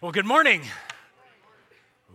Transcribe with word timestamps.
Well, 0.00 0.12
good 0.12 0.26
morning. 0.26 0.62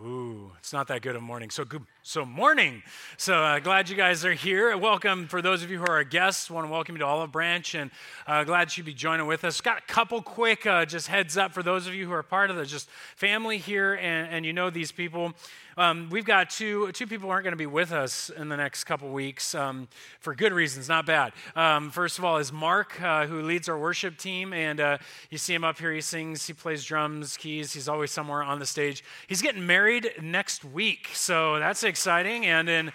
Ooh, 0.01 0.51
it's 0.57 0.71
not 0.71 0.87
that 0.87 1.01
good 1.01 1.17
of 1.17 1.21
morning. 1.21 1.49
So 1.49 1.65
good. 1.65 1.83
So 2.01 2.23
morning. 2.23 2.81
So 3.17 3.43
uh, 3.43 3.59
glad 3.59 3.89
you 3.89 3.97
guys 3.97 4.23
are 4.23 4.31
here. 4.31 4.77
Welcome 4.77 5.27
for 5.27 5.41
those 5.41 5.63
of 5.63 5.69
you 5.69 5.79
who 5.79 5.83
are 5.83 5.95
our 5.95 6.05
guests. 6.05 6.49
Want 6.49 6.65
to 6.65 6.71
welcome 6.71 6.95
you 6.95 6.99
to 6.99 7.05
Olive 7.05 7.33
Branch, 7.33 7.75
and 7.75 7.91
uh, 8.25 8.45
glad 8.45 8.77
you 8.77 8.85
be 8.85 8.93
joining 8.93 9.27
with 9.27 9.43
us. 9.43 9.59
Got 9.59 9.79
a 9.79 9.81
couple 9.81 10.21
quick 10.21 10.65
uh, 10.65 10.85
just 10.85 11.09
heads 11.09 11.35
up 11.35 11.51
for 11.51 11.61
those 11.61 11.85
of 11.85 11.93
you 11.93 12.05
who 12.05 12.13
are 12.13 12.23
part 12.23 12.49
of 12.49 12.55
the 12.55 12.65
just 12.65 12.89
family 13.17 13.57
here, 13.57 13.95
and, 13.95 14.29
and 14.31 14.45
you 14.45 14.53
know 14.53 14.69
these 14.69 14.93
people. 14.93 15.33
Um, 15.75 16.09
we've 16.11 16.25
got 16.25 16.49
two 16.49 16.91
two 16.91 17.07
people 17.07 17.31
aren't 17.31 17.43
going 17.43 17.53
to 17.53 17.57
be 17.57 17.65
with 17.65 17.91
us 17.91 18.29
in 18.29 18.49
the 18.49 18.57
next 18.57 18.83
couple 18.83 19.09
weeks 19.09 19.55
um, 19.55 19.87
for 20.19 20.35
good 20.35 20.53
reasons, 20.53 20.87
not 20.87 21.05
bad. 21.05 21.33
Um, 21.55 21.89
first 21.89 22.19
of 22.19 22.25
all, 22.25 22.37
is 22.37 22.51
Mark, 22.51 23.01
uh, 23.01 23.25
who 23.25 23.41
leads 23.41 23.67
our 23.67 23.77
worship 23.77 24.17
team, 24.17 24.53
and 24.53 24.79
uh, 24.79 24.97
you 25.29 25.37
see 25.37 25.53
him 25.53 25.63
up 25.63 25.79
here. 25.79 25.91
He 25.91 26.01
sings, 26.01 26.45
he 26.45 26.53
plays 26.53 26.83
drums, 26.83 27.37
keys. 27.37 27.73
He's 27.73 27.89
always 27.89 28.11
somewhere 28.11 28.43
on 28.43 28.59
the 28.59 28.65
stage. 28.65 29.03
He's 29.27 29.41
getting 29.41 29.65
married 29.65 30.11
next 30.21 30.63
week, 30.63 31.09
so 31.13 31.57
that's 31.59 31.83
exciting. 31.83 32.45
And 32.45 32.67
then 32.67 32.91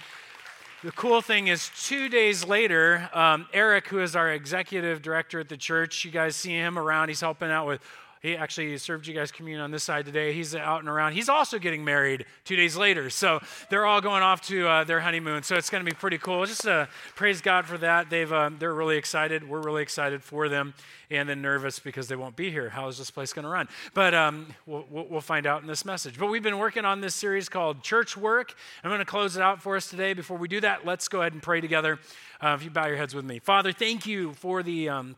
the 0.85 0.93
cool 0.93 1.21
thing 1.21 1.49
is, 1.49 1.73
two 1.83 2.09
days 2.09 2.45
later, 2.45 3.11
um, 3.13 3.49
Eric, 3.53 3.89
who 3.89 3.99
is 3.99 4.15
our 4.15 4.31
executive 4.31 5.03
director 5.03 5.41
at 5.41 5.49
the 5.49 5.57
church, 5.57 6.05
you 6.05 6.13
guys 6.13 6.37
see 6.37 6.53
him 6.53 6.79
around. 6.79 7.09
He's 7.09 7.21
helping 7.21 7.51
out 7.51 7.67
with 7.67 7.81
he 8.21 8.37
actually 8.37 8.77
served 8.79 9.07
you 9.07 9.15
guys 9.15 9.31
communion 9.31 9.63
on 9.63 9.71
this 9.71 9.85
side 9.85 10.07
today. 10.07 10.33
He's 10.33 10.55
out 10.55 10.81
and 10.81 10.89
around. 10.89 11.13
He's 11.13 11.29
also 11.29 11.59
getting 11.59 11.85
married 11.85 12.25
two 12.45 12.57
days 12.57 12.77
later. 12.77 13.11
So 13.11 13.41
they're 13.71 13.87
all 13.87 14.01
going 14.01 14.23
off 14.23 14.41
to 14.49 14.69
uh, 14.69 14.85
their 14.85 15.01
honeymoon. 15.01 15.43
So 15.43 15.57
it's 15.57 15.71
going 15.71 15.85
to 15.85 15.91
be 15.91 15.95
pretty 15.95 16.19
cool. 16.19 16.45
Just 16.47 16.67
uh, 16.67 16.87
praise 17.15 17.41
God 17.41 17.67
for 17.67 17.79
that. 17.79 18.11
They've, 18.11 18.33
uh, 18.33 18.51
they're 18.59 18.75
really 18.75 18.97
excited. 18.97 19.49
We're 19.49 19.63
really 19.63 19.83
excited 19.83 20.23
for 20.23 20.49
them 20.49 20.75
and 21.11 21.29
then 21.29 21.41
nervous 21.41 21.79
because 21.79 22.09
they 22.09 22.17
won't 22.17 22.37
be 22.37 22.51
here. 22.51 22.69
How 22.69 22.89
is 22.89 22.99
this 22.99 23.11
place 23.11 23.33
going 23.33 23.45
to 23.45 23.49
run? 23.49 23.69
But 23.95 24.15
um, 24.15 24.47
we'll, 24.67 24.85
we'll 24.91 25.21
find 25.21 25.47
out 25.47 25.63
in 25.63 25.69
this 25.69 25.85
message. 25.85 26.19
But 26.19 26.27
we've 26.27 26.43
been 26.43 26.59
working 26.59 26.85
on 26.85 27.01
this 27.01 27.15
series 27.15 27.49
called 27.49 27.83
Church 27.83 28.17
Work. 28.17 28.55
I'm 28.83 28.91
going 28.91 28.99
to 28.99 29.05
close 29.05 29.37
it 29.37 29.43
out 29.43 29.63
for 29.63 29.77
us 29.77 29.89
today. 29.89 30.13
Before 30.13 30.37
we 30.37 30.49
do 30.49 30.61
that, 30.61 30.85
let's 30.85 31.09
go 31.09 31.21
ahead 31.21 31.33
and 31.33 31.43
pray 31.43 31.61
together. 31.61 31.99
Uh, 32.41 32.57
if 32.59 32.63
you 32.63 32.71
bow 32.71 32.87
your 32.87 32.97
heads 32.97 33.15
with 33.15 33.25
me. 33.25 33.39
Father, 33.39 33.73
thank 33.73 34.07
you 34.07 34.33
for 34.35 34.63
the. 34.63 34.89
Um, 34.89 35.17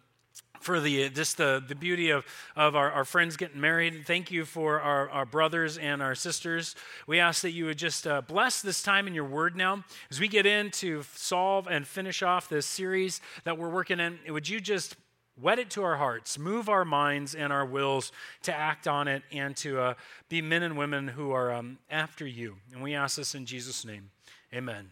for 0.61 0.79
the 0.79 1.09
just 1.09 1.37
the, 1.37 1.63
the 1.67 1.75
beauty 1.75 2.11
of, 2.11 2.25
of 2.55 2.77
our, 2.77 2.91
our 2.93 3.05
friends 3.05 3.37
getting 3.37 3.61
married. 3.61 4.07
Thank 4.07 4.31
you 4.31 4.45
for 4.45 4.81
our, 4.81 5.11
our 5.11 5.27
brothers 5.27 5.79
and 5.79 6.03
our 6.03 6.15
sisters. 6.15 6.77
We 7.07 7.19
ask 7.19 7.43
that 7.43 7.53
you 7.53 7.67
would 7.67 7.79
just 7.79 8.07
uh, 8.07 8.21
bless 8.21 8.63
this 8.63 8.83
time 8.83 9.07
in 9.07 9.15
your 9.15 9.25
word 9.25 9.57
now. 9.57 9.85
As 10.11 10.21
we 10.21 10.29
get 10.29 10.47
in 10.47 10.71
to 10.73 11.03
solve 11.15 11.67
and 11.67 11.87
finish 11.87 12.23
off 12.23 12.49
this 12.49 12.67
series 12.67 13.21
that 13.45 13.59
we're 13.59 13.71
working 13.71 14.01
in, 14.01 14.19
would 14.29 14.49
you 14.49 14.61
just 14.61 14.97
wet 15.41 15.59
it 15.59 15.71
to 15.71 15.83
our 15.83 15.97
hearts, 15.97 16.39
move 16.39 16.69
our 16.69 16.85
minds 16.85 17.35
and 17.35 17.53
our 17.53 17.65
wills 17.65 18.13
to 18.43 18.55
act 18.55 18.87
on 18.87 19.09
it 19.09 19.23
and 19.33 19.57
to 19.57 19.81
uh, 19.81 19.95
be 20.29 20.43
men 20.43 20.63
and 20.63 20.77
women 20.77 21.09
who 21.09 21.33
are 21.33 21.53
um, 21.53 21.79
after 21.91 22.27
you. 22.27 22.57
And 22.73 22.83
we 22.83 22.95
ask 22.95 23.17
this 23.17 23.35
in 23.35 23.47
Jesus' 23.47 23.85
name. 23.85 24.11
Amen. 24.55 24.91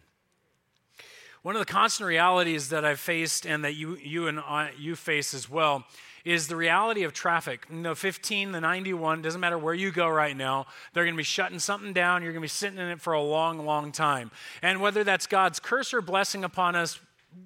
One 1.41 1.55
of 1.55 1.59
the 1.59 1.71
constant 1.71 2.07
realities 2.07 2.69
that 2.69 2.83
I've 2.83 2.99
faced 2.99 3.45
and 3.45 3.63
that 3.63 3.75
you, 3.75 3.95
you 3.95 4.27
and 4.27 4.39
I, 4.39 4.71
you 4.77 4.95
face 4.95 5.33
as 5.33 5.49
well 5.49 5.85
is 6.25 6.47
the 6.47 6.55
reality 6.57 7.03
of 7.03 7.13
traffic. 7.13 7.65
You 7.69 7.77
know, 7.77 7.95
15, 7.95 8.51
the 8.51 8.59
91, 8.59 9.21
doesn't 9.21 9.39
matter 9.39 9.57
where 9.57 9.73
you 9.73 9.89
go 9.89 10.09
right 10.09 10.35
now, 10.35 10.67
they're 10.93 11.05
going 11.05 11.15
to 11.15 11.17
be 11.17 11.23
shutting 11.23 11.59
something 11.59 11.93
down. 11.93 12.23
You're 12.23 12.33
going 12.33 12.41
to 12.41 12.45
be 12.45 12.49
sitting 12.49 12.77
in 12.77 12.87
it 12.87 12.99
for 12.99 13.13
a 13.13 13.21
long, 13.21 13.65
long 13.65 13.93
time. 13.93 14.31
And 14.61 14.81
whether 14.81 15.05
that's 15.05 15.27
God's 15.27 15.61
curse 15.61 15.93
or 15.93 16.01
blessing 16.01 16.43
upon 16.43 16.75
us, 16.75 16.99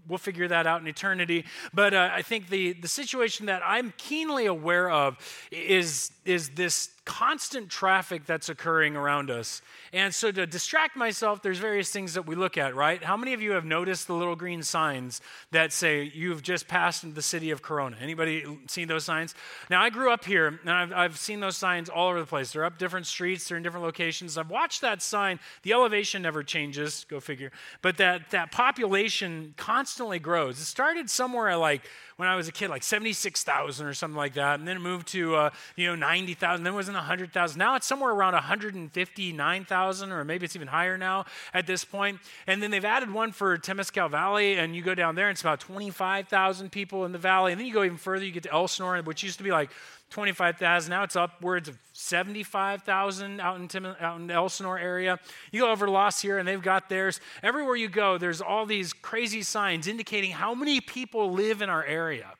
we'll 0.07 0.17
figure 0.17 0.47
that 0.47 0.67
out 0.67 0.81
in 0.81 0.87
eternity. 0.87 1.45
But 1.73 1.93
uh, 1.93 2.09
I 2.11 2.21
think 2.21 2.49
the, 2.49 2.73
the 2.73 2.87
situation 2.87 3.45
that 3.47 3.61
I'm 3.65 3.93
keenly 3.97 4.45
aware 4.45 4.89
of 4.89 5.17
is, 5.51 6.11
is 6.25 6.49
this 6.49 6.89
constant 7.05 7.69
traffic 7.69 8.25
that's 8.25 8.47
occurring 8.47 8.95
around 8.95 9.29
us. 9.29 9.61
And 9.91 10.13
so 10.13 10.31
to 10.31 10.47
distract 10.47 10.95
myself, 10.95 11.41
there's 11.41 11.59
various 11.59 11.89
things 11.89 12.13
that 12.13 12.25
we 12.25 12.35
look 12.35 12.57
at, 12.57 12.75
right? 12.75 13.03
How 13.03 13.17
many 13.17 13.33
of 13.33 13.41
you 13.41 13.51
have 13.51 13.65
noticed 13.65 14.07
the 14.07 14.13
little 14.13 14.35
green 14.35 14.63
signs 14.63 15.19
that 15.51 15.73
say 15.73 16.11
you've 16.13 16.41
just 16.41 16.67
passed 16.67 17.03
into 17.03 17.15
the 17.15 17.21
city 17.21 17.51
of 17.51 17.61
Corona? 17.61 17.97
Anybody 17.99 18.45
seen 18.67 18.87
those 18.87 19.03
signs? 19.03 19.35
Now, 19.69 19.81
I 19.81 19.89
grew 19.89 20.11
up 20.11 20.23
here, 20.23 20.47
and 20.47 20.69
I've, 20.69 20.93
I've 20.93 21.17
seen 21.17 21.41
those 21.41 21.57
signs 21.57 21.89
all 21.89 22.09
over 22.09 22.21
the 22.21 22.25
place. 22.25 22.53
They're 22.53 22.65
up 22.65 22.77
different 22.77 23.05
streets, 23.05 23.47
they're 23.47 23.57
in 23.57 23.63
different 23.63 23.85
locations. 23.85 24.37
I've 24.37 24.49
watched 24.49 24.81
that 24.81 25.01
sign. 25.01 25.39
The 25.63 25.73
elevation 25.73 26.21
never 26.21 26.41
changes, 26.41 27.05
go 27.09 27.19
figure. 27.19 27.51
But 27.81 27.97
that, 27.97 28.31
that 28.31 28.51
population 28.51 29.53
constantly 29.73 30.19
grows. 30.19 30.59
It 30.59 30.65
started 30.65 31.09
somewhere 31.09 31.57
like 31.57 31.81
when 32.17 32.29
I 32.29 32.35
was 32.35 32.47
a 32.47 32.51
kid, 32.51 32.69
like 32.69 32.83
76,000 32.83 33.87
or 33.87 33.93
something 33.95 34.15
like 34.15 34.35
that. 34.35 34.59
And 34.59 34.67
then 34.67 34.77
it 34.77 34.81
moved 34.81 35.07
to, 35.09 35.35
uh, 35.35 35.49
you 35.75 35.87
know, 35.87 35.95
90,000. 35.95 36.63
Then 36.63 36.73
it 36.73 36.77
was 36.77 36.89
in 36.89 36.93
100,000. 36.93 37.57
Now 37.57 37.75
it's 37.75 37.87
somewhere 37.87 38.11
around 38.11 38.33
159,000, 38.33 40.11
or 40.11 40.23
maybe 40.23 40.45
it's 40.45 40.55
even 40.55 40.67
higher 40.67 40.95
now 40.95 41.25
at 41.55 41.65
this 41.65 41.83
point. 41.83 42.19
And 42.45 42.61
then 42.61 42.69
they've 42.69 42.85
added 42.85 43.11
one 43.11 43.31
for 43.31 43.57
Temescal 43.57 44.11
Valley, 44.11 44.59
and 44.59 44.75
you 44.75 44.83
go 44.83 44.93
down 44.93 45.15
there, 45.15 45.27
and 45.27 45.33
it's 45.33 45.41
about 45.41 45.59
25,000 45.59 46.71
people 46.71 47.05
in 47.05 47.11
the 47.11 47.17
valley. 47.17 47.51
And 47.51 47.59
then 47.59 47.65
you 47.65 47.73
go 47.73 47.83
even 47.83 47.97
further, 47.97 48.23
you 48.23 48.31
get 48.31 48.43
to 48.43 48.53
Elsinore, 48.53 49.01
which 49.01 49.23
used 49.23 49.39
to 49.39 49.43
be 49.43 49.51
like 49.51 49.71
25,000. 50.09 50.89
Now 50.89 51.03
it's 51.03 51.15
upwards 51.15 51.67
of 51.67 51.77
75,000 51.93 53.39
out 53.39 53.59
in, 53.59 53.67
Tim, 53.67 53.85
out 53.85 54.19
in 54.19 54.29
Elsinore 54.29 54.77
area. 54.77 55.19
You 55.51 55.61
go 55.61 55.71
over 55.71 55.87
La 55.87 56.09
Sierra 56.09 56.39
and 56.39 56.47
they've 56.47 56.61
got 56.61 56.87
theirs. 56.89 57.19
Everywhere 57.41 57.75
you 57.75 57.89
go, 57.89 58.17
there's 58.17 58.41
all 58.41 58.65
these 58.65 58.93
crazy 58.93 59.41
signs 59.41 59.87
indicating 59.87 60.31
how 60.31 60.53
many 60.53 60.81
people 60.81 61.31
live 61.31 61.61
in 61.61 61.69
our 61.69 61.83
area. 61.83 62.33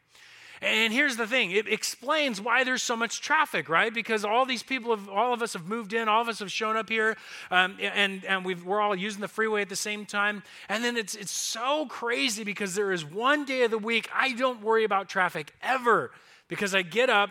And 0.63 0.93
here's 0.93 1.17
the 1.17 1.27
thing 1.27 1.51
it 1.51 1.67
explains 1.67 2.39
why 2.39 2.63
there's 2.63 2.81
so 2.81 2.95
much 2.95 3.19
traffic, 3.19 3.67
right? 3.67 3.93
Because 3.93 4.23
all 4.23 4.45
these 4.45 4.63
people, 4.63 4.95
have, 4.95 5.09
all 5.09 5.33
of 5.33 5.41
us 5.41 5.53
have 5.53 5.65
moved 5.65 5.91
in, 5.91 6.07
all 6.07 6.21
of 6.21 6.29
us 6.29 6.39
have 6.39 6.51
shown 6.51 6.77
up 6.77 6.87
here, 6.87 7.17
um, 7.51 7.77
and, 7.81 8.23
and 8.23 8.45
we 8.45 8.55
are 8.55 8.79
all 8.79 8.95
using 8.95 9.19
the 9.19 9.27
freeway 9.27 9.61
at 9.61 9.67
the 9.67 9.75
same 9.75 10.05
time. 10.05 10.41
And 10.69 10.81
then 10.83 10.95
it's, 10.95 11.15
it's 11.15 11.31
so 11.31 11.85
crazy 11.87 12.45
because 12.45 12.75
there 12.75 12.93
is 12.93 13.03
one 13.03 13.43
day 13.43 13.63
of 13.63 13.71
the 13.71 13.77
week 13.77 14.09
I 14.13 14.33
don't 14.33 14.61
worry 14.61 14.85
about 14.85 15.09
traffic 15.09 15.53
ever 15.61 16.11
because 16.47 16.73
I 16.73 16.81
get 16.81 17.09
up 17.09 17.29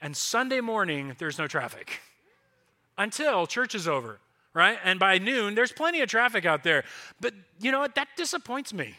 and 0.00 0.16
Sunday 0.16 0.60
morning, 0.60 1.14
there's 1.18 1.38
no 1.38 1.46
traffic 1.46 2.00
until 2.98 3.46
church 3.46 3.74
is 3.74 3.88
over, 3.88 4.18
right? 4.54 4.78
And 4.84 4.98
by 4.98 5.18
noon, 5.18 5.54
there's 5.54 5.72
plenty 5.72 6.00
of 6.00 6.08
traffic 6.08 6.44
out 6.44 6.64
there. 6.64 6.84
But 7.20 7.34
you 7.60 7.72
know 7.72 7.80
what? 7.80 7.94
That 7.94 8.08
disappoints 8.16 8.72
me. 8.72 8.94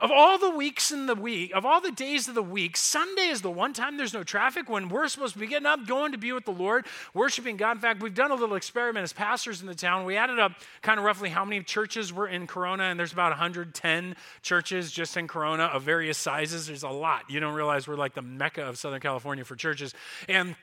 Of 0.00 0.10
all 0.10 0.36
the 0.36 0.50
weeks 0.50 0.90
in 0.90 1.06
the 1.06 1.14
week, 1.14 1.52
of 1.54 1.64
all 1.64 1.80
the 1.80 1.92
days 1.92 2.26
of 2.26 2.34
the 2.34 2.42
week, 2.42 2.76
Sunday 2.76 3.28
is 3.28 3.40
the 3.40 3.50
one 3.50 3.72
time 3.72 3.96
there's 3.96 4.12
no 4.12 4.24
traffic 4.24 4.68
when 4.68 4.88
we're 4.88 5.06
supposed 5.06 5.34
to 5.34 5.38
be 5.38 5.46
getting 5.46 5.66
up, 5.66 5.86
going 5.86 6.10
to 6.10 6.18
be 6.18 6.32
with 6.32 6.44
the 6.44 6.50
Lord, 6.50 6.86
worshiping 7.14 7.56
God. 7.56 7.76
In 7.76 7.78
fact, 7.78 8.02
we've 8.02 8.12
done 8.12 8.32
a 8.32 8.34
little 8.34 8.56
experiment 8.56 9.04
as 9.04 9.12
pastors 9.12 9.60
in 9.60 9.68
the 9.68 9.76
town. 9.76 10.04
We 10.04 10.16
added 10.16 10.40
up 10.40 10.52
kind 10.82 10.98
of 10.98 11.04
roughly 11.04 11.28
how 11.28 11.44
many 11.44 11.62
churches 11.62 12.12
were 12.12 12.26
in 12.26 12.48
Corona, 12.48 12.84
and 12.84 12.98
there's 12.98 13.12
about 13.12 13.30
110 13.30 14.16
churches 14.42 14.90
just 14.90 15.16
in 15.16 15.28
Corona 15.28 15.64
of 15.64 15.84
various 15.84 16.18
sizes. 16.18 16.66
There's 16.66 16.82
a 16.82 16.88
lot. 16.88 17.22
You 17.28 17.38
don't 17.38 17.54
realize 17.54 17.86
we're 17.86 17.94
like 17.94 18.14
the 18.14 18.22
mecca 18.22 18.62
of 18.62 18.78
Southern 18.78 19.00
California 19.00 19.44
for 19.44 19.54
churches. 19.54 19.94
And 20.28 20.56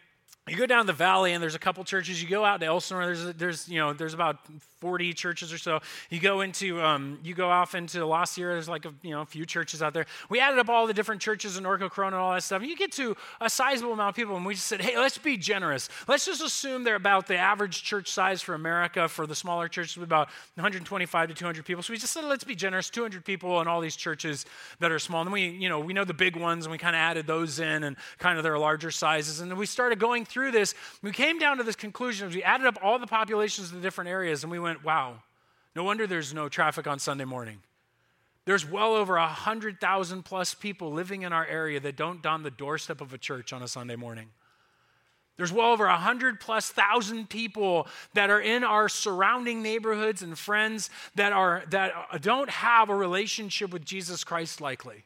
you 0.49 0.57
go 0.57 0.65
down 0.65 0.85
the 0.85 0.93
valley 0.93 1.33
and 1.33 1.41
there's 1.41 1.55
a 1.55 1.59
couple 1.59 1.83
churches. 1.83 2.21
You 2.21 2.27
go 2.27 2.43
out 2.43 2.59
to 2.61 2.65
Elsinore. 2.65 3.05
There's 3.05 3.33
there's 3.35 3.69
you 3.69 3.77
know 3.79 3.93
there's 3.93 4.13
about 4.13 4.37
40 4.79 5.13
churches 5.13 5.51
or 5.51 5.57
so. 5.57 5.79
You 6.09 6.19
go 6.19 6.41
into, 6.41 6.81
um, 6.81 7.19
you 7.23 7.33
go 7.33 7.49
off 7.49 7.75
into 7.75 8.05
La 8.05 8.23
Sierra, 8.25 8.53
there's 8.53 8.69
like 8.69 8.85
a, 8.85 8.93
you 9.01 9.11
know, 9.11 9.21
a 9.21 9.25
few 9.25 9.45
churches 9.45 9.81
out 9.81 9.93
there. 9.93 10.05
We 10.29 10.39
added 10.39 10.59
up 10.59 10.69
all 10.69 10.87
the 10.87 10.93
different 10.93 11.21
churches 11.21 11.57
in 11.57 11.63
Norco 11.63 11.89
Corona 11.89 12.15
and 12.15 12.23
all 12.23 12.33
that 12.33 12.43
stuff. 12.43 12.61
And 12.61 12.69
you 12.69 12.77
get 12.77 12.91
to 12.93 13.15
a 13.41 13.49
sizable 13.49 13.93
amount 13.93 14.09
of 14.09 14.15
people, 14.15 14.35
and 14.35 14.45
we 14.45 14.55
just 14.55 14.67
said, 14.67 14.81
hey, 14.81 14.97
let's 14.97 15.17
be 15.17 15.37
generous. 15.37 15.89
Let's 16.07 16.25
just 16.25 16.41
assume 16.41 16.83
they're 16.83 16.95
about 16.95 17.27
the 17.27 17.37
average 17.37 17.83
church 17.83 18.09
size 18.09 18.41
for 18.41 18.55
America. 18.55 19.07
For 19.07 19.27
the 19.27 19.35
smaller 19.35 19.67
churches, 19.67 20.01
about 20.01 20.27
125 20.55 21.29
to 21.29 21.33
200 21.33 21.65
people. 21.65 21.83
So 21.83 21.93
we 21.93 21.97
just 21.97 22.13
said, 22.13 22.23
let's 22.25 22.43
be 22.43 22.55
generous, 22.55 22.89
200 22.89 23.25
people 23.25 23.59
in 23.61 23.67
all 23.67 23.81
these 23.81 23.95
churches 23.95 24.45
that 24.79 24.91
are 24.91 24.99
small. 24.99 25.21
And 25.21 25.31
we, 25.31 25.49
you 25.49 25.67
know, 25.67 25.79
we 25.79 25.93
know 25.93 26.05
the 26.05 26.13
big 26.13 26.35
ones, 26.35 26.65
and 26.65 26.71
we 26.71 26.77
kind 26.77 26.95
of 26.95 26.99
added 26.99 27.27
those 27.27 27.59
in 27.59 27.83
and 27.83 27.95
kind 28.17 28.37
of 28.37 28.43
their 28.43 28.57
larger 28.57 28.91
sizes. 28.91 29.39
And 29.39 29.49
then 29.49 29.57
we 29.57 29.65
started 29.65 29.99
going 29.99 30.25
through 30.25 30.51
this. 30.51 30.75
We 31.01 31.11
came 31.11 31.39
down 31.39 31.57
to 31.57 31.63
this 31.63 31.75
conclusion 31.75 32.27
as 32.27 32.35
we 32.35 32.43
added 32.43 32.67
up 32.67 32.77
all 32.83 32.99
the 32.99 33.07
populations 33.07 33.69
of 33.69 33.75
the 33.75 33.81
different 33.81 34.09
areas, 34.09 34.43
and 34.43 34.51
we 34.51 34.59
went, 34.59 34.68
went, 34.69 34.85
wow, 34.85 35.23
no 35.75 35.83
wonder 35.83 36.05
there's 36.05 36.33
no 36.33 36.47
traffic 36.47 36.85
on 36.85 36.99
Sunday 36.99 37.25
morning. 37.25 37.59
There's 38.45 38.69
well 38.69 38.93
over 38.93 39.15
100,000 39.15 40.23
plus 40.23 40.53
people 40.53 40.91
living 40.91 41.23
in 41.23 41.33
our 41.33 41.45
area 41.45 41.79
that 41.79 41.95
don't 41.95 42.21
don 42.21 42.43
the 42.43 42.51
doorstep 42.51 43.01
of 43.01 43.13
a 43.13 43.17
church 43.17 43.51
on 43.51 43.63
a 43.63 43.67
Sunday 43.67 43.95
morning. 43.95 44.29
There's 45.37 45.51
well 45.51 45.71
over 45.71 45.85
100 45.85 46.39
plus 46.39 46.69
thousand 46.69 47.29
people 47.29 47.87
that 48.13 48.29
are 48.29 48.41
in 48.41 48.63
our 48.63 48.89
surrounding 48.89 49.63
neighborhoods 49.63 50.21
and 50.21 50.37
friends 50.37 50.89
that, 51.15 51.31
are, 51.31 51.63
that 51.69 52.21
don't 52.21 52.49
have 52.49 52.89
a 52.89 52.95
relationship 52.95 53.71
with 53.71 53.85
Jesus 53.85 54.23
Christ 54.23 54.61
likely. 54.61 55.05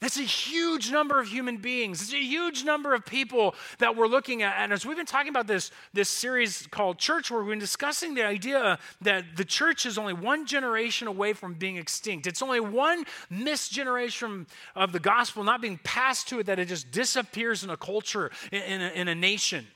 That's 0.00 0.18
a 0.18 0.22
huge 0.22 0.90
number 0.90 1.18
of 1.18 1.28
human 1.28 1.56
beings. 1.56 2.02
It's 2.02 2.12
a 2.12 2.18
huge 2.18 2.62
number 2.62 2.92
of 2.92 3.06
people 3.06 3.54
that 3.78 3.96
we're 3.96 4.06
looking 4.06 4.42
at. 4.42 4.56
And 4.58 4.70
as 4.70 4.84
we've 4.84 4.98
been 4.98 5.06
talking 5.06 5.30
about 5.30 5.46
this, 5.46 5.70
this 5.94 6.10
series 6.10 6.66
called 6.70 6.98
Church, 6.98 7.30
where 7.30 7.40
we've 7.40 7.52
been 7.52 7.58
discussing 7.58 8.14
the 8.14 8.22
idea 8.22 8.78
that 9.00 9.24
the 9.36 9.46
church 9.46 9.86
is 9.86 9.96
only 9.96 10.12
one 10.12 10.44
generation 10.44 11.08
away 11.08 11.32
from 11.32 11.54
being 11.54 11.76
extinct. 11.76 12.26
It's 12.26 12.42
only 12.42 12.60
one 12.60 13.04
missed 13.30 13.72
generation 13.72 14.46
of 14.76 14.92
the 14.92 15.00
gospel 15.00 15.42
not 15.42 15.62
being 15.62 15.80
passed 15.84 16.28
to 16.28 16.40
it 16.40 16.46
that 16.46 16.58
it 16.58 16.68
just 16.68 16.90
disappears 16.90 17.64
in 17.64 17.70
a 17.70 17.76
culture, 17.76 18.30
in 18.52 18.82
a, 18.82 18.88
in 18.90 19.08
a 19.08 19.14
nation. 19.14 19.66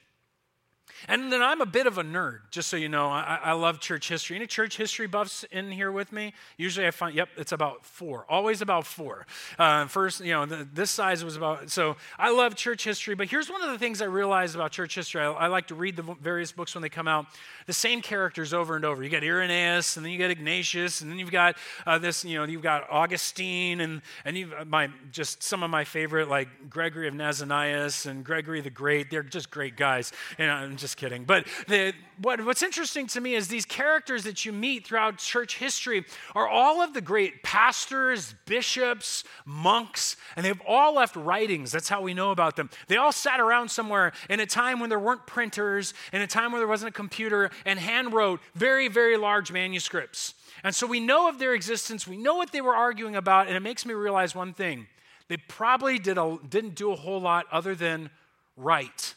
And 1.06 1.32
then 1.32 1.42
I'm 1.42 1.60
a 1.60 1.66
bit 1.66 1.86
of 1.86 1.98
a 1.98 2.02
nerd, 2.02 2.40
just 2.50 2.68
so 2.68 2.76
you 2.76 2.88
know. 2.88 3.08
I, 3.08 3.38
I, 3.42 3.52
love 3.52 3.80
church 3.80 4.08
history. 4.08 4.36
Any 4.36 4.46
church 4.46 4.76
history 4.76 5.06
buffs 5.06 5.44
in 5.44 5.70
here 5.70 5.92
with 5.92 6.12
me? 6.12 6.32
Usually 6.56 6.86
I 6.86 6.90
find, 6.90 7.14
yep, 7.14 7.28
it's 7.36 7.52
about 7.52 7.84
four. 7.84 8.26
Always 8.28 8.60
about 8.62 8.86
four. 8.86 9.26
Uh, 9.58 9.86
first, 9.86 10.20
you 10.20 10.32
know, 10.32 10.46
the, 10.46 10.66
this 10.72 10.90
size 10.90 11.24
was 11.24 11.36
about, 11.36 11.70
so 11.70 11.96
I 12.18 12.30
love 12.30 12.56
church 12.56 12.84
history. 12.84 13.14
But 13.14 13.28
here's 13.28 13.50
one 13.50 13.62
of 13.62 13.70
the 13.70 13.78
things 13.78 14.02
I 14.02 14.06
realized 14.06 14.54
about 14.54 14.72
church 14.72 14.94
history. 14.94 15.20
I, 15.20 15.30
I 15.30 15.46
like 15.48 15.68
to 15.68 15.74
read 15.74 15.96
the 15.96 16.02
various 16.20 16.52
books 16.52 16.74
when 16.74 16.82
they 16.82 16.88
come 16.88 17.06
out. 17.06 17.26
The 17.66 17.72
same 17.72 18.00
characters 18.00 18.54
over 18.54 18.76
and 18.76 18.84
over. 18.84 19.02
You 19.02 19.10
got 19.10 19.22
Irenaeus, 19.22 19.96
and 19.96 20.04
then 20.04 20.12
you 20.12 20.18
got 20.18 20.30
Ignatius, 20.30 21.02
and 21.02 21.10
then 21.10 21.18
you've 21.18 21.30
got 21.30 21.56
uh, 21.86 21.98
this, 21.98 22.24
you 22.24 22.38
know, 22.38 22.44
you've 22.44 22.62
got 22.62 22.88
Augustine, 22.90 23.80
and, 23.80 24.02
and 24.24 24.36
you've, 24.36 24.52
uh, 24.52 24.64
my, 24.64 24.88
just 25.12 25.42
some 25.42 25.62
of 25.62 25.70
my 25.70 25.84
favorite, 25.84 26.28
like 26.28 26.48
Gregory 26.70 27.08
of 27.08 27.14
Nazianzus 27.14 28.06
and 28.06 28.24
Gregory 28.24 28.60
the 28.60 28.70
Great. 28.70 29.10
They're 29.10 29.22
just 29.22 29.50
great 29.50 29.76
guys. 29.76 30.12
And 30.38 30.50
I'm 30.50 30.76
just 30.76 30.87
just 30.88 30.96
kidding. 30.96 31.24
But 31.24 31.46
the, 31.66 31.92
what, 32.22 32.42
what's 32.46 32.62
interesting 32.62 33.06
to 33.08 33.20
me 33.20 33.34
is 33.34 33.48
these 33.48 33.66
characters 33.66 34.24
that 34.24 34.46
you 34.46 34.54
meet 34.54 34.86
throughout 34.86 35.18
church 35.18 35.58
history 35.58 36.06
are 36.34 36.48
all 36.48 36.80
of 36.80 36.94
the 36.94 37.02
great 37.02 37.42
pastors, 37.42 38.34
bishops, 38.46 39.22
monks, 39.44 40.16
and 40.34 40.46
they've 40.46 40.62
all 40.66 40.94
left 40.94 41.14
writings. 41.14 41.70
That's 41.72 41.90
how 41.90 42.00
we 42.00 42.14
know 42.14 42.30
about 42.30 42.56
them. 42.56 42.70
They 42.86 42.96
all 42.96 43.12
sat 43.12 43.38
around 43.38 43.70
somewhere 43.70 44.12
in 44.30 44.40
a 44.40 44.46
time 44.46 44.80
when 44.80 44.88
there 44.88 44.98
weren't 44.98 45.26
printers, 45.26 45.92
in 46.10 46.22
a 46.22 46.26
time 46.26 46.52
where 46.52 46.60
there 46.60 46.66
wasn't 46.66 46.88
a 46.88 46.94
computer, 46.94 47.50
and 47.66 47.78
hand 47.78 48.14
wrote 48.14 48.40
very, 48.54 48.88
very 48.88 49.18
large 49.18 49.52
manuscripts. 49.52 50.32
And 50.64 50.74
so 50.74 50.86
we 50.86 51.00
know 51.00 51.28
of 51.28 51.38
their 51.38 51.52
existence, 51.52 52.06
we 52.08 52.16
know 52.16 52.36
what 52.36 52.50
they 52.50 52.62
were 52.62 52.74
arguing 52.74 53.14
about, 53.14 53.46
and 53.46 53.54
it 53.54 53.60
makes 53.60 53.84
me 53.84 53.92
realize 53.92 54.34
one 54.34 54.54
thing. 54.54 54.86
They 55.28 55.36
probably 55.36 55.98
did 55.98 56.16
a, 56.16 56.38
didn't 56.48 56.76
do 56.76 56.92
a 56.92 56.96
whole 56.96 57.20
lot 57.20 57.44
other 57.52 57.74
than 57.74 58.08
write. 58.56 59.14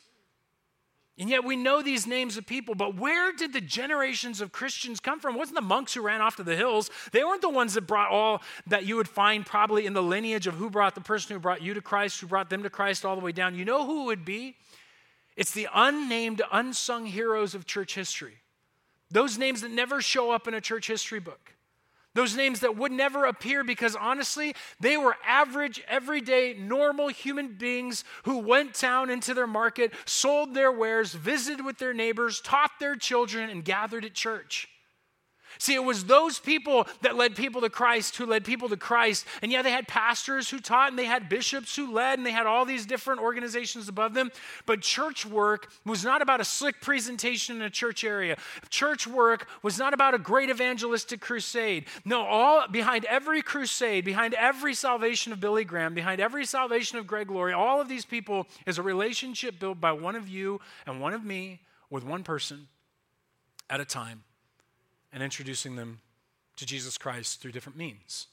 And 1.19 1.29
yet 1.29 1.43
we 1.43 1.55
know 1.55 1.81
these 1.81 2.07
names 2.07 2.37
of 2.37 2.47
people, 2.47 2.73
but 2.73 2.95
where 2.95 3.31
did 3.33 3.53
the 3.53 3.61
generations 3.61 4.41
of 4.41 4.51
Christians 4.51 4.99
come 4.99 5.19
from? 5.19 5.35
It 5.35 5.39
wasn't 5.39 5.57
the 5.57 5.61
monks 5.61 5.93
who 5.93 6.01
ran 6.01 6.21
off 6.21 6.37
to 6.37 6.43
the 6.43 6.55
hills. 6.55 6.89
They 7.11 7.23
weren't 7.23 7.41
the 7.41 7.49
ones 7.49 7.73
that 7.73 7.81
brought 7.81 8.11
all 8.11 8.41
that 8.67 8.85
you 8.85 8.95
would 8.95 9.09
find 9.09 9.45
probably 9.45 9.85
in 9.85 9.93
the 9.93 10.01
lineage 10.01 10.47
of 10.47 10.55
who 10.55 10.69
brought 10.69 10.95
the 10.95 11.01
person 11.01 11.35
who 11.35 11.39
brought 11.39 11.61
you 11.61 11.73
to 11.73 11.81
Christ, 11.81 12.21
who 12.21 12.27
brought 12.27 12.49
them 12.49 12.63
to 12.63 12.69
Christ 12.69 13.05
all 13.05 13.15
the 13.15 13.21
way 13.21 13.33
down. 13.33 13.55
You 13.55 13.65
know 13.65 13.85
who 13.85 14.03
it 14.03 14.05
would 14.05 14.25
be? 14.25 14.55
It's 15.35 15.51
the 15.51 15.67
unnamed, 15.73 16.41
unsung 16.51 17.05
heroes 17.05 17.55
of 17.55 17.65
church 17.65 17.93
history. 17.93 18.37
Those 19.09 19.37
names 19.37 19.61
that 19.61 19.71
never 19.71 20.01
show 20.01 20.31
up 20.31 20.47
in 20.47 20.53
a 20.53 20.61
church 20.61 20.87
history 20.87 21.19
book. 21.19 21.55
Those 22.13 22.35
names 22.35 22.59
that 22.59 22.75
would 22.75 22.91
never 22.91 23.25
appear 23.25 23.63
because 23.63 23.95
honestly, 23.95 24.53
they 24.81 24.97
were 24.97 25.15
average, 25.25 25.81
everyday, 25.87 26.53
normal 26.53 27.07
human 27.07 27.53
beings 27.53 28.03
who 28.23 28.39
went 28.39 28.77
down 28.77 29.09
into 29.09 29.33
their 29.33 29.47
market, 29.47 29.93
sold 30.05 30.53
their 30.53 30.71
wares, 30.71 31.13
visited 31.13 31.63
with 31.63 31.77
their 31.77 31.93
neighbors, 31.93 32.41
taught 32.41 32.71
their 32.79 32.97
children, 32.97 33.49
and 33.49 33.63
gathered 33.63 34.03
at 34.03 34.13
church. 34.13 34.67
See, 35.57 35.73
it 35.73 35.83
was 35.83 36.05
those 36.05 36.39
people 36.39 36.87
that 37.01 37.15
led 37.15 37.35
people 37.35 37.61
to 37.61 37.69
Christ 37.69 38.17
who 38.17 38.25
led 38.25 38.43
people 38.45 38.69
to 38.69 38.77
Christ. 38.77 39.25
And 39.41 39.51
yeah, 39.51 39.61
they 39.61 39.71
had 39.71 39.87
pastors 39.87 40.49
who 40.49 40.59
taught, 40.59 40.89
and 40.89 40.97
they 40.97 41.05
had 41.05 41.29
bishops 41.29 41.75
who 41.75 41.91
led, 41.91 42.17
and 42.17 42.25
they 42.25 42.31
had 42.31 42.47
all 42.47 42.65
these 42.65 42.85
different 42.85 43.21
organizations 43.21 43.87
above 43.87 44.13
them. 44.13 44.31
But 44.65 44.81
church 44.81 45.25
work 45.25 45.71
was 45.85 46.03
not 46.03 46.21
about 46.21 46.41
a 46.41 46.45
slick 46.45 46.81
presentation 46.81 47.57
in 47.57 47.61
a 47.61 47.69
church 47.69 48.03
area. 48.03 48.37
Church 48.69 49.07
work 49.07 49.47
was 49.61 49.77
not 49.77 49.93
about 49.93 50.13
a 50.13 50.19
great 50.19 50.49
evangelistic 50.49 51.21
crusade. 51.21 51.85
No, 52.05 52.21
all 52.21 52.67
behind 52.67 53.05
every 53.05 53.41
crusade, 53.41 54.05
behind 54.05 54.33
every 54.33 54.73
salvation 54.73 55.33
of 55.33 55.39
Billy 55.39 55.63
Graham, 55.63 55.93
behind 55.93 56.21
every 56.21 56.45
salvation 56.45 56.97
of 56.97 57.07
Greg 57.07 57.29
Laurie, 57.29 57.53
all 57.53 57.81
of 57.81 57.89
these 57.89 58.05
people 58.05 58.47
is 58.65 58.77
a 58.77 58.83
relationship 58.83 59.59
built 59.59 59.79
by 59.79 59.91
one 59.91 60.15
of 60.15 60.27
you 60.27 60.59
and 60.85 61.01
one 61.01 61.13
of 61.13 61.23
me 61.23 61.61
with 61.89 62.03
one 62.03 62.23
person 62.23 62.67
at 63.69 63.79
a 63.79 63.85
time 63.85 64.23
and 65.13 65.21
introducing 65.21 65.75
them 65.75 65.99
to 66.57 66.65
Jesus 66.65 66.97
Christ 66.97 67.41
through 67.41 67.51
different 67.51 67.77
means. 67.77 68.27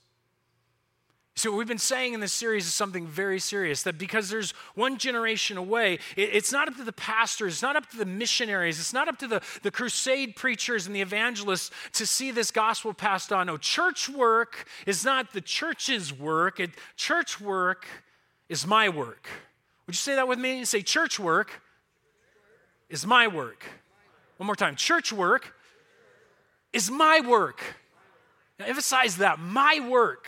So, 1.39 1.53
what 1.53 1.59
we've 1.59 1.69
been 1.69 1.79
saying 1.79 2.15
in 2.15 2.21
this 2.21 2.33
series 2.33 2.67
is 2.67 2.75
something 2.75 3.07
very 3.07 3.39
serious 3.39 3.85
that 3.85 3.97
because 3.97 4.29
there's 4.29 4.51
one 4.75 4.99
generation 4.99 5.57
away, 5.57 6.01
it's 6.17 6.51
not 6.51 6.67
up 6.67 6.75
to 6.79 6.83
the 6.83 6.93
pastors, 6.93 7.53
it's 7.53 7.63
not 7.63 7.77
up 7.77 7.89
to 7.91 7.97
the 7.97 8.05
missionaries, 8.05 8.81
it's 8.81 8.93
not 8.93 9.07
up 9.07 9.19
to 9.19 9.29
the, 9.29 9.41
the 9.63 9.71
crusade 9.71 10.35
preachers 10.35 10.89
and 10.89 10.97
the 10.97 11.01
evangelists 11.01 11.71
to 11.93 12.07
see 12.07 12.33
this 12.33 12.51
gospel 12.51 12.93
passed 12.93 13.33
on. 13.33 13.47
No, 13.47 13.57
church 13.57 14.09
work 14.09 14.67
is 14.85 15.05
not 15.05 15.33
the 15.33 15.41
church's 15.41 16.13
work, 16.13 16.59
it, 16.59 16.71
church 16.97 17.41
work 17.41 17.87
is 18.49 18.67
my 18.67 18.89
work. 18.89 19.29
Would 19.87 19.95
you 19.95 19.99
say 19.99 20.17
that 20.17 20.27
with 20.27 20.41
me? 20.41 20.65
Say, 20.65 20.83
church 20.83 21.21
work 21.21 21.63
is 22.91 23.07
my 23.07 23.29
work. 23.29 23.65
One 24.39 24.47
more 24.47 24.57
time. 24.57 24.75
Church 24.75 25.13
work 25.13 25.55
is 26.73 26.91
my 26.91 27.21
work. 27.21 27.63
Now, 28.59 28.67
emphasize 28.67 29.19
that, 29.19 29.39
my 29.39 29.87
work. 29.89 30.27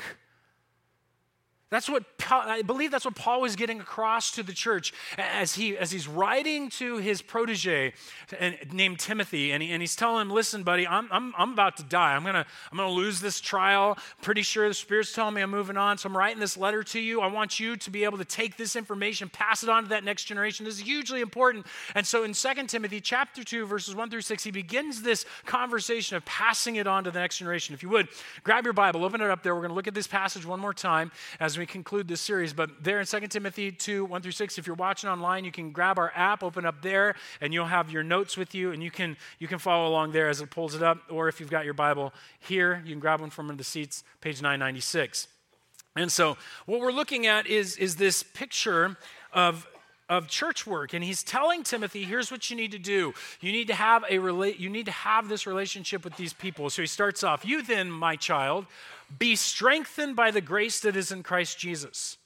That's 1.70 1.88
what 1.88 2.18
I 2.30 2.62
believe 2.62 2.90
that's 2.90 3.04
what 3.04 3.14
Paul 3.14 3.40
was 3.40 3.56
getting 3.56 3.80
across 3.80 4.30
to 4.32 4.42
the 4.42 4.52
church 4.52 4.92
as, 5.18 5.54
he, 5.54 5.76
as 5.76 5.90
he's 5.90 6.06
writing 6.08 6.68
to 6.70 6.98
his 6.98 7.22
protege 7.22 7.92
named 8.72 8.98
Timothy. 8.98 9.52
And, 9.52 9.62
he, 9.62 9.70
and 9.70 9.82
he's 9.82 9.96
telling 9.96 10.22
him, 10.22 10.30
Listen, 10.30 10.62
buddy, 10.62 10.86
I'm, 10.86 11.08
I'm, 11.10 11.34
I'm 11.36 11.52
about 11.52 11.76
to 11.78 11.82
die. 11.82 12.14
I'm 12.14 12.22
going 12.22 12.34
to 12.34 12.46
I'm 12.70 12.78
gonna 12.78 12.90
lose 12.90 13.20
this 13.20 13.40
trial. 13.40 13.98
Pretty 14.22 14.42
sure 14.42 14.68
the 14.68 14.74
Spirit's 14.74 15.12
telling 15.12 15.34
me 15.34 15.42
I'm 15.42 15.50
moving 15.50 15.76
on. 15.76 15.98
So 15.98 16.08
I'm 16.08 16.16
writing 16.16 16.40
this 16.40 16.56
letter 16.56 16.82
to 16.84 17.00
you. 17.00 17.20
I 17.20 17.26
want 17.26 17.58
you 17.58 17.76
to 17.76 17.90
be 17.90 18.04
able 18.04 18.18
to 18.18 18.24
take 18.24 18.56
this 18.56 18.76
information, 18.76 19.28
pass 19.28 19.62
it 19.62 19.68
on 19.68 19.84
to 19.84 19.88
that 19.90 20.04
next 20.04 20.24
generation. 20.24 20.64
This 20.64 20.74
is 20.74 20.80
hugely 20.80 21.20
important. 21.20 21.66
And 21.94 22.06
so 22.06 22.24
in 22.24 22.32
2 22.32 22.66
Timothy 22.66 23.00
chapter 23.00 23.42
2, 23.42 23.66
verses 23.66 23.94
1 23.94 24.10
through 24.10 24.20
6, 24.22 24.44
he 24.44 24.50
begins 24.50 25.02
this 25.02 25.24
conversation 25.46 26.16
of 26.16 26.24
passing 26.24 26.76
it 26.76 26.86
on 26.86 27.04
to 27.04 27.10
the 27.10 27.18
next 27.18 27.38
generation. 27.38 27.74
If 27.74 27.82
you 27.82 27.88
would, 27.90 28.08
grab 28.44 28.64
your 28.64 28.72
Bible, 28.72 29.04
open 29.04 29.20
it 29.20 29.30
up 29.30 29.42
there. 29.42 29.54
We're 29.54 29.62
going 29.62 29.70
to 29.70 29.74
look 29.74 29.88
at 29.88 29.94
this 29.94 30.06
passage 30.06 30.46
one 30.46 30.60
more 30.60 30.74
time 30.74 31.10
as 31.38 31.58
we 31.58 31.66
conclude 31.66 32.08
this 32.08 32.19
series. 32.20 32.52
But 32.52 32.82
there 32.82 33.00
in 33.00 33.06
2 33.06 33.20
Timothy 33.28 33.72
2 33.72 34.04
1 34.04 34.22
through 34.22 34.32
6, 34.32 34.58
if 34.58 34.66
you're 34.66 34.76
watching 34.76 35.10
online, 35.10 35.44
you 35.44 35.52
can 35.52 35.72
grab 35.72 35.98
our 35.98 36.12
app, 36.14 36.42
open 36.42 36.64
up 36.64 36.82
there, 36.82 37.14
and 37.40 37.52
you'll 37.52 37.66
have 37.66 37.90
your 37.90 38.02
notes 38.02 38.36
with 38.36 38.54
you, 38.54 38.72
and 38.72 38.82
you 38.82 38.90
can, 38.90 39.16
you 39.38 39.48
can 39.48 39.58
follow 39.58 39.88
along 39.88 40.12
there 40.12 40.28
as 40.28 40.40
it 40.40 40.50
pulls 40.50 40.74
it 40.74 40.82
up. 40.82 40.98
Or 41.10 41.28
if 41.28 41.40
you've 41.40 41.50
got 41.50 41.64
your 41.64 41.74
Bible 41.74 42.12
here, 42.38 42.82
you 42.84 42.92
can 42.92 43.00
grab 43.00 43.20
one 43.20 43.30
from 43.30 43.46
one 43.46 43.54
of 43.54 43.58
the 43.58 43.64
seats, 43.64 44.04
page 44.20 44.42
996. 44.42 45.28
And 45.96 46.10
so, 46.10 46.36
what 46.66 46.80
we're 46.80 46.92
looking 46.92 47.26
at 47.26 47.46
is, 47.46 47.76
is 47.76 47.96
this 47.96 48.22
picture 48.22 48.96
of 49.32 49.66
of 50.10 50.26
church 50.26 50.66
work 50.66 50.92
and 50.92 51.04
he's 51.04 51.22
telling 51.22 51.62
timothy 51.62 52.02
here's 52.02 52.32
what 52.32 52.50
you 52.50 52.56
need 52.56 52.72
to 52.72 52.78
do. 52.78 53.14
You 53.40 53.52
need 53.52 53.68
to 53.68 53.74
have 53.74 54.02
a 54.10 54.18
rela- 54.18 54.58
you 54.58 54.68
need 54.68 54.86
to 54.86 54.92
have 54.92 55.28
this 55.28 55.46
relationship 55.46 56.04
with 56.04 56.16
these 56.16 56.32
people. 56.32 56.68
So 56.68 56.82
he 56.82 56.86
starts 56.86 57.22
off 57.22 57.44
you 57.44 57.62
then 57.62 57.90
my 57.90 58.16
child 58.16 58.66
be 59.18 59.36
strengthened 59.36 60.16
by 60.16 60.32
the 60.32 60.40
grace 60.40 60.80
that 60.80 60.96
is 60.96 61.12
in 61.12 61.22
christ 61.22 61.58
jesus. 61.58 62.18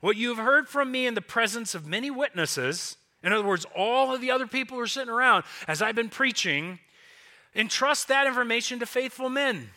What 0.00 0.16
you 0.16 0.28
have 0.34 0.44
heard 0.44 0.68
from 0.68 0.90
me 0.92 1.06
in 1.06 1.14
the 1.14 1.22
presence 1.22 1.74
of 1.74 1.86
many 1.86 2.10
witnesses 2.10 2.96
in 3.22 3.32
other 3.32 3.46
words 3.46 3.64
all 3.76 4.12
of 4.12 4.20
the 4.20 4.32
other 4.32 4.48
people 4.48 4.76
who 4.76 4.82
are 4.82 4.88
sitting 4.88 5.12
around 5.12 5.44
as 5.68 5.80
i've 5.80 5.94
been 5.94 6.08
preaching 6.08 6.80
entrust 7.54 8.08
that 8.08 8.26
information 8.26 8.80
to 8.80 8.86
faithful 8.86 9.30
men 9.30 9.70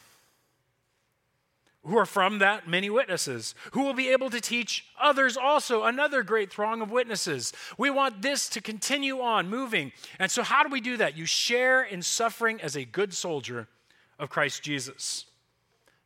who 1.85 1.97
are 1.97 2.05
from 2.05 2.39
that 2.39 2.67
many 2.67 2.89
witnesses, 2.89 3.55
who 3.71 3.83
will 3.83 3.93
be 3.93 4.09
able 4.09 4.29
to 4.29 4.39
teach 4.39 4.85
others 5.01 5.35
also, 5.35 5.83
another 5.83 6.23
great 6.23 6.51
throng 6.51 6.81
of 6.81 6.91
witnesses. 6.91 7.51
We 7.77 7.89
want 7.89 8.21
this 8.21 8.47
to 8.49 8.61
continue 8.61 9.19
on 9.19 9.49
moving. 9.49 9.91
And 10.17 10.31
so, 10.31 10.43
how 10.43 10.63
do 10.63 10.69
we 10.69 10.81
do 10.81 10.97
that? 10.97 11.17
You 11.17 11.25
share 11.25 11.83
in 11.83 12.01
suffering 12.01 12.61
as 12.61 12.75
a 12.77 12.85
good 12.85 13.13
soldier 13.13 13.67
of 14.17 14.29
Christ 14.29 14.63
Jesus. 14.63 15.25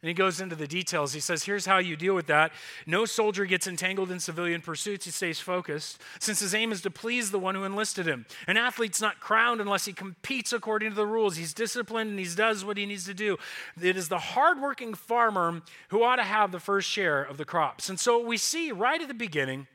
And 0.03 0.09
he 0.09 0.13
goes 0.13 0.39
into 0.39 0.55
the 0.55 0.67
details. 0.67 1.13
He 1.13 1.19
says, 1.19 1.43
Here's 1.43 1.65
how 1.65 1.79
you 1.79 1.95
deal 1.95 2.13
with 2.13 2.27
that. 2.27 2.51
No 2.85 3.05
soldier 3.05 3.45
gets 3.45 3.65
entangled 3.65 4.11
in 4.11 4.19
civilian 4.19 4.61
pursuits. 4.61 5.05
He 5.05 5.11
stays 5.11 5.39
focused, 5.39 5.99
since 6.19 6.39
his 6.39 6.53
aim 6.53 6.71
is 6.71 6.81
to 6.81 6.91
please 6.91 7.31
the 7.31 7.39
one 7.39 7.55
who 7.55 7.63
enlisted 7.63 8.07
him. 8.07 8.27
An 8.45 8.57
athlete's 8.57 9.01
not 9.01 9.19
crowned 9.19 9.59
unless 9.59 9.85
he 9.85 9.93
competes 9.93 10.53
according 10.53 10.91
to 10.91 10.95
the 10.95 11.07
rules. 11.07 11.35
He's 11.35 11.53
disciplined 11.53 12.11
and 12.11 12.19
he 12.19 12.27
does 12.35 12.63
what 12.63 12.77
he 12.77 12.85
needs 12.85 13.05
to 13.05 13.15
do. 13.15 13.37
It 13.81 13.97
is 13.97 14.07
the 14.07 14.19
hardworking 14.19 14.93
farmer 14.93 15.61
who 15.89 16.03
ought 16.03 16.17
to 16.17 16.23
have 16.23 16.51
the 16.51 16.59
first 16.59 16.87
share 16.87 17.23
of 17.23 17.37
the 17.37 17.45
crops. 17.45 17.89
And 17.89 17.99
so 17.99 18.23
we 18.23 18.37
see 18.37 18.71
right 18.71 19.01
at 19.01 19.07
the 19.07 19.15
beginning 19.15 19.65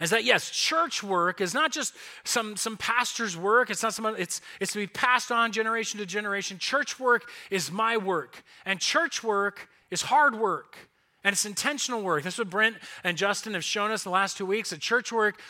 is 0.00 0.10
that 0.10 0.24
yes, 0.24 0.50
church 0.50 1.02
work 1.02 1.40
is 1.40 1.54
not 1.54 1.72
just 1.72 1.94
some, 2.24 2.56
some 2.56 2.76
pastor's 2.76 3.36
work, 3.36 3.70
it's 3.70 3.82
not 3.82 3.94
some 3.94 4.06
it's 4.18 4.40
it's 4.60 4.72
to 4.72 4.78
be 4.78 4.86
passed 4.86 5.32
on 5.32 5.52
generation 5.52 5.98
to 6.00 6.06
generation. 6.06 6.58
Church 6.58 6.98
work 7.00 7.30
is 7.50 7.70
my 7.70 7.96
work, 7.96 8.42
and 8.64 8.80
church 8.80 9.22
work 9.22 9.68
is 9.90 10.02
hard 10.02 10.38
work. 10.38 10.76
And 11.24 11.32
it's 11.32 11.44
intentional 11.44 12.00
work. 12.02 12.22
That's 12.22 12.38
what 12.38 12.48
Brent 12.48 12.76
and 13.02 13.16
Justin 13.16 13.54
have 13.54 13.64
shown 13.64 13.90
us 13.90 14.04
the 14.04 14.10
last 14.10 14.36
two 14.36 14.46
weeks. 14.46 14.70
That 14.70 14.78
church 14.78 15.10
work, 15.10 15.40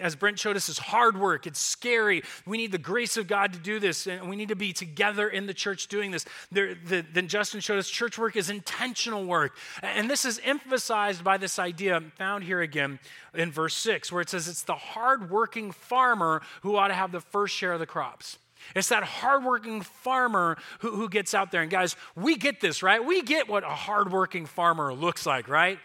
as 0.00 0.16
Brent 0.16 0.38
showed 0.38 0.56
us, 0.56 0.70
is 0.70 0.78
hard 0.78 1.20
work. 1.20 1.46
It's 1.46 1.60
scary. 1.60 2.22
We 2.46 2.56
need 2.56 2.72
the 2.72 2.78
grace 2.78 3.18
of 3.18 3.26
God 3.26 3.52
to 3.52 3.58
do 3.58 3.78
this, 3.78 4.06
and 4.06 4.30
we 4.30 4.36
need 4.36 4.48
to 4.48 4.56
be 4.56 4.72
together 4.72 5.28
in 5.28 5.46
the 5.46 5.52
church 5.52 5.88
doing 5.88 6.10
this. 6.10 6.24
There, 6.50 6.74
the, 6.74 7.04
then 7.12 7.28
Justin 7.28 7.60
showed 7.60 7.78
us 7.78 7.88
church 7.90 8.18
work 8.18 8.34
is 8.34 8.48
intentional 8.48 9.26
work. 9.26 9.56
And 9.82 10.08
this 10.08 10.24
is 10.24 10.40
emphasized 10.42 11.22
by 11.22 11.36
this 11.36 11.58
idea 11.58 12.00
found 12.16 12.44
here 12.44 12.62
again 12.62 12.98
in 13.34 13.52
verse 13.52 13.76
6, 13.76 14.10
where 14.10 14.22
it 14.22 14.30
says 14.30 14.48
it's 14.48 14.62
the 14.62 14.74
hardworking 14.74 15.70
farmer 15.70 16.40
who 16.62 16.76
ought 16.76 16.88
to 16.88 16.94
have 16.94 17.12
the 17.12 17.20
first 17.20 17.54
share 17.54 17.74
of 17.74 17.78
the 17.80 17.86
crops. 17.86 18.38
It's 18.74 18.88
that 18.88 19.02
hardworking 19.02 19.82
farmer 19.82 20.56
who, 20.80 20.92
who 20.92 21.08
gets 21.08 21.34
out 21.34 21.50
there. 21.50 21.62
And 21.62 21.70
guys, 21.70 21.96
we 22.16 22.36
get 22.36 22.60
this, 22.60 22.82
right? 22.82 23.04
We 23.04 23.22
get 23.22 23.48
what 23.48 23.64
a 23.64 23.68
hardworking 23.68 24.46
farmer 24.46 24.92
looks 24.92 25.26
like, 25.26 25.48
right? 25.48 25.78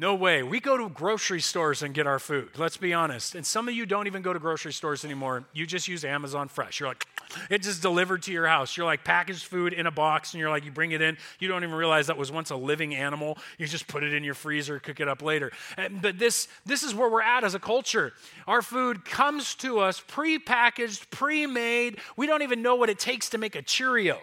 No 0.00 0.14
way. 0.14 0.42
We 0.42 0.60
go 0.60 0.78
to 0.78 0.88
grocery 0.88 1.42
stores 1.42 1.82
and 1.82 1.92
get 1.92 2.06
our 2.06 2.18
food. 2.18 2.48
Let's 2.56 2.78
be 2.78 2.94
honest. 2.94 3.34
And 3.34 3.44
some 3.44 3.68
of 3.68 3.74
you 3.74 3.84
don't 3.84 4.06
even 4.06 4.22
go 4.22 4.32
to 4.32 4.38
grocery 4.38 4.72
stores 4.72 5.04
anymore. 5.04 5.44
You 5.52 5.66
just 5.66 5.88
use 5.88 6.06
Amazon 6.06 6.48
Fresh. 6.48 6.80
You're 6.80 6.88
like, 6.88 7.06
it 7.50 7.60
just 7.60 7.82
delivered 7.82 8.22
to 8.22 8.32
your 8.32 8.46
house. 8.46 8.78
You're 8.78 8.86
like 8.86 9.04
packaged 9.04 9.44
food 9.44 9.74
in 9.74 9.86
a 9.86 9.90
box 9.90 10.32
and 10.32 10.40
you're 10.40 10.48
like, 10.48 10.64
you 10.64 10.70
bring 10.70 10.92
it 10.92 11.02
in. 11.02 11.18
You 11.38 11.48
don't 11.48 11.62
even 11.64 11.74
realize 11.74 12.06
that 12.06 12.16
was 12.16 12.32
once 12.32 12.48
a 12.48 12.56
living 12.56 12.94
animal. 12.94 13.36
You 13.58 13.66
just 13.66 13.88
put 13.88 14.02
it 14.02 14.14
in 14.14 14.24
your 14.24 14.32
freezer, 14.32 14.80
cook 14.80 15.00
it 15.00 15.06
up 15.06 15.20
later. 15.20 15.52
But 16.00 16.18
this, 16.18 16.48
this 16.64 16.82
is 16.82 16.94
where 16.94 17.10
we're 17.10 17.20
at 17.20 17.44
as 17.44 17.54
a 17.54 17.60
culture. 17.60 18.14
Our 18.46 18.62
food 18.62 19.04
comes 19.04 19.54
to 19.56 19.80
us 19.80 20.00
pre-packaged, 20.00 21.10
pre-made. 21.10 21.98
We 22.16 22.26
don't 22.26 22.40
even 22.40 22.62
know 22.62 22.74
what 22.74 22.88
it 22.88 22.98
takes 22.98 23.28
to 23.30 23.38
make 23.38 23.54
a 23.54 23.60
Cheerio. 23.60 24.18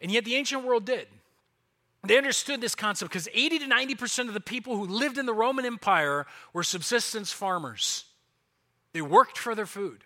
And 0.00 0.10
yet 0.10 0.24
the 0.24 0.34
ancient 0.34 0.64
world 0.64 0.86
did. 0.86 1.06
They 2.04 2.18
understood 2.18 2.60
this 2.60 2.74
concept 2.74 3.12
because 3.12 3.28
80 3.32 3.60
to 3.60 3.66
90% 3.66 4.28
of 4.28 4.34
the 4.34 4.40
people 4.40 4.76
who 4.76 4.86
lived 4.86 5.18
in 5.18 5.26
the 5.26 5.32
Roman 5.32 5.64
Empire 5.64 6.26
were 6.52 6.64
subsistence 6.64 7.32
farmers. 7.32 8.04
They 8.92 9.02
worked 9.02 9.38
for 9.38 9.54
their 9.54 9.66
food. 9.66 10.04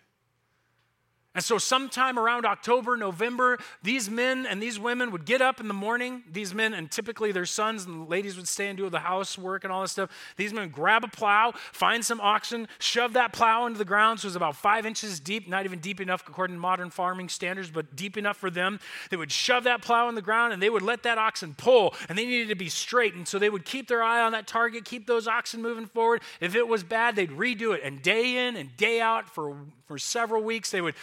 And 1.36 1.44
so, 1.44 1.58
sometime 1.58 2.18
around 2.18 2.46
October, 2.46 2.96
November, 2.96 3.58
these 3.82 4.08
men 4.08 4.46
and 4.46 4.62
these 4.62 4.80
women 4.80 5.10
would 5.10 5.26
get 5.26 5.42
up 5.42 5.60
in 5.60 5.68
the 5.68 5.74
morning. 5.74 6.22
These 6.32 6.54
men, 6.54 6.72
and 6.72 6.90
typically 6.90 7.30
their 7.30 7.44
sons 7.44 7.84
and 7.84 8.08
ladies 8.08 8.38
would 8.38 8.48
stay 8.48 8.68
and 8.68 8.78
do 8.78 8.88
the 8.88 9.00
housework 9.00 9.62
and 9.62 9.70
all 9.70 9.82
this 9.82 9.92
stuff. 9.92 10.08
These 10.38 10.54
men 10.54 10.70
grab 10.70 11.04
a 11.04 11.08
plow, 11.08 11.52
find 11.72 12.02
some 12.02 12.22
oxen, 12.22 12.68
shove 12.78 13.12
that 13.12 13.34
plow 13.34 13.66
into 13.66 13.76
the 13.76 13.84
ground. 13.84 14.20
So 14.20 14.24
it 14.24 14.28
was 14.28 14.36
about 14.36 14.56
five 14.56 14.86
inches 14.86 15.20
deep, 15.20 15.46
not 15.46 15.66
even 15.66 15.78
deep 15.78 16.00
enough 16.00 16.26
according 16.26 16.56
to 16.56 16.60
modern 16.60 16.88
farming 16.88 17.28
standards, 17.28 17.70
but 17.70 17.94
deep 17.94 18.16
enough 18.16 18.38
for 18.38 18.48
them. 18.48 18.80
They 19.10 19.18
would 19.18 19.30
shove 19.30 19.64
that 19.64 19.82
plow 19.82 20.08
in 20.08 20.14
the 20.14 20.22
ground 20.22 20.54
and 20.54 20.62
they 20.62 20.70
would 20.70 20.80
let 20.80 21.02
that 21.02 21.18
oxen 21.18 21.54
pull, 21.54 21.94
and 22.08 22.16
they 22.16 22.24
needed 22.24 22.48
to 22.48 22.54
be 22.54 22.70
straight. 22.70 23.12
And 23.12 23.28
so 23.28 23.38
they 23.38 23.50
would 23.50 23.66
keep 23.66 23.88
their 23.88 24.02
eye 24.02 24.22
on 24.22 24.32
that 24.32 24.46
target, 24.46 24.86
keep 24.86 25.06
those 25.06 25.28
oxen 25.28 25.60
moving 25.60 25.84
forward. 25.84 26.22
If 26.40 26.54
it 26.54 26.66
was 26.66 26.82
bad, 26.82 27.14
they'd 27.14 27.28
redo 27.28 27.74
it. 27.74 27.82
And 27.84 28.00
day 28.00 28.48
in 28.48 28.56
and 28.56 28.74
day 28.78 29.02
out 29.02 29.28
for, 29.28 29.54
for 29.84 29.98
several 29.98 30.42
weeks, 30.42 30.70
they 30.70 30.80
would 30.80 30.94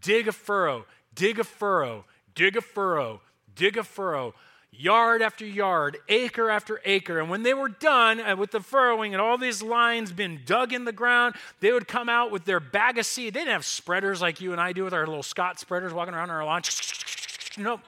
dig 0.00 0.28
a 0.28 0.32
furrow, 0.32 0.86
dig 1.14 1.38
a 1.38 1.44
furrow, 1.44 2.04
dig 2.34 2.56
a 2.56 2.60
furrow, 2.60 3.20
dig 3.54 3.76
a 3.76 3.82
furrow, 3.82 4.34
yard 4.72 5.22
after 5.22 5.44
yard, 5.44 5.98
acre 6.08 6.50
after 6.50 6.80
acre. 6.84 7.18
And 7.18 7.28
when 7.28 7.42
they 7.42 7.54
were 7.54 7.68
done 7.68 8.20
uh, 8.20 8.36
with 8.36 8.50
the 8.50 8.60
furrowing 8.60 9.14
and 9.14 9.20
all 9.20 9.36
these 9.36 9.62
lines 9.62 10.12
been 10.12 10.40
dug 10.44 10.72
in 10.72 10.84
the 10.84 10.92
ground, 10.92 11.34
they 11.60 11.72
would 11.72 11.88
come 11.88 12.08
out 12.08 12.30
with 12.30 12.44
their 12.44 12.60
bag 12.60 12.98
of 12.98 13.06
seed. 13.06 13.34
They 13.34 13.40
didn't 13.40 13.52
have 13.52 13.64
spreaders 13.64 14.22
like 14.22 14.40
you 14.40 14.52
and 14.52 14.60
I 14.60 14.72
do 14.72 14.84
with 14.84 14.94
our 14.94 15.06
little 15.06 15.22
Scott 15.22 15.58
spreaders 15.58 15.92
walking 15.92 16.14
around 16.14 16.30
our 16.30 16.44
lawn. 16.44 16.62
Nope. 17.58 17.80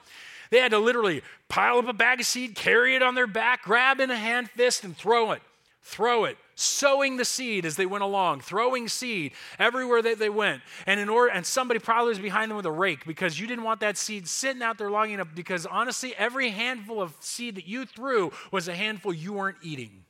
They 0.49 0.59
had 0.59 0.71
to 0.71 0.77
literally 0.77 1.23
pile 1.47 1.77
up 1.77 1.87
a 1.87 1.93
bag 1.93 2.19
of 2.19 2.25
seed, 2.25 2.53
carry 2.53 2.95
it 2.95 3.01
on 3.01 3.15
their 3.15 3.25
back, 3.25 3.63
grab 3.63 4.01
in 4.01 4.11
a 4.11 4.15
hand 4.15 4.49
fist, 4.51 4.83
and 4.83 4.95
throw 4.95 5.31
it. 5.31 5.41
Throw 5.83 6.23
it 6.23 6.37
sowing 6.55 7.17
the 7.17 7.25
seed 7.25 7.65
as 7.65 7.75
they 7.75 7.85
went 7.85 8.03
along, 8.03 8.41
throwing 8.41 8.87
seed 8.87 9.33
everywhere 9.59 10.01
that 10.01 10.17
they 10.17 10.29
went. 10.29 10.61
And 10.85 10.99
in 10.99 11.09
order 11.09 11.31
and 11.31 11.45
somebody 11.45 11.79
probably 11.79 12.09
was 12.09 12.19
behind 12.19 12.49
them 12.49 12.57
with 12.57 12.65
a 12.65 12.71
rake 12.71 13.05
because 13.05 13.39
you 13.39 13.47
didn't 13.47 13.63
want 13.63 13.81
that 13.81 13.97
seed 13.97 14.27
sitting 14.27 14.61
out 14.61 14.77
there 14.77 14.89
long 14.89 15.11
enough 15.11 15.29
because 15.35 15.65
honestly 15.65 16.13
every 16.17 16.49
handful 16.49 17.01
of 17.01 17.15
seed 17.19 17.55
that 17.55 17.67
you 17.67 17.85
threw 17.85 18.31
was 18.51 18.67
a 18.67 18.75
handful 18.75 19.13
you 19.13 19.33
weren't 19.33 19.57
eating. 19.61 20.05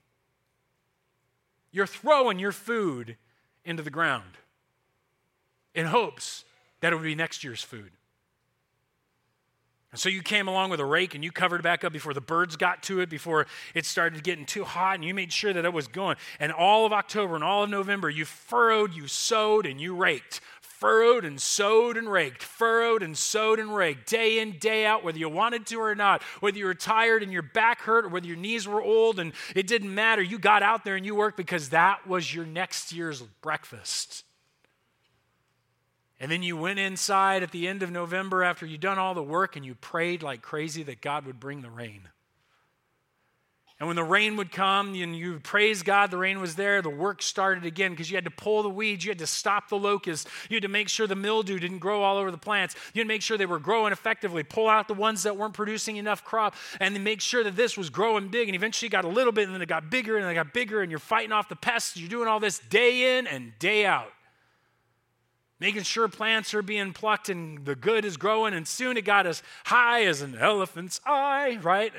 You're 1.72 1.88
throwing 1.88 2.40
your 2.40 2.52
food 2.52 3.18
into 3.66 3.82
the 3.82 3.90
ground 3.90 4.38
in 5.74 5.88
hopes 5.88 6.46
that 6.82 6.94
it 6.94 6.96
would 6.96 7.04
be 7.04 7.16
next 7.16 7.44
year's 7.44 7.64
food. 7.64 7.92
And 9.94 10.00
so 10.00 10.10
you 10.10 10.24
came 10.24 10.48
along 10.48 10.72
with 10.72 10.80
a 10.80 10.86
rake 10.86 11.14
and 11.14 11.24
you 11.24 11.32
covered 11.32 11.60
it 11.60 11.64
back 11.64 11.84
up 11.84 11.94
before 11.94 12.16
the 12.16 12.20
birds 12.20 12.56
got 12.56 12.82
to 12.84 13.02
it, 13.02 13.12
before 13.12 13.46
it 13.76 13.86
started 13.86 14.24
getting 14.24 14.44
too 14.44 14.64
hot, 14.64 14.96
and 14.96 15.06
you 15.06 15.14
made 15.14 15.32
sure 15.32 15.54
that 15.54 15.66
it 15.66 15.72
was 15.72 15.88
going. 15.88 16.18
And 16.40 16.52
all 16.52 16.88
of 16.88 16.92
October 16.92 17.36
and 17.36 17.44
all 17.44 17.64
of 17.64 17.70
November, 17.70 18.10
you 18.10 18.26
furrowed, 18.26 18.96
you 18.96 19.08
sowed, 19.08 19.68
and 19.68 19.80
you 19.80 19.96
raked. 19.96 20.42
Furrowed 20.62 21.26
and 21.26 21.40
sowed 21.40 21.96
and 21.96 22.12
raked, 22.12 22.42
furrowed 22.42 23.04
and 23.04 23.16
sowed 23.16 23.60
and 23.60 23.74
raked, 23.74 24.10
day 24.10 24.40
in, 24.40 24.58
day 24.58 24.84
out, 24.84 25.04
whether 25.04 25.20
you 25.20 25.30
wanted 25.30 25.68
to 25.68 25.76
or 25.76 25.94
not, 25.94 26.24
whether 26.40 26.58
you 26.58 26.66
were 26.66 26.74
tired 26.74 27.22
and 27.22 27.32
your 27.32 27.44
back 27.44 27.82
hurt 27.82 28.04
or 28.04 28.10
whether 28.10 28.26
your 28.26 28.36
knees 28.36 28.68
were 28.68 28.82
old, 28.82 29.20
and 29.20 29.32
it 29.56 29.68
didn't 29.68 29.94
matter. 29.94 30.24
You 30.24 30.40
got 30.40 30.64
out 30.64 30.84
there 30.86 30.96
and 30.96 31.06
you 31.06 31.14
worked 31.14 31.38
because 31.38 31.70
that 31.70 32.08
was 32.08 32.34
your 32.34 32.48
next 32.48 32.92
year's 32.92 33.22
breakfast. 33.22 34.24
And 36.24 36.32
then 36.32 36.42
you 36.42 36.56
went 36.56 36.80
inside 36.80 37.44
at 37.44 37.52
the 37.52 37.68
end 37.68 37.84
of 37.84 37.92
November 37.92 38.46
after 38.46 38.66
you'd 38.66 38.80
done 38.80 38.98
all 38.98 39.14
the 39.14 39.22
work 39.22 39.58
and 39.58 39.66
you 39.66 39.76
prayed 39.76 40.24
like 40.24 40.42
crazy 40.42 40.82
that 40.84 41.02
God 41.02 41.26
would 41.26 41.38
bring 41.38 41.62
the 41.62 41.70
rain. 41.70 42.08
And 43.78 43.90
when 43.90 43.98
the 43.98 44.06
rain 44.06 44.38
would 44.38 44.50
come 44.50 44.94
and 44.94 45.14
you 45.14 45.42
praise 45.42 45.84
God, 45.84 46.12
the 46.12 46.18
rain 46.18 46.40
was 46.40 46.56
there, 46.56 46.82
the 46.82 46.90
work 46.90 47.22
started 47.22 47.66
again 47.66 47.92
because 47.92 48.10
you 48.10 48.16
had 48.16 48.24
to 48.24 48.32
pull 48.32 48.64
the 48.64 48.70
weeds, 48.70 49.04
you 49.04 49.12
had 49.12 49.20
to 49.20 49.28
stop 49.28 49.68
the 49.68 49.78
locusts, 49.78 50.32
you 50.50 50.56
had 50.56 50.62
to 50.62 50.70
make 50.70 50.88
sure 50.88 51.08
the 51.08 51.14
mildew 51.14 51.60
didn't 51.60 51.80
grow 51.80 52.04
all 52.04 52.16
over 52.16 52.32
the 52.32 52.38
plants, 52.38 52.74
you 52.94 53.02
had 53.02 53.04
to 53.04 53.14
make 53.14 53.22
sure 53.22 53.38
they 53.38 53.46
were 53.46 53.60
growing 53.60 53.92
effectively, 53.92 54.44
pull 54.44 54.70
out 54.70 54.88
the 54.88 54.94
ones 54.94 55.24
that 55.24 55.36
weren't 55.36 55.54
producing 55.54 55.98
enough 55.98 56.24
crop, 56.24 56.56
and 56.80 56.96
then 56.96 57.04
make 57.04 57.20
sure 57.20 57.44
that 57.44 57.58
this 57.58 57.78
was 57.78 57.90
growing 57.90 58.30
big. 58.30 58.48
And 58.48 58.56
eventually 58.56 58.88
got 58.88 59.04
a 59.04 59.10
little 59.10 59.34
bit, 59.34 59.48
and 59.48 59.54
then 59.54 59.62
it 59.62 59.68
got 59.68 59.90
bigger, 59.90 60.16
and 60.16 60.26
it 60.26 60.36
got 60.36 60.54
bigger, 60.54 60.82
and 60.82 60.90
you're 60.90 61.00
fighting 61.00 61.34
off 61.34 61.50
the 61.50 61.58
pests. 61.58 61.98
You're 61.98 62.08
doing 62.08 62.30
all 62.30 62.40
this 62.40 62.60
day 62.60 63.18
in 63.18 63.28
and 63.28 63.52
day 63.60 63.86
out 63.86 64.13
making 65.64 65.84
sure 65.84 66.10
plants 66.10 66.54
are 66.54 66.62
being 66.62 66.92
plucked 66.92 67.30
and 67.30 67.64
the 67.64 67.74
good 67.74 68.04
is 68.04 68.18
growing, 68.18 68.54
and 68.54 68.68
soon 68.68 68.98
it 68.98 69.06
got 69.06 69.26
as 69.26 69.42
high 69.64 70.04
as 70.04 70.22
an 70.22 70.38
elephant's 70.38 71.00
eye, 71.06 71.58
right? 71.62 71.94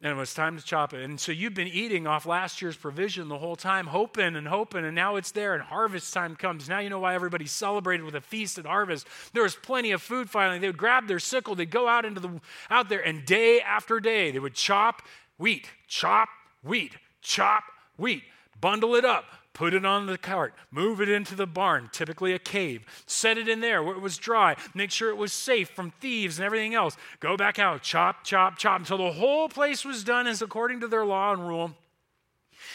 And 0.00 0.12
it 0.12 0.16
was 0.16 0.32
time 0.32 0.56
to 0.56 0.64
chop 0.64 0.94
it. 0.94 1.04
And 1.04 1.20
so 1.20 1.30
you've 1.30 1.52
been 1.52 1.68
eating 1.68 2.06
off 2.06 2.24
last 2.24 2.62
year's 2.62 2.74
provision 2.74 3.28
the 3.28 3.36
whole 3.36 3.54
time, 3.54 3.86
hoping 3.86 4.34
and 4.34 4.48
hoping, 4.48 4.86
and 4.86 4.94
now 4.94 5.16
it's 5.16 5.32
there, 5.32 5.52
and 5.52 5.62
harvest 5.62 6.14
time 6.14 6.34
comes. 6.34 6.70
Now 6.70 6.78
you 6.78 6.88
know 6.88 7.00
why 7.00 7.14
everybody 7.14 7.44
celebrated 7.44 8.02
with 8.02 8.14
a 8.14 8.22
feast 8.22 8.56
at 8.56 8.64
harvest. 8.64 9.06
There 9.34 9.42
was 9.42 9.54
plenty 9.54 9.90
of 9.90 10.00
food 10.00 10.30
finally. 10.30 10.58
They 10.58 10.68
would 10.68 10.78
grab 10.78 11.08
their 11.08 11.18
sickle, 11.18 11.54
they'd 11.54 11.70
go 11.70 11.86
out 11.86 12.06
into 12.06 12.20
the 12.20 12.40
out 12.70 12.88
there, 12.88 13.06
and 13.06 13.26
day 13.26 13.60
after 13.60 14.00
day 14.00 14.30
they 14.30 14.38
would 14.38 14.54
chop 14.54 15.02
wheat, 15.36 15.68
chop 15.86 16.30
wheat, 16.64 16.92
chop 17.20 17.64
wheat, 17.98 18.22
bundle 18.58 18.94
it 18.94 19.04
up, 19.04 19.26
put 19.52 19.74
it 19.74 19.84
on 19.84 20.06
the 20.06 20.18
cart, 20.18 20.54
move 20.70 21.00
it 21.00 21.08
into 21.08 21.34
the 21.34 21.46
barn, 21.46 21.90
typically 21.92 22.32
a 22.32 22.38
cave, 22.38 22.84
set 23.06 23.38
it 23.38 23.48
in 23.48 23.60
there 23.60 23.82
where 23.82 23.94
it 23.94 24.00
was 24.00 24.16
dry, 24.18 24.56
make 24.74 24.90
sure 24.90 25.10
it 25.10 25.16
was 25.16 25.32
safe 25.32 25.70
from 25.70 25.92
thieves 26.00 26.38
and 26.38 26.46
everything 26.46 26.74
else. 26.74 26.96
Go 27.20 27.36
back 27.36 27.58
out, 27.58 27.82
chop, 27.82 28.24
chop, 28.24 28.58
chop 28.58 28.80
until 28.80 28.98
the 28.98 29.12
whole 29.12 29.48
place 29.48 29.84
was 29.84 30.04
done 30.04 30.26
as 30.26 30.42
according 30.42 30.80
to 30.80 30.88
their 30.88 31.04
law 31.04 31.32
and 31.32 31.46
rule. 31.46 31.72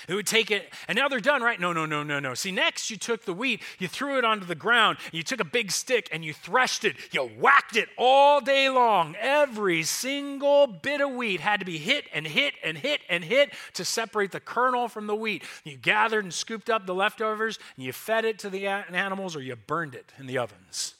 It 0.07 0.13
would 0.13 0.27
take 0.27 0.51
it, 0.51 0.73
and 0.87 0.95
now 0.95 1.07
they're 1.07 1.19
done, 1.19 1.41
right? 1.41 1.59
No, 1.59 1.73
no, 1.73 1.85
no, 1.85 2.03
no, 2.03 2.19
no. 2.19 2.33
See, 2.33 2.51
next 2.51 2.89
you 2.89 2.97
took 2.97 3.25
the 3.25 3.33
wheat, 3.33 3.61
you 3.79 3.87
threw 3.87 4.17
it 4.17 4.25
onto 4.25 4.45
the 4.45 4.55
ground, 4.55 4.97
you 5.11 5.23
took 5.23 5.39
a 5.39 5.45
big 5.45 5.71
stick 5.71 6.09
and 6.11 6.23
you 6.23 6.33
threshed 6.33 6.85
it, 6.85 6.95
you 7.11 7.21
whacked 7.21 7.75
it 7.75 7.89
all 7.97 8.41
day 8.41 8.69
long. 8.69 9.15
Every 9.19 9.83
single 9.83 10.67
bit 10.67 11.01
of 11.01 11.11
wheat 11.11 11.39
had 11.39 11.59
to 11.59 11.65
be 11.65 11.77
hit 11.77 12.05
and 12.13 12.27
hit 12.27 12.53
and 12.63 12.77
hit 12.77 13.01
and 13.09 13.23
hit 13.23 13.53
to 13.73 13.85
separate 13.85 14.31
the 14.31 14.39
kernel 14.39 14.87
from 14.87 15.07
the 15.07 15.15
wheat. 15.15 15.43
You 15.63 15.77
gathered 15.77 16.23
and 16.23 16.33
scooped 16.33 16.69
up 16.69 16.85
the 16.85 16.95
leftovers 16.95 17.59
and 17.75 17.85
you 17.85 17.93
fed 17.93 18.25
it 18.25 18.39
to 18.39 18.49
the 18.49 18.67
animals 18.67 19.35
or 19.35 19.41
you 19.41 19.55
burned 19.55 19.95
it 19.95 20.11
in 20.17 20.27
the 20.27 20.37
ovens. 20.37 20.95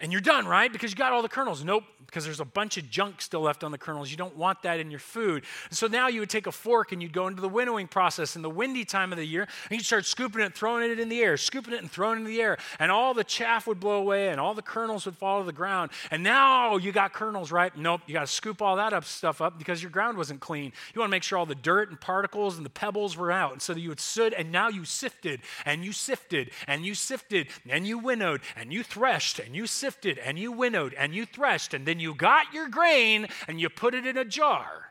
And 0.00 0.10
you're 0.10 0.20
done, 0.20 0.44
right? 0.46 0.72
Because 0.72 0.90
you 0.90 0.96
got 0.96 1.12
all 1.12 1.22
the 1.22 1.28
kernels. 1.28 1.62
Nope, 1.62 1.84
because 2.04 2.24
there's 2.24 2.40
a 2.40 2.44
bunch 2.44 2.76
of 2.76 2.90
junk 2.90 3.22
still 3.22 3.42
left 3.42 3.62
on 3.62 3.70
the 3.70 3.78
kernels. 3.78 4.10
You 4.10 4.16
don't 4.16 4.36
want 4.36 4.62
that 4.62 4.80
in 4.80 4.90
your 4.90 4.98
food. 4.98 5.44
So 5.70 5.86
now 5.86 6.08
you 6.08 6.18
would 6.18 6.28
take 6.28 6.48
a 6.48 6.52
fork 6.52 6.90
and 6.90 7.00
you'd 7.00 7.12
go 7.12 7.28
into 7.28 7.40
the 7.40 7.48
winnowing 7.48 7.86
process 7.86 8.34
in 8.34 8.42
the 8.42 8.50
windy 8.50 8.84
time 8.84 9.12
of 9.12 9.18
the 9.18 9.24
year, 9.24 9.46
and 9.70 9.78
you'd 9.78 9.86
start 9.86 10.04
scooping 10.04 10.42
it, 10.42 10.52
throwing 10.52 10.90
it 10.90 10.98
in 10.98 11.08
the 11.08 11.22
air, 11.22 11.36
scooping 11.36 11.72
it 11.72 11.80
and 11.80 11.88
throwing 11.88 12.18
it 12.18 12.20
in 12.22 12.26
the 12.26 12.42
air. 12.42 12.58
And 12.80 12.90
all 12.90 13.14
the 13.14 13.22
chaff 13.22 13.68
would 13.68 13.78
blow 13.78 13.98
away 13.98 14.30
and 14.30 14.40
all 14.40 14.52
the 14.52 14.62
kernels 14.62 15.06
would 15.06 15.16
fall 15.16 15.40
to 15.40 15.46
the 15.46 15.52
ground. 15.52 15.92
And 16.10 16.24
now 16.24 16.76
you 16.76 16.90
got 16.90 17.12
kernels, 17.12 17.52
right? 17.52 17.74
Nope, 17.76 18.00
you 18.08 18.14
got 18.14 18.26
to 18.26 18.32
scoop 18.32 18.60
all 18.60 18.76
that 18.76 18.92
up 18.92 19.04
stuff 19.04 19.40
up 19.40 19.58
because 19.58 19.80
your 19.80 19.92
ground 19.92 20.18
wasn't 20.18 20.40
clean. 20.40 20.72
You 20.92 20.98
want 20.98 21.10
to 21.10 21.14
make 21.14 21.22
sure 21.22 21.38
all 21.38 21.46
the 21.46 21.54
dirt 21.54 21.90
and 21.90 22.00
particles 22.00 22.56
and 22.56 22.66
the 22.66 22.70
pebbles 22.70 23.16
were 23.16 23.30
out. 23.30 23.52
And 23.52 23.62
so 23.62 23.72
that 23.72 23.80
you 23.80 23.90
would 23.90 24.00
soot, 24.00 24.34
and 24.36 24.50
now 24.50 24.68
you 24.68 24.84
sifted 24.84 25.40
and 25.64 25.84
you 25.84 25.92
sifted 25.92 26.50
and 26.66 26.84
you 26.84 26.96
sifted 26.96 27.46
and 27.68 27.86
you 27.86 27.98
winnowed 27.98 28.40
and 28.56 28.72
you 28.72 28.82
threshed 28.82 29.38
and 29.38 29.54
you 29.54 29.68
sifted 29.68 29.83
sifted 29.84 30.16
and 30.16 30.38
you 30.38 30.50
winnowed 30.50 30.94
and 30.94 31.14
you 31.14 31.26
threshed 31.26 31.74
and 31.74 31.84
then 31.84 32.00
you 32.00 32.14
got 32.14 32.54
your 32.54 32.70
grain 32.70 33.28
and 33.46 33.60
you 33.60 33.68
put 33.68 33.94
it 33.94 34.06
in 34.06 34.16
a 34.16 34.24
jar. 34.24 34.90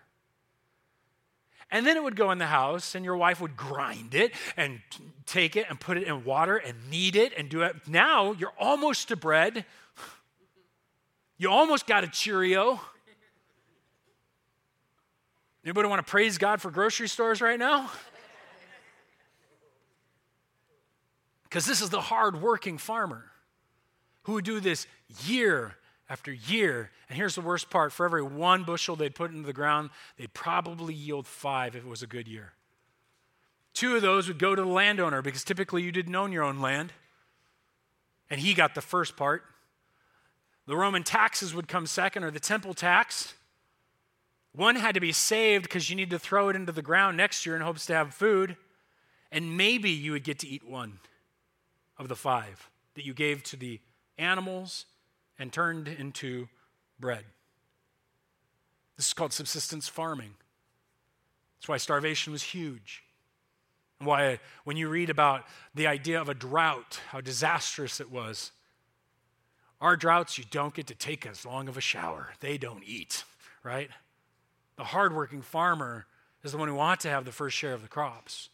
And 1.71 1.83
then 1.83 1.97
it 1.97 2.03
would 2.03 2.15
go 2.15 2.29
in 2.29 2.37
the 2.37 2.45
house, 2.45 2.93
and 2.93 3.03
your 3.03 3.17
wife 3.17 3.41
would 3.41 3.57
grind 3.57 4.13
it 4.13 4.33
and 4.55 4.79
take 5.25 5.55
it 5.55 5.65
and 5.67 5.79
put 5.79 5.97
it 5.97 6.03
in 6.03 6.23
water 6.23 6.57
and 6.57 6.75
knead 6.91 7.15
it 7.15 7.33
and 7.35 7.49
do 7.49 7.63
it. 7.63 7.75
Now 7.87 8.33
you're 8.33 8.53
almost 8.59 9.07
to 9.07 9.15
bread. 9.15 9.65
You 11.39 11.49
almost 11.49 11.87
got 11.87 12.03
a 12.03 12.07
Cheerio. 12.07 12.79
Anybody 15.65 15.87
want 15.87 16.05
to 16.05 16.11
praise 16.11 16.37
God 16.37 16.61
for 16.61 16.69
grocery 16.69 17.07
stores 17.07 17.41
right 17.41 17.57
now? 17.57 17.89
Because 21.45 21.65
this 21.65 21.81
is 21.81 21.89
the 21.89 22.01
hard-working 22.01 22.77
farmer 22.77 23.31
who 24.23 24.33
would 24.33 24.45
do 24.45 24.59
this 24.59 24.87
year 25.25 25.75
after 26.09 26.31
year. 26.31 26.91
And 27.09 27.17
here's 27.17 27.35
the 27.35 27.41
worst 27.41 27.69
part 27.69 27.91
for 27.91 28.05
every 28.05 28.23
one 28.23 28.63
bushel 28.63 28.95
they'd 28.95 29.15
put 29.15 29.31
into 29.31 29.45
the 29.45 29.53
ground, 29.53 29.89
they'd 30.17 30.33
probably 30.33 30.93
yield 30.93 31.27
five 31.27 31.75
if 31.75 31.83
it 31.83 31.89
was 31.89 32.01
a 32.01 32.07
good 32.07 32.27
year. 32.27 32.53
Two 33.73 33.95
of 33.95 34.01
those 34.01 34.27
would 34.27 34.39
go 34.39 34.55
to 34.55 34.61
the 34.61 34.67
landowner 34.67 35.21
because 35.21 35.43
typically 35.43 35.81
you 35.81 35.91
didn't 35.91 36.15
own 36.15 36.31
your 36.31 36.43
own 36.43 36.59
land, 36.59 36.93
and 38.29 38.39
he 38.39 38.53
got 38.53 38.75
the 38.75 38.81
first 38.81 39.17
part. 39.17 39.43
The 40.67 40.75
Roman 40.75 41.03
taxes 41.03 41.53
would 41.53 41.67
come 41.67 41.87
second, 41.87 42.23
or 42.23 42.31
the 42.31 42.39
temple 42.39 42.73
tax. 42.73 43.33
One 44.53 44.75
had 44.75 44.93
to 44.93 45.01
be 45.01 45.11
saved 45.11 45.63
because 45.63 45.89
you 45.89 45.95
need 45.95 46.11
to 46.11 46.19
throw 46.19 46.49
it 46.49 46.55
into 46.55 46.71
the 46.71 46.83
ground 46.83 47.17
next 47.17 47.45
year 47.45 47.55
in 47.55 47.61
hopes 47.61 47.85
to 47.87 47.95
have 47.95 48.13
food. 48.13 48.55
And 49.31 49.57
maybe 49.57 49.89
you 49.89 50.11
would 50.11 50.23
get 50.23 50.39
to 50.39 50.47
eat 50.47 50.63
one 50.63 50.99
of 51.97 52.07
the 52.07 52.15
five 52.15 52.69
that 52.93 53.03
you 53.03 53.13
gave 53.15 53.43
to 53.43 53.57
the 53.57 53.79
animals 54.23 54.85
and 55.37 55.51
turned 55.51 55.87
into 55.87 56.47
bread. 56.99 57.25
This 58.97 59.07
is 59.07 59.13
called 59.13 59.33
subsistence 59.33 59.87
farming. 59.87 60.35
That's 61.57 61.67
why 61.67 61.77
starvation 61.77 62.31
was 62.31 62.43
huge. 62.43 63.03
And 63.99 64.07
why, 64.07 64.39
when 64.63 64.77
you 64.77 64.89
read 64.89 65.09
about 65.09 65.45
the 65.73 65.87
idea 65.87 66.19
of 66.19 66.29
a 66.29 66.33
drought, 66.33 66.99
how 67.09 67.21
disastrous 67.21 67.99
it 67.99 68.11
was, 68.11 68.51
our 69.81 69.97
droughts, 69.97 70.37
you 70.37 70.45
don't 70.49 70.73
get 70.73 70.87
to 70.87 70.95
take 70.95 71.25
as 71.25 71.45
long 71.45 71.67
of 71.67 71.77
a 71.77 71.81
shower. 71.81 72.33
They 72.39 72.57
don't 72.57 72.83
eat, 72.85 73.25
right? 73.63 73.89
The 74.77 74.85
hardworking 74.85 75.41
farmer 75.41 76.05
is 76.43 76.51
the 76.51 76.57
one 76.57 76.67
who 76.67 76.75
wants 76.75 77.03
to 77.03 77.09
have 77.09 77.25
the 77.25 77.31
first 77.31 77.57
share 77.57 77.73
of 77.73 77.81
the 77.81 77.87
crops. 77.87 78.49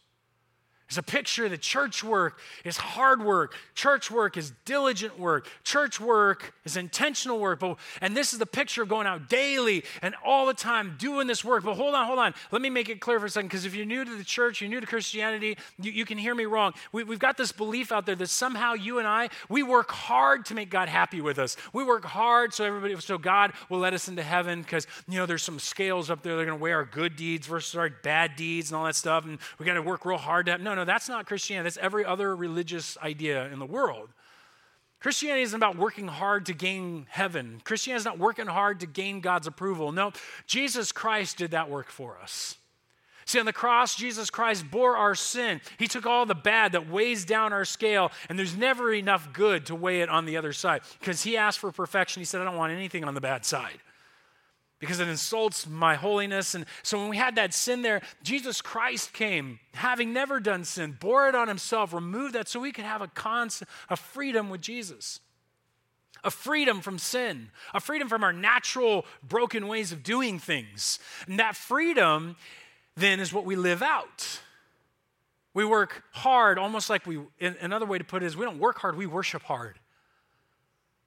It's 0.90 0.98
a 0.98 1.04
picture 1.04 1.48
that 1.48 1.60
church 1.60 2.02
work 2.02 2.40
is 2.64 2.76
hard 2.76 3.24
work. 3.24 3.54
Church 3.76 4.10
work 4.10 4.36
is 4.36 4.52
diligent 4.64 5.20
work. 5.20 5.46
Church 5.62 6.00
work 6.00 6.52
is 6.64 6.76
intentional 6.76 7.38
work. 7.38 7.60
But, 7.60 7.76
and 8.00 8.16
this 8.16 8.32
is 8.32 8.40
the 8.40 8.46
picture 8.46 8.82
of 8.82 8.88
going 8.88 9.06
out 9.06 9.28
daily 9.28 9.84
and 10.02 10.16
all 10.24 10.46
the 10.46 10.54
time 10.54 10.96
doing 10.98 11.28
this 11.28 11.44
work. 11.44 11.62
But 11.62 11.74
hold 11.74 11.94
on, 11.94 12.06
hold 12.06 12.18
on. 12.18 12.34
Let 12.50 12.60
me 12.60 12.70
make 12.70 12.88
it 12.88 13.00
clear 13.00 13.20
for 13.20 13.26
a 13.26 13.30
second 13.30 13.50
because 13.50 13.64
if 13.64 13.72
you're 13.76 13.86
new 13.86 14.04
to 14.04 14.16
the 14.16 14.24
church, 14.24 14.60
you're 14.60 14.68
new 14.68 14.80
to 14.80 14.86
Christianity, 14.86 15.56
you, 15.80 15.92
you 15.92 16.04
can 16.04 16.18
hear 16.18 16.34
me 16.34 16.44
wrong. 16.44 16.72
We, 16.90 17.04
we've 17.04 17.20
got 17.20 17.36
this 17.36 17.52
belief 17.52 17.92
out 17.92 18.04
there 18.04 18.16
that 18.16 18.26
somehow 18.26 18.72
you 18.72 18.98
and 18.98 19.06
I, 19.06 19.28
we 19.48 19.62
work 19.62 19.92
hard 19.92 20.44
to 20.46 20.56
make 20.56 20.70
God 20.70 20.88
happy 20.88 21.20
with 21.20 21.38
us. 21.38 21.56
We 21.72 21.84
work 21.84 22.04
hard 22.04 22.52
so 22.52 22.64
everybody, 22.64 23.00
so 23.00 23.16
God 23.16 23.52
will 23.68 23.78
let 23.78 23.94
us 23.94 24.08
into 24.08 24.24
heaven 24.24 24.62
because, 24.62 24.88
you 25.08 25.18
know, 25.18 25.26
there's 25.26 25.44
some 25.44 25.60
scales 25.60 26.10
up 26.10 26.24
there. 26.24 26.34
They're 26.34 26.46
going 26.46 26.58
to 26.58 26.62
weigh 26.62 26.72
our 26.72 26.84
good 26.84 27.14
deeds 27.14 27.46
versus 27.46 27.76
our 27.76 27.90
bad 27.90 28.34
deeds 28.34 28.72
and 28.72 28.76
all 28.76 28.86
that 28.86 28.96
stuff. 28.96 29.24
And 29.24 29.38
we 29.60 29.66
got 29.66 29.74
to 29.74 29.82
work 29.82 30.04
real 30.04 30.18
hard 30.18 30.46
to 30.46 30.52
have, 30.52 30.60
no, 30.60 30.74
no 30.74 30.79
no, 30.80 30.84
that's 30.84 31.08
not 31.08 31.26
Christianity. 31.26 31.64
That's 31.64 31.76
every 31.76 32.04
other 32.04 32.34
religious 32.34 32.96
idea 32.98 33.46
in 33.52 33.58
the 33.58 33.66
world. 33.66 34.08
Christianity 34.98 35.42
isn't 35.42 35.56
about 35.56 35.76
working 35.76 36.08
hard 36.08 36.46
to 36.46 36.54
gain 36.54 37.06
heaven. 37.08 37.60
Christianity 37.64 38.00
is 38.00 38.04
not 38.04 38.18
working 38.18 38.46
hard 38.46 38.80
to 38.80 38.86
gain 38.86 39.20
God's 39.20 39.46
approval. 39.46 39.92
No, 39.92 40.12
Jesus 40.46 40.92
Christ 40.92 41.38
did 41.38 41.52
that 41.52 41.70
work 41.70 41.90
for 41.90 42.18
us. 42.22 42.56
See, 43.26 43.38
on 43.38 43.46
the 43.46 43.52
cross, 43.52 43.94
Jesus 43.94 44.28
Christ 44.30 44.70
bore 44.70 44.96
our 44.96 45.14
sin. 45.14 45.60
He 45.78 45.86
took 45.86 46.04
all 46.04 46.26
the 46.26 46.34
bad 46.34 46.72
that 46.72 46.90
weighs 46.90 47.24
down 47.24 47.52
our 47.52 47.64
scale, 47.64 48.10
and 48.28 48.38
there's 48.38 48.56
never 48.56 48.92
enough 48.92 49.32
good 49.32 49.66
to 49.66 49.74
weigh 49.74 50.00
it 50.00 50.08
on 50.08 50.24
the 50.24 50.36
other 50.36 50.52
side. 50.52 50.80
Because 50.98 51.22
He 51.22 51.36
asked 51.36 51.60
for 51.60 51.70
perfection. 51.70 52.20
He 52.20 52.24
said, 52.24 52.40
I 52.40 52.44
don't 52.44 52.56
want 52.56 52.72
anything 52.72 53.04
on 53.04 53.14
the 53.14 53.20
bad 53.20 53.44
side 53.44 53.78
because 54.80 54.98
it 54.98 55.08
insults 55.08 55.68
my 55.68 55.94
holiness. 55.94 56.54
And 56.54 56.64
so 56.82 56.98
when 56.98 57.10
we 57.10 57.18
had 57.18 57.36
that 57.36 57.54
sin 57.54 57.82
there, 57.82 58.00
Jesus 58.22 58.60
Christ 58.60 59.12
came, 59.12 59.60
having 59.74 60.12
never 60.12 60.40
done 60.40 60.64
sin, 60.64 60.96
bore 60.98 61.28
it 61.28 61.34
on 61.34 61.46
himself, 61.46 61.92
removed 61.92 62.34
that 62.34 62.48
so 62.48 62.58
we 62.58 62.72
could 62.72 62.86
have 62.86 63.02
a, 63.02 63.08
constant, 63.08 63.70
a 63.88 63.96
freedom 63.96 64.50
with 64.50 64.62
Jesus. 64.62 65.20
A 66.22 66.30
freedom 66.30 66.82
from 66.82 66.98
sin, 66.98 67.50
a 67.72 67.80
freedom 67.80 68.06
from 68.06 68.22
our 68.22 68.32
natural 68.32 69.06
broken 69.26 69.66
ways 69.68 69.90
of 69.90 70.02
doing 70.02 70.38
things. 70.38 70.98
And 71.26 71.38
that 71.38 71.56
freedom 71.56 72.36
then 72.94 73.20
is 73.20 73.32
what 73.32 73.46
we 73.46 73.56
live 73.56 73.82
out. 73.82 74.40
We 75.54 75.64
work 75.64 76.04
hard, 76.12 76.58
almost 76.58 76.90
like 76.90 77.06
we, 77.06 77.20
another 77.40 77.86
way 77.86 77.96
to 77.96 78.04
put 78.04 78.22
it 78.22 78.26
is 78.26 78.36
we 78.36 78.44
don't 78.44 78.58
work 78.58 78.78
hard, 78.78 78.96
we 78.96 79.06
worship 79.06 79.42
hard. 79.42 79.79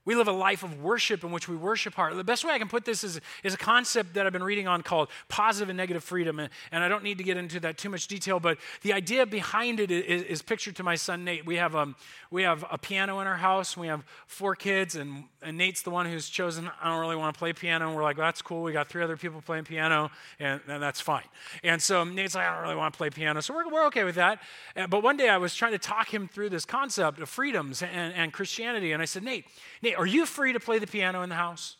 We 0.06 0.16
live 0.16 0.28
a 0.28 0.34
life 0.34 0.63
of 0.63 0.82
worship 0.82 1.24
in 1.24 1.32
which 1.32 1.48
we 1.48 1.56
worship 1.56 1.94
hard. 1.94 2.16
The 2.18 2.24
best 2.24 2.44
way 2.44 2.54
I 2.54 2.60
can 2.60 2.68
put 2.68 2.84
this 2.84 3.04
is, 3.04 3.22
is 3.44 3.54
a 3.54 3.58
concept 3.58 4.16
that 4.16 4.26
I've 4.26 4.34
been 4.34 4.44
reading 4.44 4.68
on 4.68 4.82
called 4.82 5.10
positive 5.30 5.70
and 5.70 5.78
negative 5.78 6.04
freedom. 6.04 6.39
And, 6.39 6.50
and 6.72 6.84
I 6.84 6.89
don't 6.89 7.04
need 7.04 7.18
to 7.20 7.24
get 7.24 7.38
into 7.38 7.60
that 7.62 7.78
too 7.78 7.89
much 7.89 8.08
detail, 8.08 8.39
but 8.39 8.58
the 8.82 8.92
idea 8.92 9.26
behind 9.26 9.80
it 9.80 9.92
is, 9.92 10.24
is 10.24 10.42
pictured 10.42 10.76
to 10.78 10.84
my 10.84 10.96
son 10.96 11.24
Nate. 11.24 11.46
We 11.46 11.56
have, 11.56 11.76
um, 11.76 11.96
we 12.32 12.44
have 12.44 12.66
a 12.70 12.78
piano 12.78 13.20
in 13.20 13.28
our 13.28 13.38
house. 13.38 13.78
We 13.78 13.88
have 13.88 14.04
four 14.28 14.56
kids, 14.56 14.96
and, 14.96 15.26
and 15.42 15.58
Nate's 15.58 15.84
the 15.84 15.89
one 15.89 16.06
who's 16.06 16.28
chosen, 16.28 16.70
I 16.82 16.89
don't 16.89 17.00
really 17.00 17.16
want 17.16 17.34
to 17.34 17.39
play 17.39 17.54
piano. 17.54 17.88
And 17.88 17.96
we're 17.96 18.04
like, 18.04 18.18
well, 18.18 18.28
that's 18.28 18.42
cool. 18.42 18.63
We 18.63 18.72
got 18.72 18.89
three 18.89 19.04
other 19.04 19.18
people 19.18 19.42
playing 19.42 19.66
piano, 19.66 20.12
and, 20.39 20.60
and 20.68 20.82
that's 20.82 21.00
fine. 21.00 21.24
And 21.63 21.82
so 21.82 22.04
Nate's 22.04 22.36
like, 22.36 22.46
I 22.46 22.54
don't 22.56 22.63
really 22.63 22.76
want 22.76 22.94
to 22.94 22.98
play 22.98 23.10
piano. 23.10 23.42
So 23.42 23.54
we're, 23.54 23.70
we're 23.70 23.86
okay 23.88 24.04
with 24.04 24.16
that. 24.16 24.42
But 24.89 25.04
one 25.04 25.16
day 25.16 25.30
I 25.30 25.38
was 25.38 25.56
trying 25.56 25.72
to 25.74 25.80
talk 25.80 26.13
him 26.13 26.28
through 26.28 26.50
this 26.50 26.66
concept 26.66 27.20
of 27.20 27.30
freedoms 27.30 27.82
and, 27.82 28.13
and 28.13 28.34
Christianity. 28.34 28.92
And 28.92 29.02
I 29.02 29.06
said, 29.06 29.24
Nate, 29.24 29.46
Nate, 29.84 29.98
are 29.98 30.06
you 30.06 30.26
free 30.26 30.54
to 30.54 30.60
play 30.62 30.80
the 30.80 30.88
piano 30.88 31.22
in 31.24 31.30
the 31.30 31.36
house? 31.36 31.76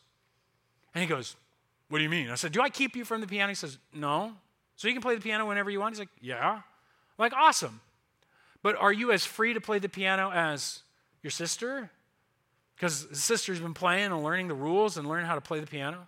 And 0.94 1.02
he 1.02 1.08
goes, 1.08 1.36
What 1.88 2.00
do 2.00 2.04
you 2.04 2.10
mean? 2.10 2.30
I 2.30 2.36
said, 2.36 2.52
Do 2.52 2.62
I 2.62 2.70
keep 2.70 2.96
you 2.96 3.06
from 3.06 3.22
the 3.22 3.28
piano? 3.28 3.50
He 3.50 3.56
says, 3.56 3.80
No. 3.94 4.34
So 4.76 4.90
you 4.90 4.94
can 4.94 5.02
play 5.02 5.16
the 5.16 5.22
piano 5.22 5.48
whenever 5.48 5.72
you 5.72 5.80
want? 5.80 5.96
He's 5.96 6.00
like, 6.00 6.10
Yeah. 6.22 6.56
I'm 6.56 6.62
like, 7.18 7.34
awesome. 7.34 7.80
But 8.62 8.76
are 8.76 8.92
you 8.92 9.12
as 9.12 9.26
free 9.26 9.54
to 9.54 9.62
play 9.62 9.80
the 9.80 9.90
piano 9.90 10.32
as 10.32 10.82
your 11.22 11.32
sister? 11.32 11.90
Because 12.76 13.04
his 13.10 13.24
sister's 13.24 13.60
been 13.60 13.74
playing 13.74 14.12
and 14.12 14.24
learning 14.24 14.50
the 14.50 14.54
rules 14.54 14.98
and 14.98 15.08
learning 15.08 15.28
how 15.28 15.36
to 15.36 15.42
play 15.42 15.60
the 15.60 15.68
piano. 15.68 16.08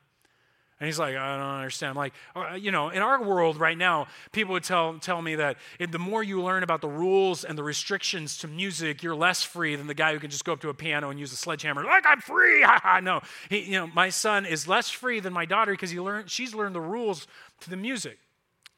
And 0.79 0.87
he's 0.87 0.99
like, 0.99 1.15
I 1.15 1.37
don't 1.37 1.45
understand. 1.45 1.91
I'm 1.91 1.95
like, 1.95 2.13
uh, 2.35 2.55
you 2.55 2.69
know, 2.69 2.89
in 2.89 3.01
our 3.01 3.23
world 3.23 3.57
right 3.57 3.77
now, 3.77 4.07
people 4.33 4.51
would 4.53 4.65
tell, 4.65 4.99
tell 4.99 5.21
me 5.21 5.35
that 5.35 5.55
the 5.79 5.99
more 5.99 6.21
you 6.21 6.41
learn 6.41 6.63
about 6.63 6.81
the 6.81 6.89
rules 6.89 7.45
and 7.45 7.57
the 7.57 7.63
restrictions 7.63 8.37
to 8.39 8.49
music, 8.49 9.01
you're 9.01 9.15
less 9.15 9.41
free 9.41 9.77
than 9.77 9.87
the 9.87 9.93
guy 9.93 10.11
who 10.11 10.19
can 10.19 10.29
just 10.29 10.43
go 10.43 10.51
up 10.51 10.59
to 10.61 10.69
a 10.69 10.73
piano 10.73 11.09
and 11.09 11.17
use 11.17 11.31
a 11.31 11.37
sledgehammer. 11.37 11.85
Like, 11.85 12.05
I'm 12.05 12.19
free. 12.19 12.65
no. 13.01 13.21
He, 13.49 13.59
you 13.59 13.79
know, 13.79 13.87
my 13.87 14.09
son 14.09 14.45
is 14.45 14.67
less 14.67 14.89
free 14.89 15.21
than 15.21 15.31
my 15.31 15.45
daughter 15.45 15.71
because 15.71 15.91
he 15.91 15.99
learned, 16.01 16.29
she's 16.29 16.53
learned 16.53 16.75
the 16.75 16.81
rules 16.81 17.25
to 17.61 17.69
the 17.69 17.77
music. 17.77 18.17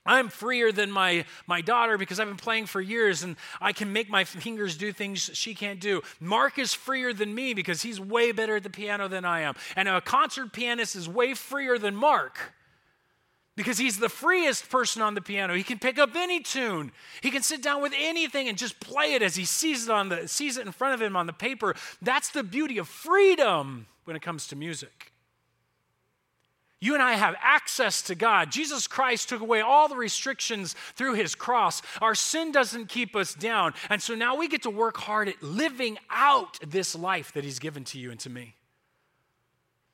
I'm 0.08 0.30
freer 0.30 0.72
than 0.72 0.90
my, 0.90 1.26
my 1.46 1.62
daughter 1.62 1.98
because 1.98 2.20
I've 2.20 2.28
been 2.28 2.38
playing 2.38 2.66
for 2.68 2.82
years 2.82 3.24
and 3.24 3.36
I 3.62 3.74
can 3.74 3.94
make 3.94 4.10
my 4.10 4.24
fingers 4.24 4.78
do 4.78 4.92
things 4.92 5.30
she 5.34 5.54
can't 5.54 5.80
do. 5.80 6.02
Mark 6.20 6.58
is 6.58 6.74
freer 6.74 7.14
than 7.14 7.36
me 7.36 7.54
because 7.54 7.82
he's 7.82 8.00
way 8.00 8.32
better 8.32 8.56
at 8.56 8.64
the 8.64 8.70
piano 8.70 9.08
than 9.08 9.26
I 9.26 9.42
am. 9.42 9.56
And 9.76 9.88
a 9.88 10.02
concert 10.02 10.54
pianist 10.54 10.96
is 10.96 11.10
way 11.10 11.34
freer 11.34 11.78
than 11.78 11.96
Mark 11.96 12.54
because 13.58 13.80
he's 13.80 13.98
the 13.98 14.08
freest 14.08 14.70
person 14.70 15.02
on 15.02 15.16
the 15.16 15.22
piano. 15.22 15.56
He 15.56 15.64
can 15.64 15.80
pick 15.80 16.00
up 16.00 16.16
any 16.16 16.40
tune. 16.40 16.92
He 17.22 17.32
can 17.32 17.42
sit 17.42 17.62
down 17.62 17.82
with 17.82 17.92
anything 17.98 18.48
and 18.48 18.58
just 18.58 18.80
play 18.80 19.14
it 19.14 19.22
as 19.22 19.36
he 19.36 19.44
sees 19.44 19.86
it 19.86 19.90
on 19.90 20.10
the 20.10 20.28
sees 20.28 20.58
it 20.58 20.66
in 20.66 20.72
front 20.72 20.94
of 20.94 21.02
him 21.02 21.18
on 21.18 21.26
the 21.26 21.34
paper. 21.34 21.76
That's 22.02 22.30
the 22.30 22.44
beauty 22.44 22.78
of 22.78 22.88
freedom 22.88 23.88
when 24.06 24.16
it 24.16 24.22
comes 24.22 24.48
to 24.50 24.56
music. 24.56 25.12
You 26.80 26.94
and 26.94 27.02
I 27.02 27.14
have 27.14 27.36
access 27.42 28.04
to 28.04 28.16
God. 28.16 28.52
Jesus 28.52 28.88
Christ 28.88 29.30
took 29.30 29.42
away 29.42 29.62
all 29.62 29.88
the 29.88 29.96
restrictions 29.96 30.76
through 30.94 31.16
his 31.16 31.34
cross. 31.34 31.82
Our 32.02 32.14
sin 32.14 32.52
doesn't 32.52 32.88
keep 32.88 33.16
us 33.16 33.34
down. 33.34 33.74
And 33.90 34.02
so 34.02 34.14
now 34.14 34.36
we 34.36 34.48
get 34.48 34.64
to 34.64 34.70
work 34.70 34.98
hard 34.98 35.28
at 35.28 35.42
living 35.42 35.98
out 36.12 36.60
this 36.68 36.94
life 36.94 37.34
that 37.34 37.44
he's 37.44 37.58
given 37.58 37.84
to 37.86 38.00
you 38.00 38.12
and 38.12 38.20
to 38.20 38.30
me. 38.30 38.57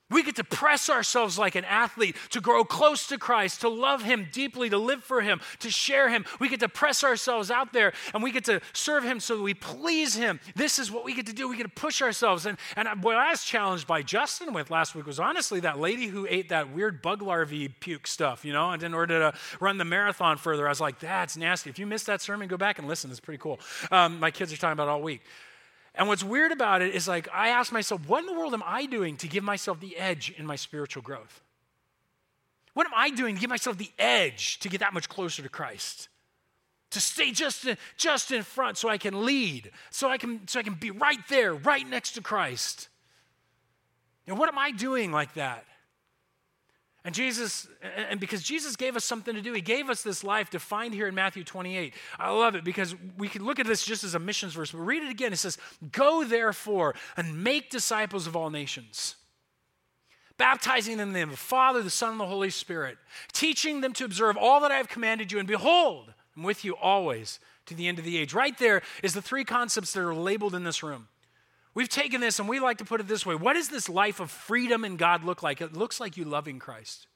We 0.10 0.22
get 0.22 0.36
to 0.36 0.44
press 0.44 0.90
ourselves 0.90 1.40
like 1.40 1.56
an 1.56 1.66
athlete 1.66 2.16
to 2.32 2.42
grow 2.42 2.64
close 2.64 3.08
to 3.08 3.18
Christ, 3.18 3.62
to 3.62 3.70
love 3.70 4.04
Him 4.04 4.28
deeply, 4.32 4.70
to 4.70 4.78
live 4.78 5.04
for 5.04 5.22
Him, 5.22 5.42
to 5.60 5.72
share 5.72 6.10
Him. 6.10 6.26
We 6.40 6.50
get 6.50 6.60
to 6.60 6.70
press 6.70 7.04
ourselves 7.04 7.50
out 7.50 7.74
there 7.74 7.94
and 8.14 8.22
we 8.22 8.32
get 8.32 8.46
to 8.46 8.62
serve 8.74 9.04
Him 9.04 9.20
so 9.20 9.38
that 9.38 9.44
we 9.44 9.54
please 9.54 10.16
Him. 10.16 10.40
This 10.56 10.78
is 10.78 10.92
what 10.92 11.04
we 11.04 11.16
get 11.16 11.26
to 11.28 11.34
do. 11.34 11.50
We 11.50 11.58
get 11.58 11.64
to 11.64 11.70
push 11.70 12.02
ourselves. 12.02 12.46
And, 12.46 12.58
and 12.76 13.04
what 13.04 13.16
I 13.16 13.32
was 13.32 13.44
challenged 13.44 13.88
by 13.88 14.04
Justin 14.04 14.54
with 14.54 14.70
last 14.70 14.94
week 14.94 15.08
was 15.08 15.20
honestly 15.20 15.62
that 15.62 15.80
lady 15.80 16.08
who 16.08 16.28
ate 16.30 16.50
that 16.50 16.72
weird 16.72 17.02
bug 17.02 17.22
larvae 17.22 17.70
puke 17.70 18.06
stuff, 18.06 18.46
you 18.46 18.54
know, 18.54 18.72
and 18.72 18.84
in 18.84 18.94
order 18.94 19.32
to 19.32 19.38
run 19.60 19.78
the 19.78 19.86
marathon 19.86 20.38
further, 20.38 20.68
I 20.68 20.70
was 20.70 20.82
like, 20.82 21.00
that's 21.00 21.38
nasty. 21.38 21.70
If 21.70 21.80
you 21.80 21.88
missed 21.88 22.06
that 22.08 22.22
sermon, 22.22 22.48
go 22.48 22.58
back 22.58 22.78
and 22.78 22.88
listen. 22.88 23.10
It's 23.10 23.20
pretty 23.20 23.40
cool. 23.40 23.60
Um, 23.90 24.20
my 24.20 24.32
kids 24.32 24.54
are 24.54 24.58
talking 24.58 24.74
about 24.74 24.90
all 24.90 25.02
week. 25.02 25.22
And 25.96 26.08
what's 26.08 26.24
weird 26.24 26.52
about 26.52 26.82
it 26.82 26.96
is 26.96 27.08
like, 27.08 27.28
I 27.32 27.50
ask 27.50 27.72
myself, 27.72 28.08
what 28.08 28.22
in 28.22 28.26
the 28.26 28.34
world 28.34 28.54
am 28.54 28.64
I 28.66 28.86
doing 28.86 29.16
to 29.18 29.28
give 29.28 29.44
myself 29.44 29.80
the 29.80 29.96
edge 29.98 30.34
in 30.38 30.46
my 30.46 30.56
spiritual 30.56 31.04
growth? 31.04 31.42
What 32.74 32.88
am 32.88 32.94
I 32.96 33.12
doing 33.12 33.36
to 33.36 33.42
give 33.42 33.50
myself 33.50 33.78
the 33.78 33.92
edge 34.00 34.60
to 34.60 34.70
get 34.70 34.80
that 34.80 34.94
much 34.94 35.08
closer 35.08 35.44
to 35.44 35.50
Christ? 35.50 36.10
To 36.92 37.00
stay 37.00 37.32
just 37.32 37.66
in, 37.66 37.78
just 37.96 38.32
in 38.32 38.42
front 38.44 38.78
so 38.78 38.90
I 38.90 38.98
can 38.98 39.26
lead, 39.26 39.72
so 39.92 40.10
I 40.10 40.18
can, 40.18 40.48
so 40.48 40.60
I 40.60 40.64
can 40.64 40.74
be 40.74 40.90
right 40.90 41.20
there, 41.30 41.54
right 41.54 41.88
next 41.88 42.14
to 42.14 42.22
Christ. 42.22 42.90
And 44.26 44.38
what 44.38 44.50
am 44.50 44.58
I 44.58 44.72
doing 44.72 45.12
like 45.12 45.34
that? 45.36 45.66
And 47.06 47.14
Jesus, 47.14 47.68
and 47.82 48.18
because 48.20 48.42
Jesus 48.42 48.78
gave 48.78 48.96
us 48.96 49.04
something 49.04 49.36
to 49.36 49.42
do, 49.42 49.52
He 49.52 49.60
gave 49.60 49.90
us 49.90 50.04
this 50.04 50.24
life 50.24 50.50
to 50.52 50.60
find 50.60 50.94
here 50.94 51.08
in 51.08 51.16
Matthew 51.16 51.44
28. 51.44 51.94
I 52.18 52.32
love 52.32 52.56
it 52.56 52.64
because 52.64 52.96
we 53.18 53.28
can 53.28 53.44
look 53.44 53.60
at 53.60 53.66
this 53.66 53.84
just 53.84 54.06
as 54.06 54.16
a 54.16 54.20
missions 54.20 54.54
verse, 54.54 54.72
but 54.72 54.80
read 54.80 55.04
it 55.04 55.10
again. 55.10 55.34
It 55.34 55.38
says, 55.38 55.58
Go 55.92 56.24
therefore 56.24 56.96
and 57.18 57.44
make 57.44 57.70
disciples 57.70 58.26
of 58.26 58.38
all 58.38 58.50
nations, 58.50 59.16
baptizing 60.38 60.96
them 60.96 61.10
in 61.10 61.14
the 61.14 61.20
name 61.20 61.30
of 61.30 61.36
the 61.36 61.42
Father, 61.42 61.82
the 61.82 61.90
Son, 61.90 62.12
and 62.12 62.20
the 62.22 62.26
Holy 62.26 62.50
Spirit, 62.50 62.98
teaching 63.34 63.82
them 63.82 63.92
to 63.94 64.06
observe 64.06 64.38
all 64.38 64.62
that 64.62 64.72
I 64.72 64.78
have 64.78 64.88
commanded 64.88 65.30
you, 65.30 65.40
and 65.40 65.48
behold, 65.48 66.14
I'm 66.38 66.44
with 66.44 66.64
you 66.64 66.78
always 66.78 67.40
to 67.66 67.76
the 67.76 67.88
end 67.90 68.00
of 68.00 68.06
the 68.06 68.18
age. 68.18 68.34
Right 68.34 68.58
there 68.58 68.82
is 69.04 69.14
the 69.14 69.22
three 69.22 69.44
concepts 69.44 69.92
that 69.92 70.02
are 70.02 70.16
labeled 70.16 70.56
in 70.56 70.64
this 70.64 70.82
room. 70.82 71.10
We've 71.76 71.90
taken 71.90 72.22
this 72.22 72.40
and 72.40 72.48
we 72.48 72.60
like 72.60 72.78
to 72.78 72.86
put 72.86 73.00
it 73.00 73.08
this 73.08 73.26
way 73.26 73.36
What 73.36 73.54
does 73.54 73.70
this 73.70 73.90
life 73.90 74.20
of 74.20 74.32
freedom 74.32 74.86
in 74.86 74.98
God 74.98 75.24
look 75.24 75.44
like? 75.44 75.62
It 75.62 75.74
looks 75.74 76.00
like 76.00 76.18
you 76.18 76.26
loving 76.26 76.60
Christ 76.60 77.08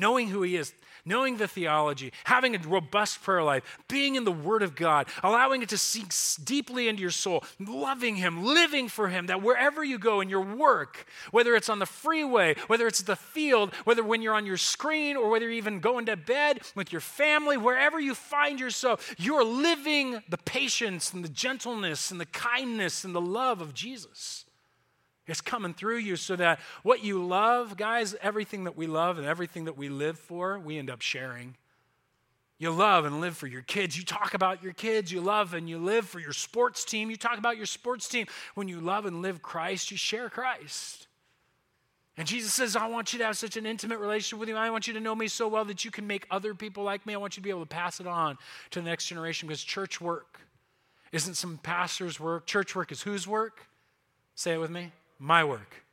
knowing 0.00 0.28
who 0.28 0.42
He 0.42 0.56
is, 0.56 0.72
knowing 1.04 1.36
the 1.36 1.48
theology, 1.48 2.12
having 2.24 2.54
a 2.54 2.58
robust 2.58 3.22
prayer 3.22 3.42
life, 3.42 3.78
being 3.88 4.14
in 4.14 4.24
the 4.24 4.32
Word 4.32 4.62
of 4.62 4.74
God, 4.74 5.06
allowing 5.22 5.62
it 5.62 5.68
to 5.70 5.78
sink 5.78 6.12
deeply 6.44 6.88
into 6.88 7.02
your 7.02 7.10
soul, 7.10 7.44
loving 7.58 8.16
Him, 8.16 8.44
living 8.44 8.88
for 8.88 9.08
Him, 9.08 9.26
that 9.26 9.42
wherever 9.42 9.82
you 9.84 9.98
go 9.98 10.20
in 10.20 10.28
your 10.28 10.40
work, 10.56 11.06
whether 11.30 11.54
it's 11.54 11.68
on 11.68 11.78
the 11.78 11.86
freeway, 11.86 12.54
whether 12.66 12.86
it's 12.86 13.02
the 13.02 13.16
field, 13.16 13.74
whether 13.84 14.02
when 14.02 14.22
you're 14.22 14.34
on 14.34 14.46
your 14.46 14.56
screen, 14.56 15.16
or 15.16 15.30
whether 15.30 15.44
you're 15.44 15.54
even 15.54 15.80
going 15.80 16.06
to 16.06 16.16
bed 16.16 16.60
with 16.74 16.92
your 16.92 17.00
family, 17.00 17.56
wherever 17.56 18.00
you 18.00 18.14
find 18.14 18.60
yourself, 18.60 19.14
you're 19.18 19.44
living 19.44 20.22
the 20.28 20.38
patience 20.38 21.12
and 21.12 21.24
the 21.24 21.28
gentleness 21.28 22.10
and 22.10 22.20
the 22.20 22.26
kindness 22.26 23.04
and 23.04 23.14
the 23.14 23.20
love 23.20 23.60
of 23.60 23.74
Jesus. 23.74 24.44
It's 25.30 25.40
coming 25.40 25.74
through 25.74 25.98
you 25.98 26.16
so 26.16 26.34
that 26.36 26.58
what 26.82 27.04
you 27.04 27.24
love, 27.24 27.76
guys, 27.76 28.16
everything 28.20 28.64
that 28.64 28.76
we 28.76 28.88
love 28.88 29.16
and 29.16 29.26
everything 29.26 29.66
that 29.66 29.76
we 29.76 29.88
live 29.88 30.18
for, 30.18 30.58
we 30.58 30.76
end 30.76 30.90
up 30.90 31.02
sharing. 31.02 31.56
You 32.58 32.72
love 32.72 33.04
and 33.04 33.20
live 33.20 33.36
for 33.36 33.46
your 33.46 33.62
kids. 33.62 33.96
You 33.96 34.04
talk 34.04 34.34
about 34.34 34.62
your 34.62 34.72
kids. 34.72 35.12
You 35.12 35.20
love 35.20 35.54
and 35.54 35.68
you 35.68 35.78
live 35.78 36.06
for 36.06 36.18
your 36.18 36.32
sports 36.32 36.84
team. 36.84 37.10
You 37.10 37.16
talk 37.16 37.38
about 37.38 37.56
your 37.56 37.66
sports 37.66 38.08
team. 38.08 38.26
When 38.54 38.68
you 38.68 38.80
love 38.80 39.06
and 39.06 39.22
live 39.22 39.40
Christ, 39.40 39.90
you 39.90 39.96
share 39.96 40.28
Christ. 40.28 41.06
And 42.16 42.26
Jesus 42.26 42.52
says, 42.52 42.74
I 42.74 42.88
want 42.88 43.12
you 43.12 43.20
to 43.20 43.24
have 43.24 43.38
such 43.38 43.56
an 43.56 43.64
intimate 43.64 44.00
relationship 44.00 44.40
with 44.40 44.48
me. 44.48 44.56
I 44.56 44.68
want 44.68 44.88
you 44.88 44.94
to 44.94 45.00
know 45.00 45.14
me 45.14 45.28
so 45.28 45.46
well 45.46 45.64
that 45.66 45.84
you 45.84 45.92
can 45.92 46.08
make 46.08 46.26
other 46.30 46.54
people 46.54 46.82
like 46.82 47.06
me. 47.06 47.14
I 47.14 47.18
want 47.18 47.36
you 47.36 47.40
to 47.40 47.44
be 47.44 47.50
able 47.50 47.60
to 47.60 47.66
pass 47.66 48.00
it 48.00 48.06
on 48.06 48.36
to 48.72 48.80
the 48.80 48.84
next 48.84 49.06
generation 49.06 49.48
because 49.48 49.62
church 49.62 50.00
work 50.00 50.40
isn't 51.12 51.34
some 51.34 51.58
pastor's 51.62 52.18
work. 52.18 52.46
Church 52.46 52.74
work 52.74 52.90
is 52.90 53.02
whose 53.02 53.28
work? 53.28 53.68
Say 54.34 54.54
it 54.54 54.58
with 54.58 54.70
me 54.70 54.90
my 55.20 55.44
work. 55.44 55.84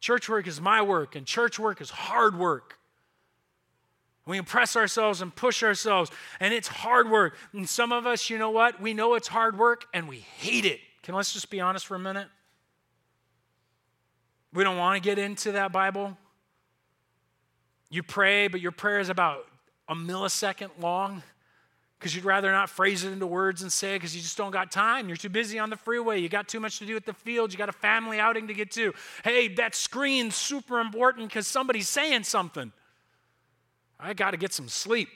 Church 0.00 0.28
work 0.28 0.46
is 0.46 0.60
my 0.60 0.80
work, 0.80 1.14
and 1.14 1.26
church 1.26 1.58
work 1.58 1.82
is 1.82 1.90
hard 1.90 2.38
work. 2.38 2.78
We 4.24 4.38
impress 4.38 4.76
ourselves 4.76 5.20
and 5.20 5.34
push 5.34 5.62
ourselves, 5.62 6.10
and 6.38 6.54
it's 6.54 6.68
hard 6.68 7.10
work. 7.10 7.36
And 7.52 7.68
some 7.68 7.92
of 7.92 8.06
us, 8.06 8.30
you 8.30 8.38
know 8.38 8.50
what? 8.50 8.80
We 8.80 8.94
know 8.94 9.14
it's 9.14 9.28
hard 9.28 9.58
work 9.58 9.86
and 9.92 10.08
we 10.08 10.18
hate 10.18 10.64
it. 10.64 10.78
Can 11.02 11.14
let's 11.14 11.32
just 11.32 11.50
be 11.50 11.60
honest 11.60 11.86
for 11.86 11.96
a 11.96 11.98
minute? 11.98 12.28
We 14.52 14.62
don't 14.62 14.76
want 14.76 15.02
to 15.02 15.06
get 15.06 15.18
into 15.18 15.52
that 15.52 15.72
Bible. 15.72 16.16
You 17.88 18.02
pray, 18.02 18.46
but 18.46 18.60
your 18.60 18.72
prayer 18.72 19.00
is 19.00 19.08
about 19.08 19.46
a 19.88 19.94
millisecond 19.94 20.70
long 20.78 21.24
because 22.00 22.16
you'd 22.16 22.24
rather 22.24 22.50
not 22.50 22.70
phrase 22.70 23.04
it 23.04 23.12
into 23.12 23.26
words 23.26 23.60
and 23.60 23.70
say 23.70 23.94
it 23.94 23.98
because 23.98 24.16
you 24.16 24.22
just 24.22 24.38
don't 24.38 24.52
got 24.52 24.72
time. 24.72 25.06
You're 25.06 25.18
too 25.18 25.28
busy 25.28 25.58
on 25.58 25.68
the 25.68 25.76
freeway. 25.76 26.18
You 26.18 26.30
got 26.30 26.48
too 26.48 26.58
much 26.58 26.78
to 26.78 26.86
do 26.86 26.96
at 26.96 27.04
the 27.04 27.12
field. 27.12 27.52
You 27.52 27.58
got 27.58 27.68
a 27.68 27.72
family 27.72 28.18
outing 28.18 28.46
to 28.46 28.54
get 28.54 28.70
to. 28.72 28.94
Hey, 29.22 29.48
that 29.48 29.74
screen's 29.74 30.34
super 30.34 30.80
important 30.80 31.28
because 31.28 31.46
somebody's 31.46 31.90
saying 31.90 32.22
something. 32.22 32.72
I 34.00 34.14
got 34.14 34.30
to 34.30 34.38
get 34.38 34.54
some 34.54 34.66
sleep. 34.66 35.10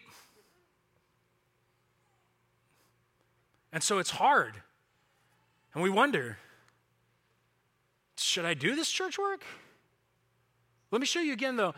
And 3.72 3.82
so 3.82 3.98
it's 3.98 4.10
hard. 4.10 4.52
And 5.72 5.82
we 5.82 5.88
wonder 5.88 6.36
should 8.18 8.44
I 8.44 8.52
do 8.52 8.76
this 8.76 8.90
church 8.90 9.18
work? 9.18 9.42
Let 10.94 11.00
me 11.00 11.06
show 11.08 11.18
you 11.18 11.32
again, 11.32 11.56
though. 11.56 11.74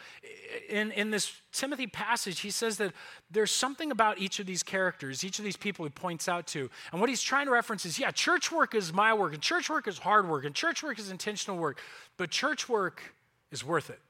In, 0.68 0.92
in 0.92 1.10
this 1.10 1.40
Timothy 1.50 1.86
passage, 1.86 2.40
he 2.40 2.50
says 2.50 2.76
that 2.76 2.92
there's 3.30 3.50
something 3.50 3.90
about 3.90 4.18
each 4.18 4.40
of 4.40 4.44
these 4.44 4.62
characters, 4.62 5.24
each 5.24 5.38
of 5.38 5.44
these 5.46 5.56
people 5.56 5.86
he 5.86 5.90
points 5.90 6.28
out 6.28 6.46
to. 6.48 6.68
And 6.92 7.00
what 7.00 7.08
he's 7.08 7.22
trying 7.22 7.46
to 7.46 7.50
reference 7.50 7.86
is 7.86 7.98
yeah, 7.98 8.10
church 8.10 8.52
work 8.52 8.74
is 8.74 8.92
my 8.92 9.14
work, 9.14 9.32
and 9.32 9.40
church 9.40 9.70
work 9.70 9.88
is 9.88 9.96
hard 9.96 10.28
work, 10.28 10.44
and 10.44 10.54
church 10.54 10.82
work 10.82 10.98
is 10.98 11.10
intentional 11.10 11.56
work, 11.56 11.80
but 12.18 12.28
church 12.28 12.68
work 12.68 13.14
is 13.50 13.64
worth 13.64 13.88
it. 13.88 14.00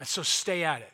And 0.00 0.08
so 0.08 0.24
stay 0.24 0.64
at 0.64 0.80
it. 0.80 0.92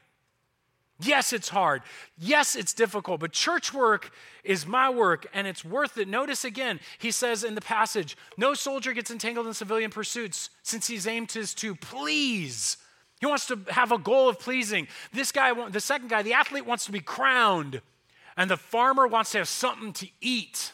Yes, 1.01 1.33
it's 1.33 1.49
hard. 1.49 1.83
Yes, 2.17 2.55
it's 2.55 2.73
difficult, 2.73 3.21
but 3.21 3.33
church 3.33 3.75
work 3.75 4.13
is 4.45 4.67
my 4.67 4.89
work 4.89 5.27
and 5.35 5.47
it's 5.47 5.65
worth 5.65 5.99
it. 5.99 6.07
Notice 6.07 6.45
again, 6.45 6.79
he 6.99 7.11
says 7.11 7.43
in 7.43 7.57
the 7.57 7.61
passage 7.61 8.17
no 8.37 8.55
soldier 8.55 8.93
gets 8.93 9.11
entangled 9.11 9.47
in 9.47 9.55
civilian 9.55 9.91
pursuits 9.91 10.51
since 10.63 10.87
his 10.87 11.07
aim 11.07 11.27
is 11.35 11.53
to 11.55 11.75
please. 11.75 12.77
He 13.19 13.27
wants 13.27 13.47
to 13.47 13.59
have 13.71 13.91
a 13.91 13.99
goal 13.99 14.29
of 14.29 14.39
pleasing. 14.39 14.87
This 15.13 15.33
guy, 15.33 15.69
the 15.69 15.81
second 15.81 16.11
guy, 16.11 16.23
the 16.23 16.35
athlete 16.35 16.67
wants 16.67 16.85
to 16.87 16.93
be 16.93 17.01
crowned, 17.01 17.81
and 18.37 18.51
the 18.51 18.57
farmer 18.57 19.07
wants 19.07 19.33
to 19.33 19.39
have 19.39 19.49
something 19.49 19.93
to 19.95 20.09
eat. 20.21 20.74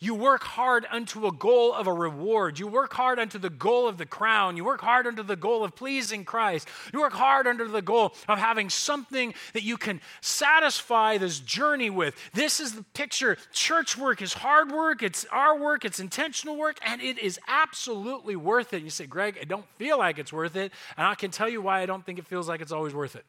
You 0.00 0.14
work 0.14 0.44
hard 0.44 0.86
unto 0.92 1.26
a 1.26 1.32
goal 1.32 1.74
of 1.74 1.88
a 1.88 1.92
reward. 1.92 2.60
You 2.60 2.68
work 2.68 2.92
hard 2.94 3.18
unto 3.18 3.36
the 3.36 3.50
goal 3.50 3.88
of 3.88 3.98
the 3.98 4.06
crown. 4.06 4.56
You 4.56 4.64
work 4.64 4.80
hard 4.80 5.08
unto 5.08 5.24
the 5.24 5.34
goal 5.34 5.64
of 5.64 5.74
pleasing 5.74 6.24
Christ. 6.24 6.68
You 6.92 7.00
work 7.00 7.14
hard 7.14 7.48
under 7.48 7.66
the 7.66 7.82
goal 7.82 8.14
of 8.28 8.38
having 8.38 8.70
something 8.70 9.34
that 9.54 9.64
you 9.64 9.76
can 9.76 10.00
satisfy 10.20 11.18
this 11.18 11.40
journey 11.40 11.90
with. 11.90 12.14
This 12.32 12.60
is 12.60 12.74
the 12.74 12.84
picture. 12.94 13.38
Church 13.52 13.98
work 13.98 14.22
is 14.22 14.34
hard 14.34 14.70
work, 14.70 15.02
it's 15.02 15.26
our 15.32 15.58
work, 15.58 15.84
it's 15.84 15.98
intentional 15.98 16.56
work, 16.56 16.78
and 16.86 17.00
it 17.02 17.18
is 17.18 17.40
absolutely 17.48 18.36
worth 18.36 18.72
it. 18.72 18.84
You 18.84 18.90
say, 18.90 19.06
Greg, 19.06 19.36
I 19.40 19.44
don't 19.44 19.66
feel 19.78 19.98
like 19.98 20.20
it's 20.20 20.32
worth 20.32 20.54
it. 20.54 20.72
And 20.96 21.08
I 21.08 21.16
can 21.16 21.32
tell 21.32 21.48
you 21.48 21.60
why 21.60 21.80
I 21.80 21.86
don't 21.86 22.06
think 22.06 22.20
it 22.20 22.26
feels 22.26 22.48
like 22.48 22.60
it's 22.60 22.72
always 22.72 22.94
worth 22.94 23.16
it. 23.16 23.24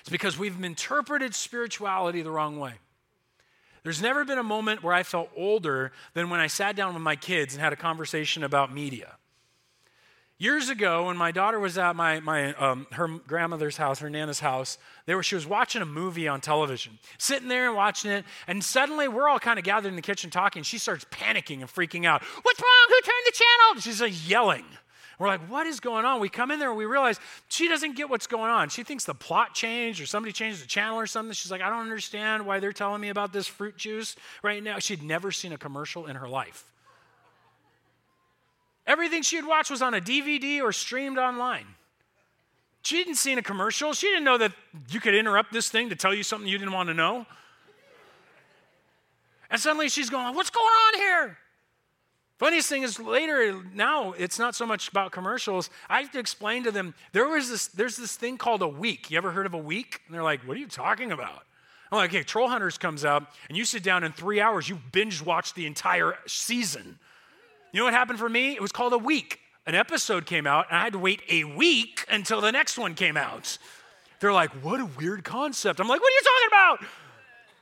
It's 0.00 0.10
because 0.10 0.38
we've 0.38 0.62
interpreted 0.62 1.34
spirituality 1.34 2.22
the 2.22 2.30
wrong 2.30 2.60
way. 2.60 2.74
There's 3.82 4.02
never 4.02 4.24
been 4.24 4.38
a 4.38 4.42
moment 4.42 4.82
where 4.82 4.94
I 4.94 5.02
felt 5.02 5.30
older 5.36 5.92
than 6.14 6.30
when 6.30 6.40
I 6.40 6.46
sat 6.46 6.76
down 6.76 6.94
with 6.94 7.02
my 7.02 7.16
kids 7.16 7.54
and 7.54 7.62
had 7.62 7.72
a 7.72 7.76
conversation 7.76 8.44
about 8.44 8.72
media. 8.72 9.16
Years 10.40 10.70
ago, 10.70 11.08
when 11.08 11.18
my 11.18 11.32
daughter 11.32 11.60
was 11.60 11.76
at 11.76 11.94
my, 11.94 12.18
my, 12.20 12.54
um, 12.54 12.86
her 12.92 13.06
grandmother's 13.08 13.76
house, 13.76 13.98
her 13.98 14.08
nana's 14.08 14.40
house, 14.40 14.78
they 15.04 15.14
were, 15.14 15.22
she 15.22 15.34
was 15.34 15.46
watching 15.46 15.82
a 15.82 15.86
movie 15.86 16.26
on 16.28 16.40
television, 16.40 16.98
sitting 17.18 17.48
there 17.48 17.66
and 17.66 17.76
watching 17.76 18.10
it, 18.10 18.24
and 18.46 18.64
suddenly 18.64 19.06
we're 19.06 19.28
all 19.28 19.38
kind 19.38 19.58
of 19.58 19.66
gathered 19.66 19.90
in 19.90 19.96
the 19.96 20.02
kitchen 20.02 20.30
talking. 20.30 20.62
She 20.62 20.78
starts 20.78 21.04
panicking 21.10 21.60
and 21.60 21.68
freaking 21.68 22.06
out. 22.06 22.22
What's 22.22 22.58
wrong? 22.58 22.86
Who 22.88 23.00
turned 23.02 23.26
the 23.26 23.32
channel? 23.32 23.80
She's 23.82 24.00
like 24.00 24.30
yelling. 24.30 24.64
We're 25.20 25.28
like, 25.28 25.50
what 25.50 25.66
is 25.66 25.80
going 25.80 26.06
on? 26.06 26.18
We 26.18 26.30
come 26.30 26.50
in 26.50 26.58
there 26.58 26.70
and 26.70 26.78
we 26.78 26.86
realize 26.86 27.20
she 27.48 27.68
doesn't 27.68 27.94
get 27.94 28.08
what's 28.08 28.26
going 28.26 28.50
on. 28.50 28.70
She 28.70 28.82
thinks 28.82 29.04
the 29.04 29.12
plot 29.12 29.52
changed 29.52 30.00
or 30.00 30.06
somebody 30.06 30.32
changed 30.32 30.62
the 30.62 30.66
channel 30.66 30.98
or 30.98 31.06
something. 31.06 31.34
She's 31.34 31.50
like, 31.50 31.60
I 31.60 31.68
don't 31.68 31.82
understand 31.82 32.46
why 32.46 32.58
they're 32.58 32.72
telling 32.72 33.02
me 33.02 33.10
about 33.10 33.30
this 33.30 33.46
fruit 33.46 33.76
juice 33.76 34.16
right 34.42 34.62
now. 34.62 34.78
She'd 34.78 35.02
never 35.02 35.30
seen 35.30 35.52
a 35.52 35.58
commercial 35.58 36.06
in 36.06 36.16
her 36.16 36.26
life. 36.26 36.64
Everything 38.86 39.20
she 39.20 39.36
had 39.36 39.44
watched 39.44 39.70
was 39.70 39.82
on 39.82 39.92
a 39.92 40.00
DVD 40.00 40.62
or 40.62 40.72
streamed 40.72 41.18
online. 41.18 41.66
She 42.80 42.96
didn't 42.96 43.16
see 43.16 43.34
a 43.34 43.42
commercial. 43.42 43.92
She 43.92 44.06
didn't 44.06 44.24
know 44.24 44.38
that 44.38 44.52
you 44.88 45.00
could 45.00 45.14
interrupt 45.14 45.52
this 45.52 45.68
thing 45.68 45.90
to 45.90 45.96
tell 45.96 46.14
you 46.14 46.22
something 46.22 46.48
you 46.48 46.56
didn't 46.56 46.72
want 46.72 46.88
to 46.88 46.94
know. 46.94 47.26
And 49.50 49.60
suddenly 49.60 49.90
she's 49.90 50.08
going, 50.08 50.34
What's 50.34 50.48
going 50.48 50.64
on 50.64 50.94
here? 50.98 51.38
Funniest 52.40 52.70
thing 52.70 52.84
is 52.84 52.98
later 52.98 53.62
now 53.74 54.12
it's 54.12 54.38
not 54.38 54.54
so 54.54 54.64
much 54.64 54.88
about 54.88 55.12
commercials. 55.12 55.68
I 55.90 56.00
have 56.00 56.10
to 56.12 56.18
explain 56.18 56.64
to 56.64 56.70
them 56.70 56.94
there 57.12 57.28
was 57.28 57.50
this 57.50 57.66
there's 57.66 57.98
this 57.98 58.16
thing 58.16 58.38
called 58.38 58.62
a 58.62 58.66
week. 58.66 59.10
You 59.10 59.18
ever 59.18 59.30
heard 59.30 59.44
of 59.44 59.52
a 59.52 59.58
week? 59.58 60.00
And 60.06 60.14
they're 60.14 60.22
like, 60.22 60.40
"What 60.48 60.56
are 60.56 60.60
you 60.60 60.66
talking 60.66 61.12
about?" 61.12 61.42
I'm 61.92 61.98
like, 61.98 62.08
"Okay, 62.08 62.22
Troll 62.22 62.48
Hunters 62.48 62.78
comes 62.78 63.04
out 63.04 63.26
and 63.50 63.58
you 63.58 63.66
sit 63.66 63.82
down 63.82 64.04
in 64.04 64.12
3 64.12 64.40
hours 64.40 64.70
you 64.70 64.76
binge 64.90 65.20
watch 65.20 65.52
the 65.52 65.66
entire 65.66 66.16
season." 66.26 66.98
You 67.72 67.80
know 67.80 67.84
what 67.84 67.92
happened 67.92 68.18
for 68.18 68.30
me? 68.30 68.52
It 68.52 68.62
was 68.62 68.72
called 68.72 68.94
a 68.94 68.98
week. 68.98 69.38
An 69.66 69.74
episode 69.74 70.24
came 70.24 70.46
out 70.46 70.66
and 70.70 70.78
I 70.78 70.84
had 70.84 70.94
to 70.94 70.98
wait 70.98 71.20
a 71.28 71.44
week 71.44 72.06
until 72.08 72.40
the 72.40 72.52
next 72.52 72.78
one 72.78 72.94
came 72.94 73.18
out. 73.18 73.58
They're 74.18 74.32
like, 74.32 74.50
"What 74.62 74.80
a 74.80 74.86
weird 74.86 75.24
concept." 75.24 75.78
I'm 75.78 75.88
like, 75.88 76.00
"What 76.00 76.10
are 76.10 76.16
you 76.16 76.22
talking 76.22 76.48
about?" 76.48 76.90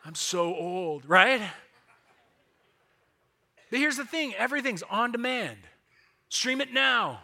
I'm 0.04 0.14
so 0.14 0.54
old, 0.54 1.04
right? 1.04 1.42
But 3.70 3.80
here's 3.80 3.96
the 3.96 4.04
thing 4.04 4.34
everything's 4.34 4.82
on 4.84 5.12
demand. 5.12 5.58
Stream 6.28 6.60
it 6.60 6.72
now, 6.72 7.20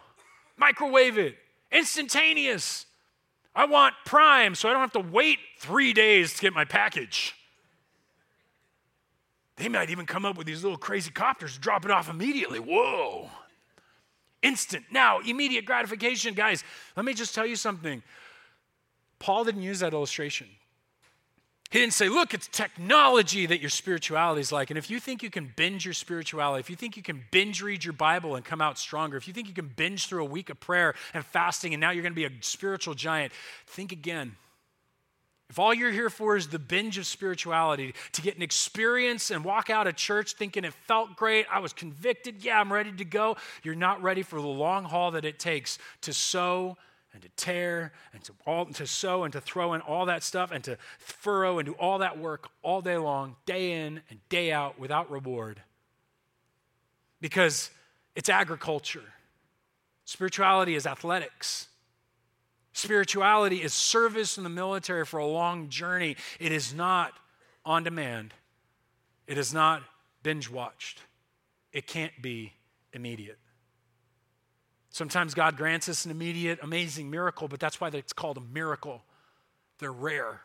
microwave 0.57 1.17
it, 1.17 1.35
instantaneous. 1.71 2.85
I 3.55 3.65
want 3.65 3.95
Prime 4.05 4.55
so 4.55 4.67
I 4.67 4.73
don't 4.73 4.81
have 4.81 4.91
to 4.93 5.11
wait 5.11 5.39
three 5.59 5.93
days 5.93 6.33
to 6.35 6.41
get 6.41 6.53
my 6.53 6.65
package. 6.65 7.35
They 9.57 9.69
might 9.69 9.89
even 9.89 10.05
come 10.05 10.25
up 10.25 10.37
with 10.37 10.47
these 10.47 10.63
little 10.63 10.77
crazy 10.77 11.11
copters, 11.11 11.53
to 11.53 11.59
drop 11.59 11.85
it 11.85 11.91
off 11.91 12.09
immediately. 12.09 12.59
Whoa. 12.59 13.29
Instant, 14.41 14.85
now, 14.91 15.19
immediate 15.19 15.65
gratification. 15.65 16.33
Guys, 16.33 16.63
let 16.95 17.05
me 17.05 17.13
just 17.13 17.33
tell 17.33 17.45
you 17.45 17.55
something. 17.55 18.03
Paul 19.17 19.45
didn't 19.45 19.61
use 19.61 19.79
that 19.79 19.93
illustration. 19.93 20.47
He 21.75 21.81
didn't 21.81 21.91
say, 21.91 22.07
look, 22.07 22.33
it's 22.33 22.47
technology 22.47 23.45
that 23.47 23.59
your 23.59 23.69
spirituality 23.69 24.39
is 24.39 24.49
like. 24.49 24.71
And 24.71 24.77
if 24.77 24.89
you 24.89 24.97
think 24.97 25.21
you 25.21 25.29
can 25.29 25.51
binge 25.57 25.83
your 25.83 25.93
spirituality, 25.93 26.61
if 26.61 26.69
you 26.69 26.77
think 26.77 26.95
you 26.95 27.03
can 27.03 27.21
binge 27.31 27.61
read 27.61 27.83
your 27.83 27.91
Bible 27.91 28.37
and 28.37 28.45
come 28.45 28.61
out 28.61 28.79
stronger, 28.79 29.17
if 29.17 29.27
you 29.27 29.33
think 29.33 29.49
you 29.49 29.53
can 29.53 29.67
binge 29.67 30.07
through 30.07 30.21
a 30.21 30.29
week 30.29 30.49
of 30.49 30.57
prayer 30.61 30.95
and 31.13 31.25
fasting 31.25 31.73
and 31.73 31.81
now 31.81 31.91
you're 31.91 32.01
going 32.01 32.13
to 32.13 32.15
be 32.15 32.23
a 32.23 32.31
spiritual 32.39 32.93
giant, 32.93 33.33
think 33.67 33.91
again. 33.91 34.37
If 35.49 35.59
all 35.59 35.73
you're 35.73 35.91
here 35.91 36.09
for 36.09 36.37
is 36.37 36.47
the 36.47 36.59
binge 36.59 36.97
of 36.97 37.05
spirituality, 37.05 37.93
to 38.13 38.21
get 38.21 38.37
an 38.37 38.41
experience 38.41 39.29
and 39.29 39.43
walk 39.43 39.69
out 39.69 39.85
of 39.85 39.97
church 39.97 40.35
thinking 40.35 40.63
it 40.63 40.73
felt 40.87 41.17
great, 41.17 41.45
I 41.51 41.59
was 41.59 41.73
convicted, 41.73 42.41
yeah, 42.41 42.57
I'm 42.57 42.71
ready 42.71 42.93
to 42.93 43.03
go, 43.03 43.35
you're 43.63 43.75
not 43.75 44.01
ready 44.01 44.23
for 44.23 44.39
the 44.39 44.47
long 44.47 44.85
haul 44.85 45.11
that 45.11 45.25
it 45.25 45.39
takes 45.39 45.77
to 46.03 46.13
sow 46.13 46.77
and 47.15 47.23
to 47.23 47.29
tear 47.37 47.93
and 48.13 48.21
to, 48.25 48.33
all, 48.45 48.65
to 48.65 48.85
sow 48.85 49.23
and 49.23 49.31
to 49.31 49.39
throw 49.39 49.73
in 49.73 49.79
all 49.79 50.05
that 50.05 50.21
stuff 50.21 50.51
and 50.51 50.61
to 50.65 50.77
furrow 50.99 51.59
and 51.59 51.65
do 51.65 51.71
all 51.73 51.99
that 51.99 52.19
work 52.19 52.49
all 52.61 52.81
day 52.81 52.97
long, 52.97 53.37
day 53.45 53.85
in 53.85 54.01
and 54.09 54.19
day 54.27 54.51
out 54.51 54.77
without 54.77 55.09
reward. 55.09 55.61
Because 57.21 57.71
it's 58.17 58.27
agriculture, 58.27 59.13
spirituality 60.03 60.75
is 60.75 60.85
athletics. 60.85 61.69
Spirituality 62.73 63.63
is 63.63 63.73
service 63.73 64.37
in 64.37 64.43
the 64.43 64.49
military 64.49 65.05
for 65.05 65.17
a 65.17 65.25
long 65.25 65.69
journey. 65.69 66.17
It 66.41 66.51
is 66.51 66.73
not 66.73 67.13
on 67.65 67.83
demand, 67.83 68.33
it 69.25 69.37
is 69.37 69.53
not 69.53 69.81
binge 70.21 70.49
watched, 70.49 70.99
it 71.71 71.87
can't 71.87 72.21
be 72.21 72.51
immediate. 72.91 73.39
Sometimes 74.95 75.33
God 75.33 75.57
grants 75.57 75.89
us 75.89 76.05
an 76.05 76.11
immediate, 76.11 76.59
amazing 76.63 77.09
miracle, 77.09 77.49
but 77.49 77.59
that's 77.59 77.81
why 77.81 77.89
it's 77.89 78.13
called 78.13 78.37
a 78.37 78.41
miracle. 78.53 79.03
They're 79.79 79.91
rare. 79.91 80.39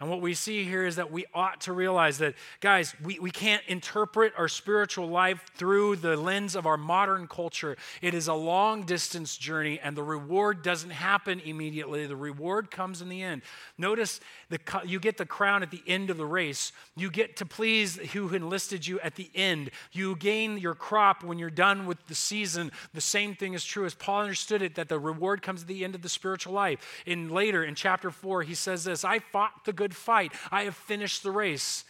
And 0.00 0.08
what 0.08 0.22
we 0.22 0.32
see 0.32 0.64
here 0.64 0.86
is 0.86 0.96
that 0.96 1.12
we 1.12 1.26
ought 1.34 1.60
to 1.62 1.74
realize 1.74 2.16
that, 2.18 2.34
guys, 2.60 2.94
we, 3.04 3.18
we 3.18 3.30
can't 3.30 3.62
interpret 3.68 4.32
our 4.38 4.48
spiritual 4.48 5.08
life 5.08 5.44
through 5.56 5.96
the 5.96 6.16
lens 6.16 6.56
of 6.56 6.64
our 6.64 6.78
modern 6.78 7.26
culture. 7.26 7.76
It 8.00 8.14
is 8.14 8.26
a 8.26 8.32
long 8.32 8.84
distance 8.84 9.36
journey, 9.36 9.78
and 9.78 9.94
the 9.94 10.02
reward 10.02 10.62
doesn't 10.62 10.88
happen 10.88 11.40
immediately. 11.40 12.06
The 12.06 12.16
reward 12.16 12.70
comes 12.70 13.02
in 13.02 13.10
the 13.10 13.22
end. 13.22 13.42
Notice 13.76 14.20
the, 14.48 14.58
you 14.86 14.98
get 15.00 15.18
the 15.18 15.26
crown 15.26 15.62
at 15.62 15.70
the 15.70 15.82
end 15.86 16.08
of 16.08 16.16
the 16.16 16.24
race. 16.24 16.72
You 16.96 17.10
get 17.10 17.36
to 17.36 17.44
please 17.44 17.96
who 18.12 18.30
enlisted 18.30 18.86
you 18.86 19.00
at 19.00 19.16
the 19.16 19.30
end. 19.34 19.70
You 19.92 20.16
gain 20.16 20.56
your 20.56 20.74
crop 20.74 21.22
when 21.22 21.38
you're 21.38 21.50
done 21.50 21.84
with 21.84 21.98
the 22.06 22.14
season. 22.14 22.72
The 22.94 23.02
same 23.02 23.34
thing 23.34 23.52
is 23.52 23.66
true 23.66 23.84
as 23.84 23.94
Paul 23.94 24.22
understood 24.22 24.62
it 24.62 24.76
that 24.76 24.88
the 24.88 24.98
reward 24.98 25.42
comes 25.42 25.60
at 25.60 25.68
the 25.68 25.84
end 25.84 25.94
of 25.94 26.00
the 26.00 26.08
spiritual 26.08 26.54
life. 26.54 27.02
In 27.04 27.28
later, 27.28 27.62
in 27.62 27.74
chapter 27.74 28.10
4, 28.10 28.44
he 28.44 28.54
says 28.54 28.84
this 28.84 29.04
I 29.04 29.18
fought 29.18 29.66
the 29.66 29.74
good 29.74 29.89
good 29.90 29.96
fight. 29.96 30.32
I 30.52 30.64
have 30.64 30.76
finished 30.76 31.24
the 31.24 31.32
race. 31.32 31.84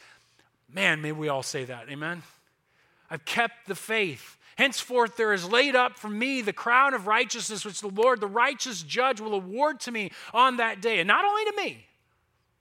Man, 0.73 1.03
may 1.03 1.13
we 1.13 1.29
all 1.29 1.43
say 1.43 1.65
that. 1.65 1.91
Amen. 1.91 2.23
I've 3.11 3.27
kept 3.27 3.67
the 3.67 3.75
faith. 3.75 4.39
Henceforth, 4.57 5.17
there 5.17 5.35
is 5.35 5.47
laid 5.47 5.77
up 5.77 5.99
for 5.99 6.09
me 6.09 6.41
the 6.41 6.53
crown 6.53 6.95
of 6.95 7.07
righteousness, 7.07 7.65
which 7.65 7.81
the 7.83 7.89
Lord, 7.89 8.21
the 8.21 8.27
righteous 8.27 8.83
judge, 8.83 9.21
will 9.21 9.35
award 9.35 9.81
to 9.81 9.93
me 9.93 10.13
on 10.33 10.57
that 10.57 10.81
day. 10.81 11.01
And 11.01 11.09
not 11.09 11.25
only 11.27 11.45
to 11.45 11.57
me, 11.57 11.87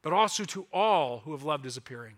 but 0.01 0.11
also 0.11 0.43
to 0.45 0.65
all 0.73 1.19
who 1.19 1.31
have 1.31 1.43
loved 1.43 1.63
his 1.63 1.77
appearing. 1.77 2.15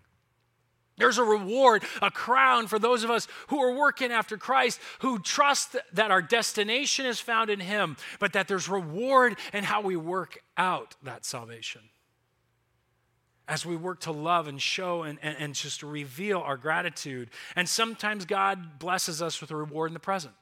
There's 0.98 1.18
a 1.18 1.24
reward, 1.24 1.84
a 2.00 2.10
crown 2.10 2.66
for 2.66 2.78
those 2.78 3.04
of 3.04 3.10
us 3.10 3.28
who 3.48 3.60
are 3.60 3.72
working 3.72 4.10
after 4.10 4.36
Christ, 4.36 4.80
who 5.00 5.18
trust 5.18 5.76
that 5.92 6.10
our 6.10 6.22
destination 6.22 7.06
is 7.06 7.18
found 7.18 7.50
in 7.50 7.60
Him, 7.60 7.96
but 8.20 8.34
that 8.34 8.46
there's 8.46 8.68
reward 8.68 9.38
in 9.52 9.64
how 9.64 9.80
we 9.80 9.96
work 9.96 10.38
out 10.56 10.94
that 11.02 11.24
salvation 11.24 11.82
as 13.52 13.66
we 13.66 13.76
work 13.76 14.00
to 14.00 14.10
love 14.10 14.48
and 14.48 14.62
show 14.62 15.02
and, 15.02 15.18
and, 15.20 15.36
and 15.38 15.54
just 15.54 15.82
reveal 15.82 16.40
our 16.40 16.56
gratitude. 16.56 17.28
And 17.54 17.68
sometimes 17.68 18.24
God 18.24 18.78
blesses 18.78 19.20
us 19.20 19.42
with 19.42 19.50
a 19.50 19.56
reward 19.56 19.90
in 19.90 19.92
the 19.94 20.00
present. 20.00 20.32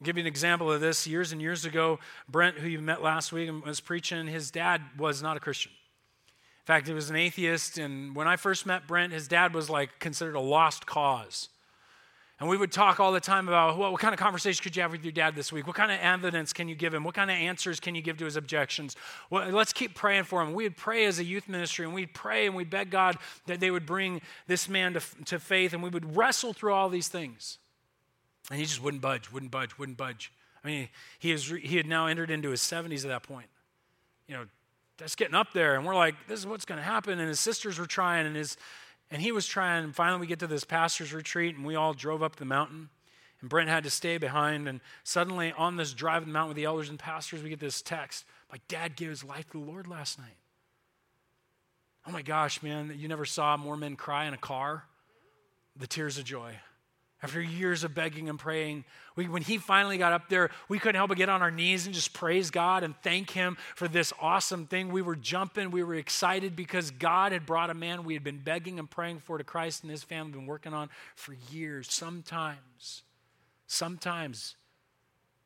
I'll 0.00 0.06
give 0.06 0.16
you 0.16 0.22
an 0.22 0.26
example 0.26 0.72
of 0.72 0.80
this. 0.80 1.06
Years 1.06 1.32
and 1.32 1.42
years 1.42 1.66
ago, 1.66 1.98
Brent, 2.26 2.56
who 2.56 2.68
you 2.68 2.80
met 2.80 3.02
last 3.02 3.32
week 3.32 3.50
and 3.50 3.62
was 3.62 3.80
preaching, 3.80 4.26
his 4.26 4.50
dad 4.50 4.80
was 4.96 5.22
not 5.22 5.36
a 5.36 5.40
Christian. 5.40 5.72
In 5.72 6.66
fact, 6.66 6.88
he 6.88 6.94
was 6.94 7.10
an 7.10 7.16
atheist. 7.16 7.76
And 7.76 8.16
when 8.16 8.26
I 8.26 8.36
first 8.36 8.64
met 8.64 8.86
Brent, 8.86 9.12
his 9.12 9.28
dad 9.28 9.52
was 9.52 9.68
like 9.68 9.98
considered 9.98 10.36
a 10.36 10.40
lost 10.40 10.86
cause. 10.86 11.50
And 12.38 12.50
we 12.50 12.58
would 12.58 12.70
talk 12.70 13.00
all 13.00 13.12
the 13.12 13.20
time 13.20 13.48
about 13.48 13.78
what, 13.78 13.92
what, 13.92 14.00
kind 14.00 14.12
of 14.12 14.20
conversation 14.20 14.62
could 14.62 14.76
you 14.76 14.82
have 14.82 14.92
with 14.92 15.02
your 15.02 15.12
dad 15.12 15.34
this 15.34 15.50
week? 15.50 15.66
What 15.66 15.74
kind 15.74 15.90
of 15.90 15.98
evidence 16.00 16.52
can 16.52 16.68
you 16.68 16.74
give 16.74 16.92
him? 16.92 17.02
What 17.02 17.14
kind 17.14 17.30
of 17.30 17.36
answers 17.36 17.80
can 17.80 17.94
you 17.94 18.02
give 18.02 18.18
to 18.18 18.26
his 18.26 18.36
objections? 18.36 18.94
Well, 19.30 19.48
let's 19.48 19.72
keep 19.72 19.94
praying 19.94 20.24
for 20.24 20.42
him. 20.42 20.52
We 20.52 20.64
would 20.64 20.76
pray 20.76 21.06
as 21.06 21.18
a 21.18 21.24
youth 21.24 21.48
ministry 21.48 21.86
and 21.86 21.94
we'd 21.94 22.12
pray 22.12 22.46
and 22.46 22.54
we'd 22.54 22.68
beg 22.68 22.90
God 22.90 23.16
that 23.46 23.60
they 23.60 23.70
would 23.70 23.86
bring 23.86 24.20
this 24.46 24.68
man 24.68 24.92
to, 24.92 25.00
to 25.24 25.38
faith 25.38 25.72
and 25.72 25.82
we 25.82 25.88
would 25.88 26.14
wrestle 26.14 26.52
through 26.52 26.74
all 26.74 26.90
these 26.90 27.08
things. 27.08 27.56
And 28.50 28.60
he 28.60 28.66
just 28.66 28.82
wouldn't 28.82 29.02
budge, 29.02 29.32
wouldn't 29.32 29.50
budge, 29.50 29.78
wouldn't 29.78 29.96
budge. 29.96 30.30
I 30.62 30.68
mean, 30.68 30.88
he, 31.18 31.32
is, 31.32 31.48
he 31.48 31.78
had 31.78 31.86
now 31.86 32.06
entered 32.06 32.30
into 32.30 32.50
his 32.50 32.60
70s 32.60 33.02
at 33.02 33.08
that 33.08 33.22
point. 33.22 33.48
You 34.28 34.34
know, 34.34 34.44
just 34.98 35.16
getting 35.16 35.34
up 35.34 35.54
there 35.54 35.76
and 35.76 35.86
we're 35.86 35.94
like, 35.94 36.14
this 36.28 36.38
is 36.38 36.46
what's 36.46 36.66
going 36.66 36.78
to 36.78 36.84
happen. 36.84 37.18
And 37.18 37.28
his 37.28 37.40
sisters 37.40 37.78
were 37.78 37.86
trying 37.86 38.26
and 38.26 38.36
his 38.36 38.58
and 39.10 39.22
he 39.22 39.32
was 39.32 39.46
trying, 39.46 39.92
finally 39.92 40.20
we 40.20 40.26
get 40.26 40.40
to 40.40 40.46
this 40.46 40.64
pastor's 40.64 41.12
retreat, 41.12 41.56
and 41.56 41.64
we 41.64 41.74
all 41.74 41.94
drove 41.94 42.22
up 42.22 42.36
the 42.36 42.44
mountain. 42.44 42.88
And 43.40 43.50
Brent 43.50 43.68
had 43.68 43.84
to 43.84 43.90
stay 43.90 44.18
behind. 44.18 44.66
And 44.66 44.80
suddenly, 45.04 45.52
on 45.52 45.76
this 45.76 45.92
drive 45.92 46.22
of 46.22 46.26
the 46.26 46.32
mountain 46.32 46.48
with 46.48 46.56
the 46.56 46.64
elders 46.64 46.88
and 46.88 46.98
pastors, 46.98 47.42
we 47.42 47.50
get 47.50 47.60
this 47.60 47.82
text. 47.82 48.24
My 48.50 48.58
dad 48.68 48.96
gave 48.96 49.10
his 49.10 49.22
life 49.22 49.50
to 49.50 49.60
the 49.60 49.70
Lord 49.70 49.86
last 49.86 50.18
night. 50.18 50.36
Oh 52.06 52.12
my 52.12 52.22
gosh, 52.22 52.62
man, 52.62 52.94
you 52.96 53.08
never 53.08 53.24
saw 53.24 53.56
more 53.56 53.76
men 53.76 53.96
cry 53.96 54.26
in 54.26 54.34
a 54.34 54.38
car? 54.38 54.84
The 55.76 55.86
tears 55.86 56.18
of 56.18 56.24
joy. 56.24 56.54
After 57.22 57.40
years 57.40 57.82
of 57.82 57.94
begging 57.94 58.28
and 58.28 58.38
praying, 58.38 58.84
we, 59.16 59.26
when 59.26 59.40
he 59.40 59.56
finally 59.56 59.96
got 59.96 60.12
up 60.12 60.28
there, 60.28 60.50
we 60.68 60.78
couldn't 60.78 60.96
help 60.96 61.08
but 61.08 61.16
get 61.16 61.30
on 61.30 61.40
our 61.40 61.50
knees 61.50 61.86
and 61.86 61.94
just 61.94 62.12
praise 62.12 62.50
God 62.50 62.82
and 62.82 62.94
thank 63.02 63.30
him 63.30 63.56
for 63.74 63.88
this 63.88 64.12
awesome 64.20 64.66
thing. 64.66 64.90
We 64.90 65.00
were 65.00 65.16
jumping, 65.16 65.70
we 65.70 65.82
were 65.82 65.94
excited 65.94 66.54
because 66.54 66.90
God 66.90 67.32
had 67.32 67.46
brought 67.46 67.70
a 67.70 67.74
man 67.74 68.04
we 68.04 68.12
had 68.12 68.22
been 68.22 68.40
begging 68.40 68.78
and 68.78 68.90
praying 68.90 69.20
for 69.20 69.38
to 69.38 69.44
Christ 69.44 69.82
and 69.82 69.90
his 69.90 70.02
family, 70.02 70.32
been 70.32 70.46
working 70.46 70.74
on 70.74 70.90
for 71.14 71.34
years. 71.50 71.90
Sometimes, 71.90 73.02
sometimes 73.66 74.56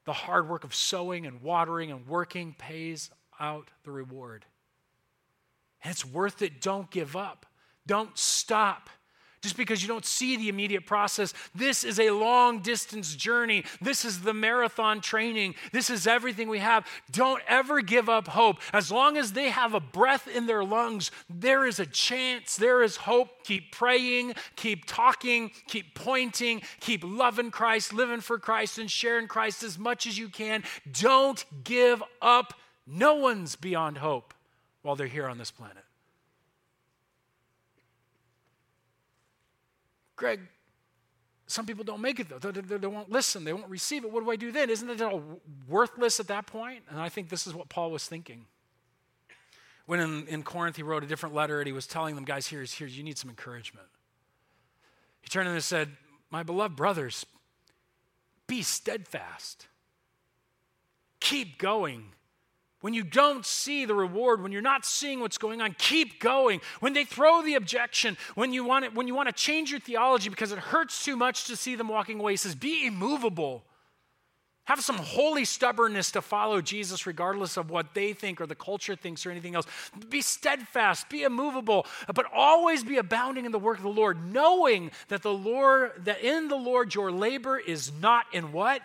the 0.07 0.13
hard 0.13 0.49
work 0.49 0.65
of 0.65 0.75
sowing 0.75 1.25
and 1.25 1.41
watering 1.41 1.93
and 1.93 2.05
working 2.09 2.53
pays 2.59 3.11
out 3.39 3.71
the 3.85 3.93
reward. 3.93 4.45
And 5.85 5.93
it's 5.93 6.05
worth 6.05 6.43
it. 6.43 6.61
Don't 6.61 6.91
give 6.91 7.15
up, 7.15 7.47
don't 7.87 8.19
stop 8.19 8.91
just 9.43 9.57
because 9.57 9.83
you 9.83 9.89
don't 9.89 10.05
see 10.05 10.37
the 10.37 10.49
immediate 10.49 10.87
process. 10.87 11.33
This 11.55 11.83
is 11.85 11.99
a 11.99 12.11
long 12.11 12.61
distance 12.61 13.15
journey. 13.15 13.65
This 13.81 14.05
is 14.05 14.21
the 14.21 14.35
marathon 14.35 15.01
training. 15.01 15.55
This 15.73 15.89
is 15.89 16.07
everything 16.07 16.49
we 16.49 16.59
have. 16.59 16.87
Don't 17.11 17.43
ever 17.49 17.81
give 17.81 18.09
up 18.09 18.29
hope. 18.29 18.59
As 18.73 18.91
long 18.93 19.17
as 19.17 19.33
they 19.33 19.49
have 19.49 19.75
a 19.75 19.81
breath 19.81 20.29
in 20.29 20.47
their 20.47 20.63
lungs, 20.63 21.11
there 21.29 21.67
is 21.67 21.81
a 21.81 21.87
chance, 21.87 22.57
there 22.57 22.83
is 22.83 22.97
hope. 22.97 23.45
Keep 23.45 23.73
praying, 23.73 24.35
keep 24.57 24.85
talking, 24.85 25.51
keep 25.67 25.95
pointing, 25.95 26.63
keep 26.81 27.03
loving 27.05 27.51
Christ, 27.51 27.93
living 27.93 28.21
for 28.21 28.39
Christ, 28.39 28.79
and 28.79 28.91
sharing 28.91 29.27
Christ 29.27 29.63
as 29.63 29.79
much 29.79 30.07
as 30.07 30.19
you 30.19 30.29
can. 30.29 30.63
Don't 30.93 31.45
give 31.65 32.03
up. 32.21 32.55
No 32.87 33.15
one's 33.15 33.57
beyond 33.57 33.99
hope 33.99 34.35
while 34.83 34.97
they're 34.97 35.07
here 35.07 35.27
on 35.27 35.39
this 35.39 35.51
planet. 35.51 35.85
Greg, 40.21 40.41
some 41.47 41.65
people 41.65 41.83
don't 41.83 42.03
make 42.03 42.21
it 42.21 42.29
though. 42.29 42.39
They, 42.39 42.61
they, 42.61 42.77
they, 42.77 42.87
won't 42.87 43.11
listen. 43.11 43.43
They 43.43 43.55
won't 43.55 43.71
receive 43.71 44.05
it. 44.05 44.13
What 44.13 44.23
do 44.23 44.31
I 44.31 44.37
do 44.37 44.53
then? 44.53 44.69
Isn't 44.69 44.91
it 44.91 45.01
all 45.01 45.23
worthless 45.67 46.21
at 46.21 46.29
that 46.29 46.47
point? 46.47 46.83
And 46.91 47.01
I 47.01 47.09
think 47.09 47.31
this 47.31 47.47
is 47.47 47.55
what 47.55 47.71
Paul 47.71 47.91
was 47.91 48.07
thinking. 48.07 48.45
When 49.87 49.99
in, 49.99 50.29
in 50.29 50.43
Corinth 50.43 50.77
he 50.77 50.83
wrote 50.83 51.03
a 51.03 51.07
different 51.07 51.35
letter 51.35 51.59
and 51.59 51.67
he 51.67 51.73
was 51.73 51.87
telling 51.87 52.17
them, 52.17 52.25
guys, 52.25 52.47
here's, 52.47 52.75
here, 52.75 52.87
you 52.87 53.03
need 53.03 53.17
some 53.17 53.31
encouragement. 53.31 53.87
He 55.23 55.31
turned 55.31 55.47
to 55.47 55.49
them 55.49 55.57
and 55.57 55.65
said, 55.65 55.89
My 56.31 56.43
beloved 56.43 56.77
brothers, 56.77 57.25
be 58.47 58.61
steadfast. 58.61 59.69
Keep 61.19 61.57
going. 61.57 62.13
When 62.81 62.95
you 62.95 63.03
don't 63.03 63.45
see 63.45 63.85
the 63.85 63.95
reward, 63.95 64.43
when 64.43 64.53
you're 64.53 64.63
not 64.63 64.85
seeing 64.85 65.21
what's 65.21 65.39
going 65.39 65.61
on, 65.61 65.75
keep 65.79 66.21
going. 66.21 66.61
When 66.81 66.93
they 66.93 67.05
throw 67.05 67.43
the 67.43 67.55
objection, 67.55 68.17
when 68.35 68.53
you 68.53 68.65
want 68.65 68.87
to, 68.87 68.91
when 68.93 69.07
you 69.07 69.15
want 69.15 69.29
to 69.29 69.35
change 69.35 69.71
your 69.71 69.81
theology 69.81 70.31
because 70.31 70.53
it 70.53 70.59
hurts 70.59 71.05
too 71.05 71.17
much 71.17 71.45
to 71.45 71.57
see 71.57 71.77
them 71.77 71.89
walking 71.89 72.19
away, 72.21 72.33
he 72.33 72.37
says, 72.37 72.55
be 72.55 72.87
immovable. 72.87 73.65
Have 74.65 74.83
some 74.83 74.99
holy 74.99 75.45
stubbornness 75.45 76.13
to 76.13 76.23
follow 76.23 76.61
Jesus, 76.61 77.07
regardless 77.07 77.57
of 77.57 77.71
what 77.71 77.93
they 77.93 78.13
think 78.13 78.41
or 78.41 78.47
the 78.47 78.55
culture 78.55 78.95
thinks 78.95 79.27
or 79.27 79.31
anything 79.31 79.57
else. 79.57 79.67
Be 80.09 80.23
steadfast, 80.23 81.09
be 81.09 81.25
immovable, 81.25 81.87
but 82.15 82.27
always 82.33 82.85
be 82.85 82.99
abounding 82.99 83.47
in 83.47 83.53
the 83.53 83.59
work 83.59 83.79
of 83.79 83.83
the 83.83 83.89
Lord, 83.89 84.33
knowing 84.33 84.93
that 85.09 85.23
the 85.23 85.33
Lord, 85.33 85.93
that 86.05 86.23
in 86.23 86.49
the 86.49 86.57
Lord 86.57 86.95
your 86.95 87.11
labor 87.11 87.59
is 87.59 87.91
not 88.01 88.27
in 88.33 88.53
what? 88.53 88.81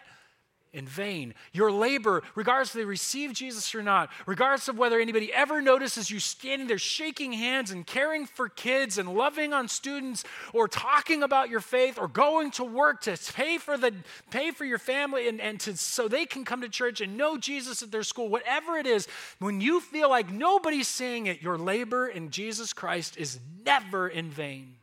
In 0.76 0.86
vain. 0.86 1.34
Your 1.54 1.72
labor, 1.72 2.22
regardless 2.36 2.70
if 2.70 2.76
they 2.76 2.86
receive 2.86 3.34
Jesus 3.34 3.74
or 3.74 3.82
not, 3.82 4.10
regardless 4.26 4.68
of 4.68 4.78
whether 4.78 5.00
anybody 5.00 5.34
ever 5.34 5.62
notices 5.62 6.12
you 6.12 6.20
standing 6.20 6.68
there 6.68 6.78
shaking 6.78 7.32
hands 7.32 7.72
and 7.72 7.88
caring 7.88 8.26
for 8.26 8.50
kids 8.50 8.98
and 8.98 9.16
loving 9.16 9.54
on 9.54 9.70
students 9.70 10.26
or 10.54 10.68
talking 10.68 11.24
about 11.24 11.50
your 11.50 11.62
faith 11.62 11.98
or 11.98 12.10
going 12.10 12.52
to 12.52 12.64
work 12.66 13.02
to 13.02 13.18
pay 13.34 13.58
for 13.58 13.78
the 13.78 13.94
pay 14.30 14.52
for 14.52 14.66
your 14.66 14.78
family 14.78 15.30
and, 15.30 15.40
and 15.40 15.60
to 15.62 15.78
so 15.78 16.08
they 16.08 16.26
can 16.26 16.44
come 16.44 16.62
to 16.62 16.70
church 16.70 17.00
and 17.00 17.18
know 17.18 17.38
Jesus 17.38 17.82
at 17.82 17.92
their 17.92 18.04
school, 18.04 18.28
whatever 18.28 18.78
it 18.78 18.86
is, 18.86 19.08
when 19.40 19.62
you 19.62 19.80
feel 19.80 20.10
like 20.10 20.30
nobody's 20.30 20.90
seeing 20.90 21.28
it, 21.28 21.42
your 21.42 21.58
labor 21.58 22.08
in 22.08 22.30
Jesus 22.30 22.74
Christ 22.74 23.18
is 23.18 23.40
never 23.66 24.10
in 24.10 24.30
vain. 24.30 24.75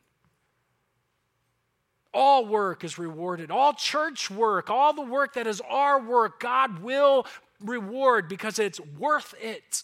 All 2.15 2.45
work 2.45 2.85
is 2.85 2.99
rewarded. 2.99 3.51
All 3.51 3.73
church 3.73 4.31
work, 4.31 4.69
all 4.69 4.93
the 4.93 5.03
work 5.03 5.35
that 5.35 5.47
is 5.47 5.63
our 5.69 6.01
work, 6.01 6.41
God 6.41 6.81
will 6.81 7.27
reward 7.61 8.29
because 8.29 8.59
it's 8.59 8.81
worth 8.81 9.35
it. 9.41 9.83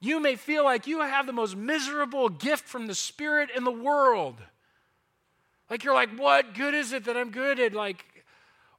You 0.00 0.20
may 0.20 0.36
feel 0.36 0.64
like 0.64 0.86
you 0.86 1.00
have 1.00 1.26
the 1.26 1.32
most 1.32 1.56
miserable 1.56 2.28
gift 2.28 2.64
from 2.64 2.86
the 2.86 2.94
Spirit 2.94 3.50
in 3.56 3.64
the 3.64 3.70
world. 3.70 4.36
Like 5.70 5.84
you're 5.84 5.94
like, 5.94 6.10
what 6.18 6.54
good 6.54 6.74
is 6.74 6.92
it 6.92 7.04
that 7.04 7.16
I'm 7.16 7.30
good 7.30 7.58
at 7.58 7.72
like 7.72 8.04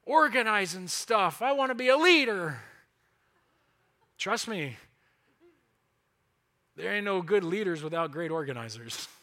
organizing 0.06 0.88
stuff? 0.88 1.42
I 1.42 1.54
want 1.54 1.72
to 1.72 1.76
be 1.76 1.88
a 1.88 1.98
leader. 1.98 2.60
Trust 4.18 4.48
me, 4.48 4.78
there 6.76 6.94
ain't 6.94 7.06
no 7.06 7.22
good 7.22 7.44
leaders 7.44 7.82
without 7.84 8.12
great 8.12 8.30
organizers. 8.30 9.08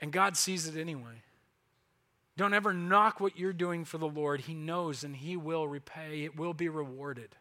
And 0.00 0.12
God 0.12 0.36
sees 0.36 0.66
it 0.68 0.78
anyway. 0.78 1.22
Don't 2.36 2.54
ever 2.54 2.72
knock 2.72 3.18
what 3.18 3.36
you're 3.36 3.52
doing 3.52 3.84
for 3.84 3.98
the 3.98 4.08
Lord. 4.08 4.42
He 4.42 4.54
knows 4.54 5.02
and 5.02 5.16
He 5.16 5.36
will 5.36 5.66
repay, 5.66 6.24
it 6.24 6.36
will 6.36 6.54
be 6.54 6.68
rewarded. 6.68 7.36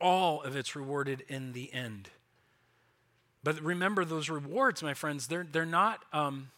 All 0.00 0.42
of 0.42 0.54
it's 0.54 0.76
rewarded 0.76 1.24
in 1.28 1.52
the 1.52 1.72
end. 1.72 2.10
But 3.42 3.60
remember, 3.60 4.04
those 4.04 4.30
rewards, 4.30 4.82
my 4.82 4.94
friends, 4.94 5.26
they're, 5.26 5.46
they're, 5.50 5.66
not, 5.66 6.04
um, 6.12 6.50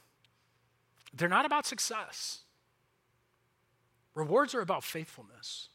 they're 1.12 1.28
not 1.28 1.44
about 1.44 1.66
success. 1.66 2.40
Rewards 4.14 4.54
are 4.54 4.60
about 4.60 4.84
faithfulness. 4.84 5.68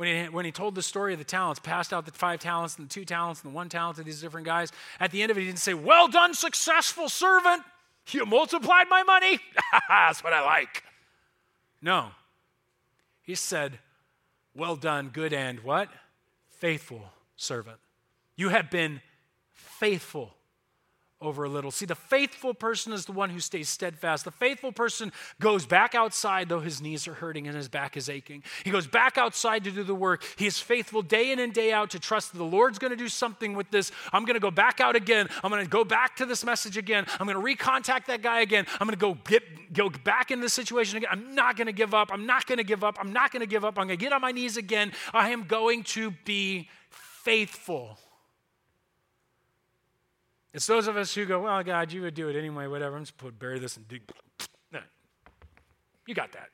When 0.00 0.24
he, 0.24 0.30
when 0.30 0.46
he 0.46 0.50
told 0.50 0.74
the 0.76 0.82
story 0.82 1.12
of 1.12 1.18
the 1.18 1.26
talents, 1.26 1.60
passed 1.60 1.92
out 1.92 2.06
the 2.06 2.12
five 2.12 2.40
talents 2.40 2.78
and 2.78 2.88
the 2.88 2.90
two 2.90 3.04
talents 3.04 3.42
and 3.42 3.52
the 3.52 3.54
one 3.54 3.68
talent 3.68 3.98
to 3.98 4.02
these 4.02 4.18
different 4.18 4.46
guys, 4.46 4.72
at 4.98 5.10
the 5.10 5.20
end 5.20 5.30
of 5.30 5.36
it, 5.36 5.42
he 5.42 5.46
didn't 5.46 5.58
say, 5.58 5.74
Well 5.74 6.08
done, 6.08 6.32
successful 6.32 7.10
servant. 7.10 7.64
You 8.08 8.24
multiplied 8.24 8.86
my 8.88 9.02
money. 9.02 9.38
That's 9.90 10.24
what 10.24 10.32
I 10.32 10.42
like. 10.42 10.84
No. 11.82 12.12
He 13.20 13.34
said, 13.34 13.78
Well 14.54 14.74
done, 14.74 15.10
good 15.12 15.34
and 15.34 15.60
what? 15.60 15.90
Faithful 16.48 17.02
servant. 17.36 17.76
You 18.36 18.48
have 18.48 18.70
been 18.70 19.02
faithful 19.52 20.32
over 21.22 21.44
a 21.44 21.48
little. 21.48 21.70
See, 21.70 21.84
the 21.86 21.94
faithful 21.94 22.54
person 22.54 22.92
is 22.92 23.04
the 23.04 23.12
one 23.12 23.30
who 23.30 23.40
stays 23.40 23.68
steadfast. 23.68 24.24
The 24.24 24.30
faithful 24.30 24.72
person 24.72 25.12
goes 25.38 25.66
back 25.66 25.94
outside, 25.94 26.48
though 26.48 26.60
his 26.60 26.80
knees 26.80 27.06
are 27.06 27.14
hurting 27.14 27.46
and 27.46 27.54
his 27.54 27.68
back 27.68 27.96
is 27.96 28.08
aching. 28.08 28.42
He 28.64 28.70
goes 28.70 28.86
back 28.86 29.18
outside 29.18 29.64
to 29.64 29.70
do 29.70 29.84
the 29.84 29.94
work. 29.94 30.24
He 30.36 30.46
is 30.46 30.58
faithful 30.58 31.02
day 31.02 31.30
in 31.30 31.38
and 31.38 31.52
day 31.52 31.72
out 31.72 31.90
to 31.90 31.98
trust 31.98 32.32
that 32.32 32.38
the 32.38 32.44
Lord's 32.44 32.78
going 32.78 32.90
to 32.90 32.96
do 32.96 33.08
something 33.08 33.54
with 33.54 33.70
this. 33.70 33.92
I'm 34.12 34.24
going 34.24 34.34
to 34.34 34.40
go 34.40 34.50
back 34.50 34.80
out 34.80 34.96
again. 34.96 35.28
I'm 35.44 35.50
going 35.50 35.64
to 35.64 35.70
go 35.70 35.84
back 35.84 36.16
to 36.16 36.26
this 36.26 36.44
message 36.44 36.78
again. 36.78 37.04
I'm 37.18 37.26
going 37.26 37.38
to 37.38 37.64
recontact 37.64 38.06
that 38.06 38.22
guy 38.22 38.40
again. 38.40 38.66
I'm 38.80 38.86
going 38.86 38.98
to 38.98 39.00
go 39.00 39.18
get 39.24 39.42
go 39.72 39.90
back 39.90 40.30
in 40.30 40.40
this 40.40 40.54
situation 40.54 40.96
again. 40.96 41.10
I'm 41.12 41.34
not 41.34 41.56
going 41.56 41.66
to 41.66 41.72
give 41.72 41.94
up. 41.94 42.10
I'm 42.12 42.26
not 42.26 42.46
going 42.46 42.58
to 42.58 42.64
give 42.64 42.82
up. 42.82 42.96
I'm 42.98 43.12
not 43.12 43.30
going 43.30 43.40
to 43.40 43.46
give 43.46 43.64
up. 43.64 43.78
I'm 43.78 43.86
going 43.86 43.98
to 43.98 44.04
get 44.04 44.12
on 44.12 44.20
my 44.20 44.32
knees 44.32 44.56
again. 44.56 44.92
I 45.12 45.30
am 45.30 45.44
going 45.44 45.84
to 45.84 46.12
be 46.24 46.68
faithful. 46.88 47.98
It's 50.52 50.66
those 50.66 50.88
of 50.88 50.96
us 50.96 51.14
who 51.14 51.24
go, 51.26 51.42
well, 51.42 51.62
God, 51.62 51.92
you 51.92 52.02
would 52.02 52.14
do 52.14 52.28
it 52.28 52.36
anyway, 52.36 52.66
whatever. 52.66 52.96
I'm 52.96 53.02
just 53.02 53.16
put 53.16 53.38
bury 53.38 53.58
this 53.58 53.76
and 53.76 53.86
dig. 53.86 54.02
No. 54.72 54.80
You 56.06 56.14
got 56.14 56.32
that. 56.32 56.48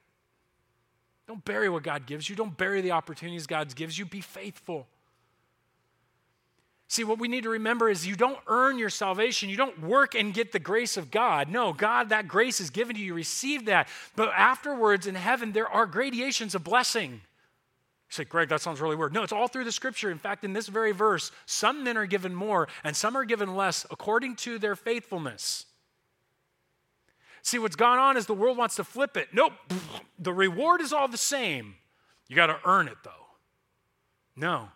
Don't 1.26 1.44
bury 1.44 1.68
what 1.68 1.82
God 1.82 2.06
gives 2.06 2.28
you. 2.28 2.36
Don't 2.36 2.56
bury 2.56 2.82
the 2.82 2.92
opportunities 2.92 3.46
God 3.46 3.74
gives 3.74 3.98
you. 3.98 4.04
Be 4.04 4.20
faithful. 4.20 4.86
See, 6.88 7.02
what 7.02 7.18
we 7.18 7.26
need 7.26 7.42
to 7.42 7.50
remember 7.50 7.88
is 7.88 8.06
you 8.06 8.14
don't 8.14 8.38
earn 8.46 8.78
your 8.78 8.90
salvation. 8.90 9.48
You 9.48 9.56
don't 9.56 9.82
work 9.82 10.14
and 10.14 10.32
get 10.32 10.52
the 10.52 10.60
grace 10.60 10.96
of 10.96 11.10
God. 11.10 11.48
No, 11.48 11.72
God, 11.72 12.10
that 12.10 12.28
grace 12.28 12.60
is 12.60 12.70
given 12.70 12.94
to 12.94 13.00
you. 13.00 13.08
You 13.08 13.14
receive 13.14 13.64
that. 13.64 13.88
But 14.14 14.28
afterwards 14.36 15.08
in 15.08 15.16
heaven, 15.16 15.50
there 15.50 15.68
are 15.68 15.86
gradations 15.86 16.54
of 16.54 16.62
blessing. 16.62 17.22
Say, 18.16 18.24
Greg, 18.24 18.48
that 18.48 18.62
sounds 18.62 18.80
really 18.80 18.96
weird. 18.96 19.12
No, 19.12 19.22
it's 19.22 19.32
all 19.32 19.46
through 19.46 19.64
the 19.64 19.72
scripture. 19.72 20.10
In 20.10 20.16
fact, 20.16 20.42
in 20.42 20.54
this 20.54 20.68
very 20.68 20.92
verse, 20.92 21.30
some 21.44 21.84
men 21.84 21.98
are 21.98 22.06
given 22.06 22.34
more 22.34 22.66
and 22.82 22.96
some 22.96 23.14
are 23.14 23.24
given 23.24 23.54
less 23.54 23.84
according 23.90 24.36
to 24.36 24.58
their 24.58 24.74
faithfulness. 24.74 25.66
See, 27.42 27.58
what's 27.58 27.76
gone 27.76 27.98
on 27.98 28.16
is 28.16 28.24
the 28.24 28.34
world 28.34 28.56
wants 28.56 28.76
to 28.76 28.84
flip 28.84 29.18
it. 29.18 29.28
Nope, 29.34 29.52
the 30.18 30.32
reward 30.32 30.80
is 30.80 30.94
all 30.94 31.08
the 31.08 31.18
same. 31.18 31.74
You 32.26 32.36
got 32.36 32.46
to 32.46 32.58
earn 32.64 32.88
it, 32.88 32.96
though. 33.04 33.10
No. 34.34 34.70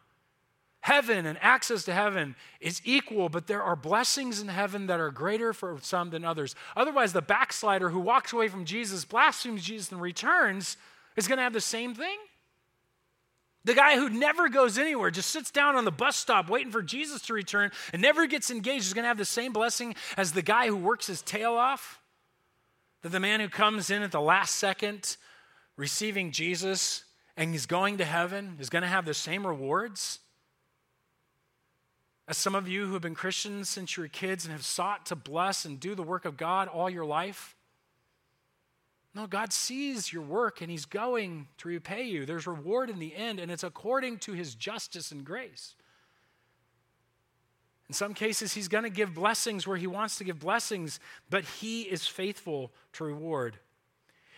Heaven 0.83 1.25
and 1.25 1.39
access 1.41 1.85
to 1.85 1.95
heaven 1.95 2.37
is 2.61 2.83
equal, 2.85 3.31
but 3.31 3.47
there 3.47 3.63
are 3.63 3.75
blessings 3.75 4.41
in 4.41 4.49
heaven 4.49 4.87
that 4.87 5.01
are 5.01 5.11
greater 5.11 5.55
for 5.55 5.79
some 5.81 6.11
than 6.11 6.25
others. 6.25 6.55
Otherwise, 6.77 7.15
the 7.15 7.23
backslider 7.23 7.89
who 7.89 8.01
walks 8.01 8.35
away 8.35 8.49
from 8.49 8.67
Jesus, 8.67 9.05
blasphemes 9.07 9.65
Jesus, 9.65 9.91
and 9.91 10.01
returns 10.01 10.77
is 11.17 11.27
going 11.27 11.39
to 11.39 11.43
have 11.43 11.55
the 11.55 11.61
same 11.61 11.95
thing. 11.95 12.19
The 13.65 13.75
guy 13.75 13.97
who 13.97 14.09
never 14.09 14.49
goes 14.49 14.79
anywhere, 14.79 15.11
just 15.11 15.31
sits 15.31 15.51
down 15.51 15.77
on 15.77 15.85
the 15.85 15.91
bus 15.91 16.17
stop 16.17 16.49
waiting 16.49 16.73
for 16.73 16.83
Jesus 16.83 17.21
to 17.23 17.35
return 17.35 17.71
and 17.93 18.01
never 18.01 18.27
gets 18.27 18.51
engaged, 18.51 18.87
is 18.87 18.95
going 18.95 19.03
to 19.05 19.09
have 19.09 19.19
the 19.19 19.25
same 19.25 19.53
blessing 19.53 19.95
as 20.17 20.33
the 20.33 20.43
guy 20.43 20.67
who 20.67 20.77
works 20.77 21.07
his 21.07 21.21
tail 21.21 21.53
off. 21.53 22.01
That 23.03 23.11
the 23.11 23.21
man 23.21 23.41
who 23.41 23.49
comes 23.49 23.91
in 23.91 24.03
at 24.03 24.13
the 24.13 24.21
last 24.21 24.57
second 24.57 25.17
receiving 25.77 26.33
Jesus 26.33 27.05
and 27.37 27.53
he's 27.53 27.67
going 27.67 27.99
to 27.99 28.05
heaven 28.05 28.57
is 28.61 28.71
going 28.71 28.83
to 28.83 28.89
have 28.89 29.05
the 29.05 29.15
same 29.15 29.47
rewards. 29.47 30.21
As 32.29 32.37
some 32.37 32.55
of 32.55 32.69
you 32.69 32.87
who 32.87 32.93
have 32.93 33.03
been 33.03 33.15
Christians 33.15 33.69
since 33.69 33.97
you 33.97 34.03
were 34.03 34.09
kids 34.09 34.45
and 34.45 34.53
have 34.53 34.65
sought 34.65 35.07
to 35.07 35.17
bless 35.17 35.65
and 35.65 35.81
do 35.81 35.95
the 35.95 36.03
work 36.03 36.25
of 36.25 36.37
God 36.37 36.69
all 36.69 36.89
your 36.89 37.05
life, 37.05 37.57
no, 39.15 39.27
God 39.27 39.53
sees 39.53 40.13
your 40.13 40.23
work 40.23 40.61
and 40.61 40.71
He's 40.71 40.85
going 40.85 41.49
to 41.59 41.69
repay 41.69 42.05
you. 42.05 42.25
There's 42.25 42.47
reward 42.47 42.91
in 42.91 42.99
the 42.99 43.15
end, 43.15 43.41
and 43.41 43.51
it's 43.51 43.65
according 43.65 44.19
to 44.21 44.33
His 44.33 44.55
justice 44.55 45.11
and 45.11 45.25
grace. 45.25 45.75
In 47.89 47.95
some 47.95 48.15
cases, 48.15 48.53
He's 48.53 48.69
going 48.69 48.85
to 48.85 48.91
give 48.91 49.15
blessings 49.15 49.67
where 49.67 49.77
He 49.77 49.89
wants 49.89 50.17
to 50.19 50.25
give 50.25 50.39
blessings, 50.39 51.01
but 51.29 51.45
He 51.45 51.83
is 51.83 52.07
faithful 52.07 52.71
to 52.95 53.05
reward. 53.05 53.59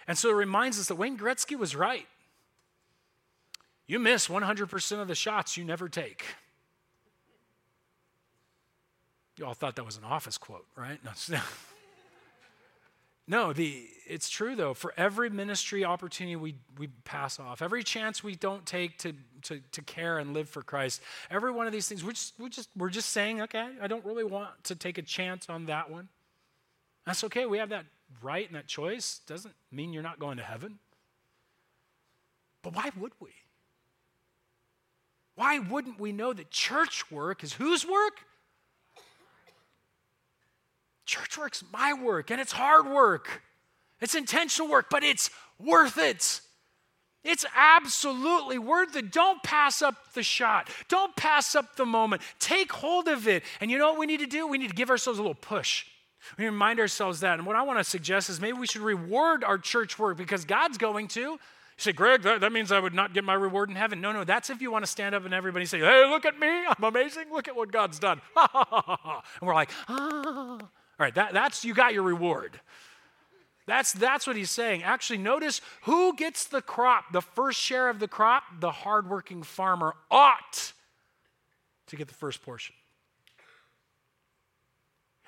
And 0.08 0.16
so 0.16 0.30
it 0.30 0.34
reminds 0.34 0.80
us 0.80 0.88
that 0.88 0.96
Wayne 0.96 1.18
Gretzky 1.18 1.56
was 1.56 1.76
right. 1.76 2.06
You 3.86 3.98
miss 3.98 4.28
100% 4.28 5.02
of 5.02 5.08
the 5.08 5.14
shots 5.14 5.56
you 5.56 5.64
never 5.64 5.88
take. 5.88 6.24
You 9.38 9.44
all 9.44 9.54
thought 9.54 9.76
that 9.76 9.84
was 9.84 9.98
an 9.98 10.04
office 10.04 10.38
quote, 10.38 10.66
right? 10.76 10.98
No. 11.04 11.38
No, 13.28 13.52
the, 13.52 13.86
it's 14.06 14.28
true 14.28 14.56
though. 14.56 14.74
For 14.74 14.92
every 14.96 15.30
ministry 15.30 15.84
opportunity 15.84 16.36
we, 16.36 16.56
we 16.78 16.88
pass 17.04 17.38
off, 17.38 17.62
every 17.62 17.82
chance 17.82 18.24
we 18.24 18.34
don't 18.34 18.66
take 18.66 18.98
to, 18.98 19.14
to, 19.42 19.60
to 19.72 19.82
care 19.82 20.18
and 20.18 20.34
live 20.34 20.48
for 20.48 20.62
Christ, 20.62 21.00
every 21.30 21.52
one 21.52 21.66
of 21.66 21.72
these 21.72 21.88
things, 21.88 22.04
we're 22.04 22.12
just, 22.12 22.34
we're, 22.38 22.48
just, 22.48 22.68
we're 22.76 22.90
just 22.90 23.10
saying, 23.10 23.40
okay, 23.42 23.68
I 23.80 23.86
don't 23.86 24.04
really 24.04 24.24
want 24.24 24.50
to 24.64 24.74
take 24.74 24.98
a 24.98 25.02
chance 25.02 25.48
on 25.48 25.66
that 25.66 25.90
one. 25.90 26.08
That's 27.06 27.24
okay. 27.24 27.46
We 27.46 27.58
have 27.58 27.70
that 27.70 27.86
right 28.20 28.46
and 28.46 28.56
that 28.56 28.66
choice. 28.66 29.20
Doesn't 29.26 29.54
mean 29.70 29.92
you're 29.92 30.02
not 30.02 30.18
going 30.18 30.36
to 30.36 30.44
heaven. 30.44 30.78
But 32.62 32.74
why 32.74 32.90
would 32.98 33.12
we? 33.20 33.30
Why 35.34 35.58
wouldn't 35.58 35.98
we 35.98 36.12
know 36.12 36.32
that 36.32 36.50
church 36.50 37.10
work 37.10 37.42
is 37.42 37.54
whose 37.54 37.86
work? 37.86 38.24
Church 41.04 41.36
work's 41.38 41.64
my 41.72 41.92
work, 41.92 42.30
and 42.30 42.40
it's 42.40 42.52
hard 42.52 42.86
work. 42.86 43.42
It's 44.00 44.14
intentional 44.14 44.68
work, 44.68 44.86
but 44.90 45.02
it's 45.02 45.30
worth 45.58 45.98
it. 45.98 46.40
It's 47.24 47.44
absolutely 47.56 48.58
worth 48.58 48.96
it. 48.96 49.12
Don't 49.12 49.42
pass 49.42 49.80
up 49.80 50.12
the 50.14 50.24
shot. 50.24 50.68
Don't 50.88 51.14
pass 51.14 51.54
up 51.54 51.76
the 51.76 51.86
moment. 51.86 52.20
Take 52.40 52.72
hold 52.72 53.06
of 53.06 53.28
it. 53.28 53.44
And 53.60 53.70
you 53.70 53.78
know 53.78 53.90
what 53.90 53.98
we 53.98 54.06
need 54.06 54.20
to 54.20 54.26
do? 54.26 54.46
We 54.46 54.58
need 54.58 54.70
to 54.70 54.74
give 54.74 54.90
ourselves 54.90 55.20
a 55.20 55.22
little 55.22 55.34
push. 55.34 55.86
We 56.36 56.46
remind 56.46 56.80
ourselves 56.80 57.20
that. 57.20 57.38
And 57.38 57.46
what 57.46 57.54
I 57.54 57.62
want 57.62 57.78
to 57.78 57.84
suggest 57.84 58.28
is 58.28 58.40
maybe 58.40 58.58
we 58.58 58.66
should 58.66 58.82
reward 58.82 59.44
our 59.44 59.58
church 59.58 59.98
work 59.98 60.16
because 60.16 60.44
God's 60.44 60.78
going 60.78 61.08
to. 61.08 61.20
You 61.20 61.38
say, 61.76 61.92
Greg, 61.92 62.22
that, 62.22 62.40
that 62.40 62.52
means 62.52 62.72
I 62.72 62.80
would 62.80 62.94
not 62.94 63.14
get 63.14 63.22
my 63.22 63.34
reward 63.34 63.70
in 63.70 63.76
heaven. 63.76 64.00
No, 64.00 64.12
no, 64.12 64.24
that's 64.24 64.50
if 64.50 64.60
you 64.60 64.72
want 64.72 64.84
to 64.84 64.90
stand 64.90 65.14
up 65.14 65.24
and 65.24 65.32
everybody 65.32 65.64
say, 65.64 65.78
hey, 65.78 66.04
look 66.08 66.24
at 66.24 66.38
me, 66.38 66.48
I'm 66.48 66.82
amazing, 66.82 67.24
look 67.32 67.48
at 67.48 67.56
what 67.56 67.70
God's 67.70 67.98
done. 67.98 68.20
and 68.36 69.22
we're 69.40 69.54
like, 69.54 69.70
ah. 69.88 70.58
All 71.02 71.06
right, 71.06 71.14
that, 71.16 71.32
that's, 71.32 71.64
you 71.64 71.74
got 71.74 71.94
your 71.94 72.04
reward. 72.04 72.60
That's, 73.66 73.92
that's 73.92 74.24
what 74.24 74.36
he's 74.36 74.52
saying. 74.52 74.84
Actually, 74.84 75.18
notice 75.18 75.60
who 75.82 76.14
gets 76.14 76.44
the 76.44 76.62
crop, 76.62 77.12
the 77.12 77.20
first 77.20 77.58
share 77.58 77.88
of 77.88 77.98
the 77.98 78.06
crop? 78.06 78.44
The 78.60 78.70
hardworking 78.70 79.42
farmer 79.42 79.96
ought 80.12 80.72
to 81.88 81.96
get 81.96 82.06
the 82.06 82.14
first 82.14 82.40
portion. 82.42 82.76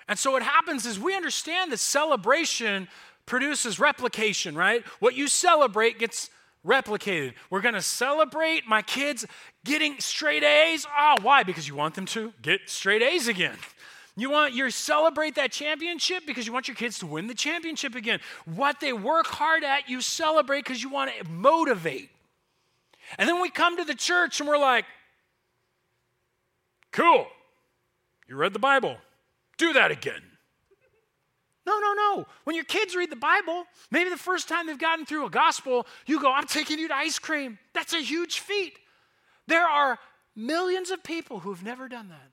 And 0.06 0.16
so 0.16 0.30
what 0.30 0.44
happens 0.44 0.86
is 0.86 1.00
we 1.00 1.16
understand 1.16 1.72
that 1.72 1.78
celebration 1.78 2.86
produces 3.26 3.80
replication, 3.80 4.54
right? 4.54 4.84
What 5.00 5.16
you 5.16 5.26
celebrate 5.26 5.98
gets 5.98 6.30
replicated. 6.64 7.34
We're 7.50 7.62
going 7.62 7.74
to 7.74 7.82
celebrate 7.82 8.64
my 8.68 8.82
kids 8.82 9.26
getting 9.64 9.98
straight 9.98 10.44
A's. 10.44 10.86
Oh, 10.96 11.16
why? 11.22 11.42
Because 11.42 11.66
you 11.66 11.74
want 11.74 11.96
them 11.96 12.06
to 12.06 12.32
get 12.42 12.60
straight 12.66 13.02
A's 13.02 13.26
again. 13.26 13.56
You 14.16 14.30
want 14.30 14.54
you 14.54 14.70
celebrate 14.70 15.34
that 15.34 15.50
championship 15.50 16.24
because 16.26 16.46
you 16.46 16.52
want 16.52 16.68
your 16.68 16.76
kids 16.76 16.98
to 17.00 17.06
win 17.06 17.26
the 17.26 17.34
championship 17.34 17.94
again. 17.96 18.20
What 18.44 18.80
they 18.80 18.92
work 18.92 19.26
hard 19.26 19.64
at, 19.64 19.88
you 19.88 20.00
celebrate 20.00 20.64
because 20.64 20.82
you 20.82 20.88
want 20.88 21.10
to 21.18 21.28
motivate. 21.28 22.10
And 23.18 23.28
then 23.28 23.40
we 23.40 23.50
come 23.50 23.76
to 23.76 23.84
the 23.84 23.94
church 23.94 24.40
and 24.40 24.48
we're 24.48 24.58
like, 24.58 24.84
cool. 26.92 27.26
You 28.28 28.36
read 28.36 28.52
the 28.52 28.60
Bible. 28.60 28.96
Do 29.58 29.72
that 29.72 29.90
again. 29.90 30.22
No, 31.66 31.78
no, 31.78 31.94
no. 31.94 32.26
When 32.44 32.54
your 32.54 32.64
kids 32.64 32.94
read 32.94 33.10
the 33.10 33.16
Bible, 33.16 33.64
maybe 33.90 34.10
the 34.10 34.16
first 34.16 34.48
time 34.48 34.66
they've 34.66 34.78
gotten 34.78 35.06
through 35.06 35.26
a 35.26 35.30
gospel, 35.30 35.86
you 36.06 36.20
go, 36.20 36.30
I'm 36.30 36.46
taking 36.46 36.78
you 36.78 36.88
to 36.88 36.94
ice 36.94 37.18
cream. 37.18 37.58
That's 37.72 37.94
a 37.94 38.00
huge 38.00 38.40
feat. 38.40 38.78
There 39.46 39.66
are 39.66 39.98
millions 40.36 40.90
of 40.90 41.02
people 41.02 41.40
who 41.40 41.52
have 41.52 41.64
never 41.64 41.88
done 41.88 42.08
that. 42.10 42.30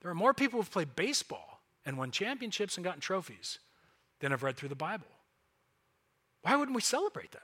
There 0.00 0.10
are 0.10 0.14
more 0.14 0.34
people 0.34 0.58
who've 0.58 0.70
played 0.70 0.94
baseball 0.96 1.60
and 1.84 1.98
won 1.98 2.10
championships 2.10 2.76
and 2.76 2.84
gotten 2.84 3.00
trophies 3.00 3.58
than 4.20 4.30
have 4.30 4.42
read 4.42 4.56
through 4.56 4.68
the 4.68 4.74
Bible. 4.74 5.06
Why 6.42 6.56
wouldn't 6.56 6.74
we 6.74 6.82
celebrate 6.82 7.32
that? 7.32 7.42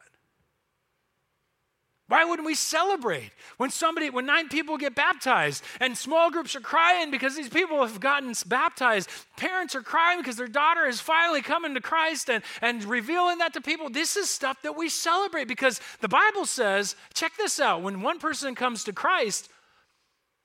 Why 2.07 2.25
wouldn't 2.25 2.45
we 2.45 2.55
celebrate 2.55 3.31
when 3.57 3.71
somebody, 3.71 4.11
when 4.11 4.27
nine 4.27 4.51
people 4.51 4.77
get 4.77 4.95
baptized 4.95 5.65
and 5.81 5.97
small 5.97 6.31
groups 6.31 6.55
are 6.55 6.61
crying 6.61 7.11
because 7.11 7.35
these 7.35 7.49
people 7.49 7.85
have 7.85 7.99
gotten 7.99 8.35
baptized? 8.47 9.09
Parents 9.39 9.75
are 9.75 9.81
crying 9.81 10.19
because 10.19 10.37
their 10.37 10.47
daughter 10.47 10.85
is 10.85 11.01
finally 11.01 11.41
coming 11.41 11.75
to 11.75 11.81
Christ 11.81 12.29
and, 12.29 12.45
and 12.61 12.85
revealing 12.85 13.39
that 13.39 13.55
to 13.55 13.63
people. 13.63 13.89
This 13.89 14.17
is 14.19 14.29
stuff 14.29 14.61
that 14.63 14.77
we 14.77 14.91
celebrate 14.91 15.49
because 15.49 15.81
the 16.03 16.09
Bible 16.09 16.45
says, 16.45 16.95
check 17.15 17.33
this 17.39 17.59
out, 17.59 17.83
when 17.83 18.03
one 18.03 18.19
person 18.19 18.55
comes 18.55 18.85
to 18.85 18.93
Christ, 18.93 19.49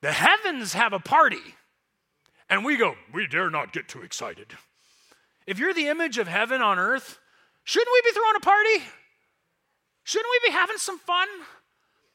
the 0.02 0.14
heavens 0.14 0.72
have 0.74 0.94
a 0.94 1.00
party. 1.00 1.56
And 2.50 2.66
we 2.66 2.78
go, 2.78 2.96
we 3.14 3.28
dare 3.28 3.50
not 3.50 3.74
get 3.74 3.88
too 3.88 4.02
excited. 4.02 4.54
If 5.46 5.60
you're 5.60 5.74
the 5.74 5.88
image 5.88 6.18
of 6.18 6.28
heaven 6.28 6.62
on 6.62 6.80
earth, 6.80 7.20
shouldn't 7.64 7.90
we 7.94 8.10
be 8.10 8.14
throwing 8.14 8.36
a 8.36 8.40
party? 8.40 8.86
Shouldn't 10.04 10.30
we 10.32 10.50
be 10.50 10.54
having 10.54 10.78
some 10.78 10.98
fun? 10.98 11.28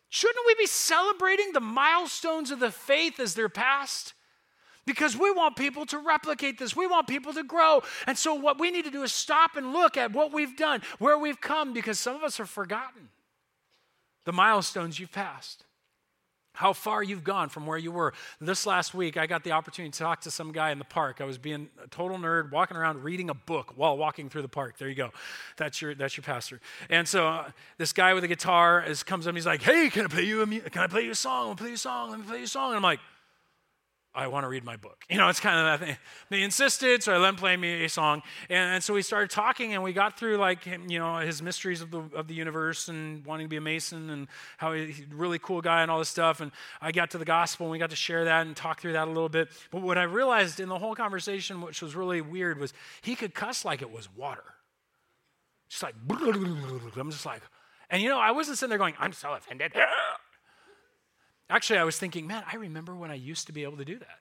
Shouldn't 0.09 0.47
we 0.47 0.55
be 0.57 0.67
celebrating 0.67 1.53
the 1.53 1.61
milestones 1.61 2.51
of 2.51 2.61
the 2.61 2.71
faith 2.71 3.21
as 3.21 3.35
they're 3.35 3.49
passed? 3.49 4.15
Because 4.87 5.17
we 5.17 5.31
want 5.31 5.57
people 5.57 5.87
to 5.87 5.99
replicate 5.99 6.59
this. 6.59 6.77
We 6.77 6.87
want 6.87 7.07
people 7.09 7.33
to 7.33 7.43
grow. 7.43 7.83
And 8.07 8.19
so, 8.19 8.35
what 8.35 8.61
we 8.61 8.71
need 8.71 8.85
to 8.85 8.91
do 8.91 9.03
is 9.03 9.13
stop 9.13 9.57
and 9.57 9.73
look 9.73 9.97
at 9.97 10.13
what 10.13 10.33
we've 10.33 10.57
done, 10.57 10.83
where 10.99 11.19
we've 11.19 11.41
come, 11.41 11.73
because 11.73 11.99
some 11.99 12.15
of 12.15 12.23
us 12.23 12.37
have 12.37 12.51
forgotten 12.51 13.09
the 14.25 14.33
milestones 14.33 14.99
you've 14.99 15.13
passed 15.13 15.64
how 16.55 16.73
far 16.73 17.03
you've 17.03 17.25
gone 17.25 17.49
from 17.49 17.67
where 17.67 17.77
you 17.77 17.93
were. 17.93 18.15
This 18.41 18.65
last 18.65 18.95
week, 18.95 19.17
I 19.17 19.27
got 19.27 19.45
the 19.45 19.53
opportunity 19.53 19.91
to 19.91 19.99
talk 19.99 20.21
to 20.23 20.31
some 20.31 20.53
guy 20.53 20.71
in 20.71 20.79
the 20.79 20.85
park. 20.85 21.21
I 21.21 21.25
was 21.25 21.37
being 21.37 21.69
a 21.83 21.89
total 21.89 22.17
nerd, 22.17 22.53
walking 22.53 22.77
around 22.77 23.03
reading 23.03 23.29
a 23.29 23.35
book 23.35 23.73
while 23.77 23.99
walking 23.99 24.31
through 24.31 24.43
the 24.43 24.49
park. 24.49 24.79
There 24.79 24.89
you 24.89 24.95
go. 24.95 25.11
That's 25.57 25.83
your 25.83 25.95
that's 25.95 26.17
your 26.17 26.23
pastor. 26.23 26.61
And 26.89 27.07
so 27.07 27.27
uh, 27.29 27.51
this 27.77 27.93
guy 27.93 28.15
with 28.15 28.25
a 28.25 28.29
guitar 28.29 28.83
is, 28.83 29.03
comes 29.03 29.27
up. 29.27 29.35
He's 29.35 29.47
like, 29.47 29.63
"Hey, 29.63 29.91
can 29.91 30.05
I 30.05 30.09
play 30.09 30.23
you 30.23 30.43
a 30.43 30.47
can 30.47 30.83
I 30.83 30.87
play 30.87 31.03
you 31.03 31.11
a 31.11 31.17
song? 31.17 31.49
I'll 31.49 31.57
play 31.57 31.69
you 31.69 31.75
a 31.75 31.79
song. 31.79 32.11
Let 32.11 32.21
me 32.21 32.27
play 32.27 32.39
you 32.39 32.45
a 32.45 32.49
song." 32.49 32.69
And 32.69 32.77
I'm 32.77 32.83
like, 32.83 33.01
I 34.17 34.29
want 34.29 34.45
to 34.45 34.49
read 34.49 34.65
my 34.65 34.77
book. 34.77 35.05
You 35.11 35.19
know, 35.19 35.29
it's 35.29 35.41
kind 35.41 35.59
of 35.59 35.81
that 35.81 35.87
thing. 35.87 35.97
They 36.31 36.43
insisted, 36.43 37.03
so 37.03 37.13
I 37.13 37.17
let 37.19 37.31
him 37.31 37.37
play 37.37 37.57
me 37.57 37.85
a 37.85 37.89
song. 37.89 38.23
And, 38.49 38.75
and, 38.75 38.85
so 38.85 38.95
we 38.95 39.03
started 39.03 39.29
talking, 39.29 39.75
and 39.75 39.83
we 39.83 39.93
got 39.93 40.17
through, 40.17 40.37
like, 40.37 40.67
you 40.67 41.01
know, 41.01 41.17
his 41.19 41.43
mysteries 41.43 41.81
of 41.81 41.91
the, 41.91 42.03
of 42.15 42.29
the 42.29 42.35
universe 42.35 42.89
and 42.89 43.27
wanting 43.27 43.47
to 43.47 43.49
be 43.49 43.57
a 43.57 43.61
Mason 43.61 44.11
and 44.11 44.29
how 44.57 44.73
he's 44.73 45.01
a 45.01 45.15
really 45.15 45.41
cool 45.41 45.61
guy 45.61 45.83
and 45.83 45.91
all 45.91 45.99
this 45.99 46.09
stuff. 46.09 46.41
And 46.41 46.53
I 46.81 46.93
got 46.93 47.11
to 47.11 47.19
the 47.19 47.25
gospel, 47.25 47.67
and 47.67 47.73
we 47.73 47.79
got 47.79 47.91
to 47.91 47.97
share 47.97 48.25
that 48.25 48.47
and 48.47 48.55
talk 48.55 48.81
through 48.81 48.93
that 48.93 49.09
a 49.09 49.11
little 49.11 49.29
bit. 49.29 49.49
But 49.73 49.83
what 49.83 49.99
I 49.99 50.05
realized 50.05 50.61
in 50.61 50.69
the 50.69 50.79
whole 50.79 50.95
conversation, 50.95 51.61
which 51.61 51.83
was 51.83 51.97
really 51.97 52.21
weird, 52.21 52.61
was 52.61 52.73
he 53.03 53.17
could 53.17 53.35
cuss 53.35 53.65
like 53.65 53.83
it 53.83 53.91
was 53.91 54.09
water. 54.15 54.45
Just 55.69 55.83
like, 55.83 55.95
I'm 56.11 57.11
just 57.11 57.27
like, 57.27 57.43
and 57.91 58.01
you 58.01 58.09
know, 58.09 58.19
I 58.19 58.31
wasn't 58.31 58.59
sitting 58.59 58.71
there 58.71 58.79
going, 58.79 58.95
I'm 58.99 59.13
so 59.13 59.33
offended. 59.33 59.73
Actually, 61.51 61.79
I 61.79 61.85
was 61.85 61.99
thinking, 61.99 62.27
man, 62.27 62.43
I 62.51 62.57
remember 62.57 62.95
when 62.95 63.11
I 63.11 63.15
used 63.15 63.47
to 63.47 63.53
be 63.53 63.63
able 63.65 63.77
to 63.77 63.85
do 63.85 63.99
that. 63.99 64.19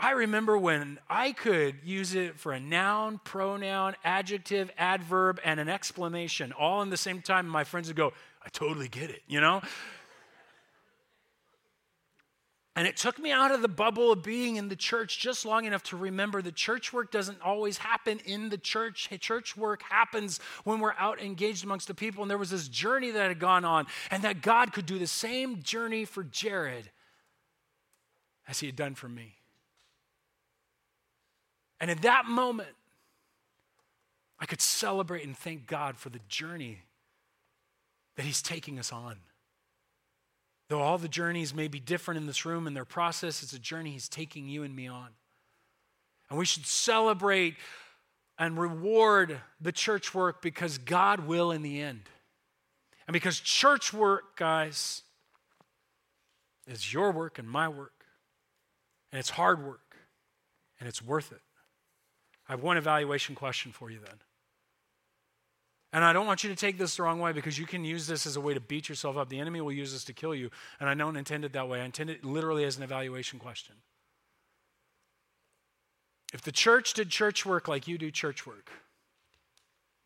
I 0.00 0.12
remember 0.12 0.56
when 0.56 1.00
I 1.10 1.32
could 1.32 1.76
use 1.82 2.14
it 2.14 2.38
for 2.38 2.52
a 2.52 2.60
noun, 2.60 3.20
pronoun, 3.24 3.96
adjective, 4.04 4.70
adverb, 4.78 5.40
and 5.44 5.58
an 5.58 5.68
exclamation 5.68 6.52
all 6.52 6.82
in 6.82 6.90
the 6.90 6.96
same 6.96 7.20
time. 7.20 7.48
My 7.48 7.64
friends 7.64 7.88
would 7.88 7.96
go, 7.96 8.12
I 8.44 8.48
totally 8.50 8.86
get 8.86 9.10
it, 9.10 9.22
you 9.26 9.40
know? 9.40 9.60
And 12.78 12.86
it 12.86 12.96
took 12.96 13.18
me 13.18 13.32
out 13.32 13.50
of 13.50 13.60
the 13.60 13.66
bubble 13.66 14.12
of 14.12 14.22
being 14.22 14.54
in 14.54 14.68
the 14.68 14.76
church 14.76 15.18
just 15.18 15.44
long 15.44 15.64
enough 15.64 15.82
to 15.82 15.96
remember 15.96 16.40
the 16.40 16.52
church 16.52 16.92
work 16.92 17.10
doesn't 17.10 17.42
always 17.42 17.78
happen 17.78 18.20
in 18.24 18.50
the 18.50 18.56
church. 18.56 19.08
Church 19.18 19.56
work 19.56 19.82
happens 19.82 20.38
when 20.62 20.78
we're 20.78 20.94
out 20.96 21.20
engaged 21.20 21.64
amongst 21.64 21.88
the 21.88 21.94
people. 21.94 22.22
And 22.22 22.30
there 22.30 22.38
was 22.38 22.50
this 22.50 22.68
journey 22.68 23.10
that 23.10 23.26
had 23.26 23.40
gone 23.40 23.64
on, 23.64 23.88
and 24.12 24.22
that 24.22 24.42
God 24.42 24.72
could 24.72 24.86
do 24.86 24.96
the 24.96 25.08
same 25.08 25.60
journey 25.60 26.04
for 26.04 26.22
Jared 26.22 26.88
as 28.46 28.60
he 28.60 28.66
had 28.66 28.76
done 28.76 28.94
for 28.94 29.08
me. 29.08 29.34
And 31.80 31.90
in 31.90 31.98
that 32.02 32.26
moment, 32.26 32.76
I 34.38 34.46
could 34.46 34.60
celebrate 34.60 35.24
and 35.24 35.36
thank 35.36 35.66
God 35.66 35.96
for 35.96 36.10
the 36.10 36.20
journey 36.28 36.82
that 38.14 38.22
he's 38.24 38.40
taking 38.40 38.78
us 38.78 38.92
on. 38.92 39.16
Though 40.68 40.80
all 40.80 40.98
the 40.98 41.08
journeys 41.08 41.54
may 41.54 41.68
be 41.68 41.80
different 41.80 42.18
in 42.18 42.26
this 42.26 42.44
room 42.44 42.66
and 42.66 42.76
their 42.76 42.84
process, 42.84 43.42
it's 43.42 43.54
a 43.54 43.58
journey 43.58 43.90
He's 43.90 44.08
taking 44.08 44.48
you 44.48 44.62
and 44.62 44.74
me 44.74 44.86
on. 44.86 45.08
And 46.28 46.38
we 46.38 46.44
should 46.44 46.66
celebrate 46.66 47.54
and 48.38 48.58
reward 48.58 49.40
the 49.60 49.72
church 49.72 50.14
work 50.14 50.42
because 50.42 50.78
God 50.78 51.26
will 51.26 51.50
in 51.50 51.62
the 51.62 51.80
end. 51.80 52.02
And 53.06 53.12
because 53.12 53.40
church 53.40 53.94
work, 53.94 54.36
guys, 54.36 55.02
is 56.66 56.92
your 56.92 57.10
work 57.10 57.38
and 57.38 57.48
my 57.48 57.68
work. 57.68 58.04
And 59.10 59.18
it's 59.18 59.30
hard 59.30 59.64
work. 59.64 59.96
And 60.78 60.88
it's 60.88 61.02
worth 61.02 61.32
it. 61.32 61.40
I 62.48 62.52
have 62.52 62.62
one 62.62 62.76
evaluation 62.76 63.34
question 63.34 63.72
for 63.72 63.90
you 63.90 63.98
then. 63.98 64.16
And 65.92 66.04
I 66.04 66.12
don't 66.12 66.26
want 66.26 66.44
you 66.44 66.50
to 66.50 66.56
take 66.56 66.76
this 66.76 66.96
the 66.96 67.02
wrong 67.02 67.18
way 67.18 67.32
because 67.32 67.58
you 67.58 67.64
can 67.64 67.84
use 67.84 68.06
this 68.06 68.26
as 68.26 68.36
a 68.36 68.40
way 68.40 68.52
to 68.52 68.60
beat 68.60 68.88
yourself 68.88 69.16
up. 69.16 69.30
The 69.30 69.40
enemy 69.40 69.60
will 69.60 69.72
use 69.72 69.92
this 69.92 70.04
to 70.04 70.12
kill 70.12 70.34
you. 70.34 70.50
And 70.80 70.88
I 70.88 70.94
don't 70.94 71.16
intend 71.16 71.44
it 71.44 71.54
that 71.54 71.68
way. 71.68 71.80
I 71.80 71.84
intend 71.84 72.10
it 72.10 72.24
literally 72.24 72.64
as 72.64 72.76
an 72.76 72.82
evaluation 72.82 73.38
question. 73.38 73.76
If 76.34 76.42
the 76.42 76.52
church 76.52 76.92
did 76.92 77.08
church 77.08 77.46
work 77.46 77.68
like 77.68 77.88
you 77.88 77.96
do 77.96 78.10
church 78.10 78.46
work, 78.46 78.70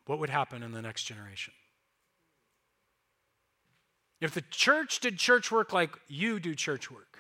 what 0.07 0.21
would 0.21 0.31
happen 0.31 0.63
in 0.63 0.71
the 0.73 0.83
next 0.83 1.03
generation? 1.03 1.53
If 4.21 4.33
the 4.33 4.43
church 4.43 5.01
did 5.01 5.19
church 5.19 5.51
work 5.51 5.73
like 5.73 5.91
you 6.07 6.39
do 6.39 6.55
church 6.55 6.93
work, 6.93 7.19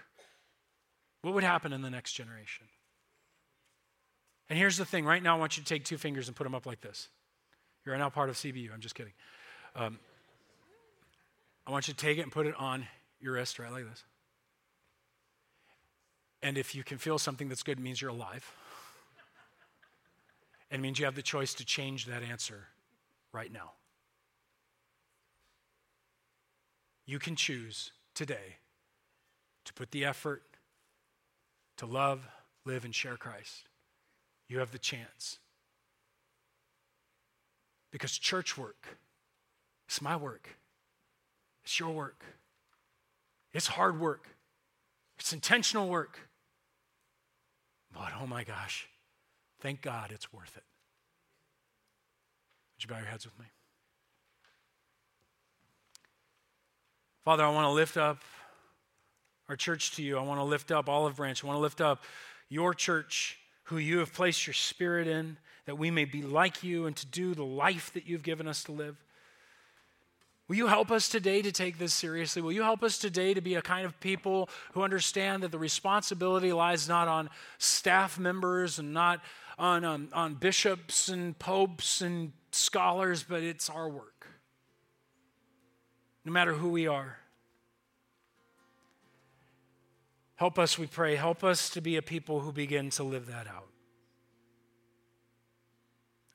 what 1.22 1.34
would 1.34 1.42
happen 1.42 1.72
in 1.72 1.82
the 1.82 1.90
next 1.90 2.12
generation? 2.12 2.66
And 4.48 4.56
here's 4.56 4.76
the 4.76 4.84
thing 4.84 5.04
right 5.04 5.22
now, 5.22 5.36
I 5.36 5.40
want 5.40 5.56
you 5.56 5.64
to 5.64 5.68
take 5.68 5.84
two 5.84 5.98
fingers 5.98 6.28
and 6.28 6.36
put 6.36 6.44
them 6.44 6.54
up 6.54 6.64
like 6.64 6.80
this. 6.80 7.08
You're 7.84 7.96
now 7.96 8.10
part 8.10 8.28
of 8.28 8.36
CBU. 8.36 8.72
I'm 8.72 8.80
just 8.80 8.94
kidding. 8.94 9.12
Um, 9.74 9.98
I 11.66 11.70
want 11.70 11.88
you 11.88 11.94
to 11.94 11.98
take 11.98 12.18
it 12.18 12.22
and 12.22 12.32
put 12.32 12.46
it 12.46 12.54
on 12.58 12.86
your 13.20 13.34
wrist, 13.34 13.58
right 13.58 13.72
like 13.72 13.88
this. 13.88 14.04
And 16.42 16.58
if 16.58 16.74
you 16.74 16.82
can 16.82 16.98
feel 16.98 17.18
something 17.18 17.48
that's 17.48 17.62
good, 17.62 17.78
it 17.78 17.82
means 17.82 18.00
you're 18.00 18.10
alive. 18.10 18.50
It 20.70 20.80
means 20.80 20.98
you 20.98 21.04
have 21.04 21.14
the 21.14 21.22
choice 21.22 21.54
to 21.54 21.64
change 21.64 22.06
that 22.06 22.22
answer 22.22 22.68
right 23.32 23.52
now. 23.52 23.72
You 27.04 27.18
can 27.18 27.36
choose 27.36 27.92
today 28.14 28.56
to 29.64 29.74
put 29.74 29.90
the 29.90 30.04
effort 30.04 30.42
to 31.76 31.86
love, 31.86 32.26
live, 32.64 32.84
and 32.84 32.94
share 32.94 33.16
Christ. 33.16 33.68
You 34.48 34.60
have 34.60 34.72
the 34.72 34.78
chance. 34.78 35.38
Because 37.92 38.18
church 38.18 38.58
work, 38.58 38.98
it's 39.86 40.00
my 40.00 40.16
work, 40.16 40.48
it's 41.62 41.78
your 41.78 41.90
work, 41.90 42.24
it's 43.52 43.68
hard 43.68 44.00
work, 44.00 44.26
it's 45.18 45.32
intentional 45.32 45.88
work. 45.88 46.18
But 47.92 48.12
oh 48.20 48.26
my 48.26 48.42
gosh, 48.42 48.88
thank 49.60 49.82
God 49.82 50.10
it's 50.10 50.32
worth 50.32 50.56
it. 50.56 50.64
Would 52.74 52.84
you 52.84 52.88
bow 52.88 52.98
your 52.98 53.06
heads 53.06 53.26
with 53.26 53.38
me? 53.38 53.46
Father, 57.24 57.44
I 57.44 57.50
want 57.50 57.66
to 57.66 57.70
lift 57.70 57.96
up 57.96 58.22
our 59.48 59.54
church 59.54 59.94
to 59.96 60.02
you. 60.02 60.18
I 60.18 60.22
want 60.22 60.40
to 60.40 60.44
lift 60.44 60.72
up 60.72 60.88
Olive 60.88 61.16
Branch. 61.16 61.44
I 61.44 61.46
want 61.46 61.56
to 61.58 61.60
lift 61.60 61.80
up 61.80 62.02
your 62.48 62.74
church, 62.74 63.38
who 63.64 63.76
you 63.76 63.98
have 63.98 64.12
placed 64.12 64.46
your 64.46 64.54
spirit 64.54 65.06
in, 65.06 65.36
that 65.66 65.78
we 65.78 65.90
may 65.90 66.04
be 66.04 66.22
like 66.22 66.62
you 66.62 66.86
and 66.86 66.96
to 66.96 67.06
do 67.06 67.34
the 67.34 67.44
life 67.44 67.92
that 67.94 68.06
you've 68.06 68.22
given 68.22 68.48
us 68.48 68.64
to 68.64 68.72
live. 68.72 68.96
Will 70.48 70.56
you 70.56 70.66
help 70.66 70.90
us 70.90 71.08
today 71.08 71.40
to 71.40 71.52
take 71.52 71.78
this 71.78 71.94
seriously? 71.94 72.42
Will 72.42 72.52
you 72.52 72.62
help 72.62 72.82
us 72.82 72.98
today 72.98 73.32
to 73.32 73.40
be 73.40 73.54
a 73.54 73.62
kind 73.62 73.86
of 73.86 73.98
people 74.00 74.50
who 74.72 74.82
understand 74.82 75.42
that 75.42 75.52
the 75.52 75.58
responsibility 75.58 76.52
lies 76.52 76.88
not 76.88 77.08
on 77.08 77.30
staff 77.58 78.18
members 78.18 78.78
and 78.78 78.92
not 78.92 79.20
on, 79.58 79.84
um, 79.84 80.08
on 80.12 80.34
bishops 80.34 81.08
and 81.08 81.38
popes 81.38 82.00
and 82.00 82.32
scholars, 82.50 83.22
but 83.22 83.42
it's 83.42 83.70
our 83.70 83.88
work? 83.88 84.12
no 86.24 86.32
matter 86.32 86.54
who 86.54 86.68
we 86.70 86.86
are. 86.86 87.18
Help 90.36 90.58
us, 90.58 90.78
we 90.78 90.86
pray. 90.86 91.16
Help 91.16 91.44
us 91.44 91.70
to 91.70 91.80
be 91.80 91.96
a 91.96 92.02
people 92.02 92.40
who 92.40 92.52
begin 92.52 92.90
to 92.90 93.04
live 93.04 93.26
that 93.26 93.46
out. 93.46 93.71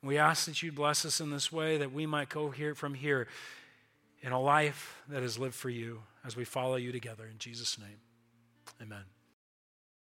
We 0.08 0.18
ask 0.18 0.46
that 0.46 0.64
you 0.64 0.72
bless 0.72 1.04
us 1.04 1.20
in 1.20 1.32
this 1.32 1.52
way 1.52 1.80
that 1.80 1.92
we 1.92 2.06
might 2.06 2.30
go 2.30 2.50
here 2.50 2.74
from 2.74 2.94
here 2.94 3.28
in 4.22 4.32
a 4.32 4.40
life 4.40 5.02
that 5.10 5.22
is 5.22 5.38
lived 5.38 5.54
for 5.54 5.70
you 5.70 6.02
as 6.26 6.34
we 6.34 6.46
follow 6.46 6.78
you 6.78 6.94
together. 6.94 7.26
In 7.30 7.38
Jesus' 7.40 7.78
name, 7.78 8.00
amen. 8.82 9.17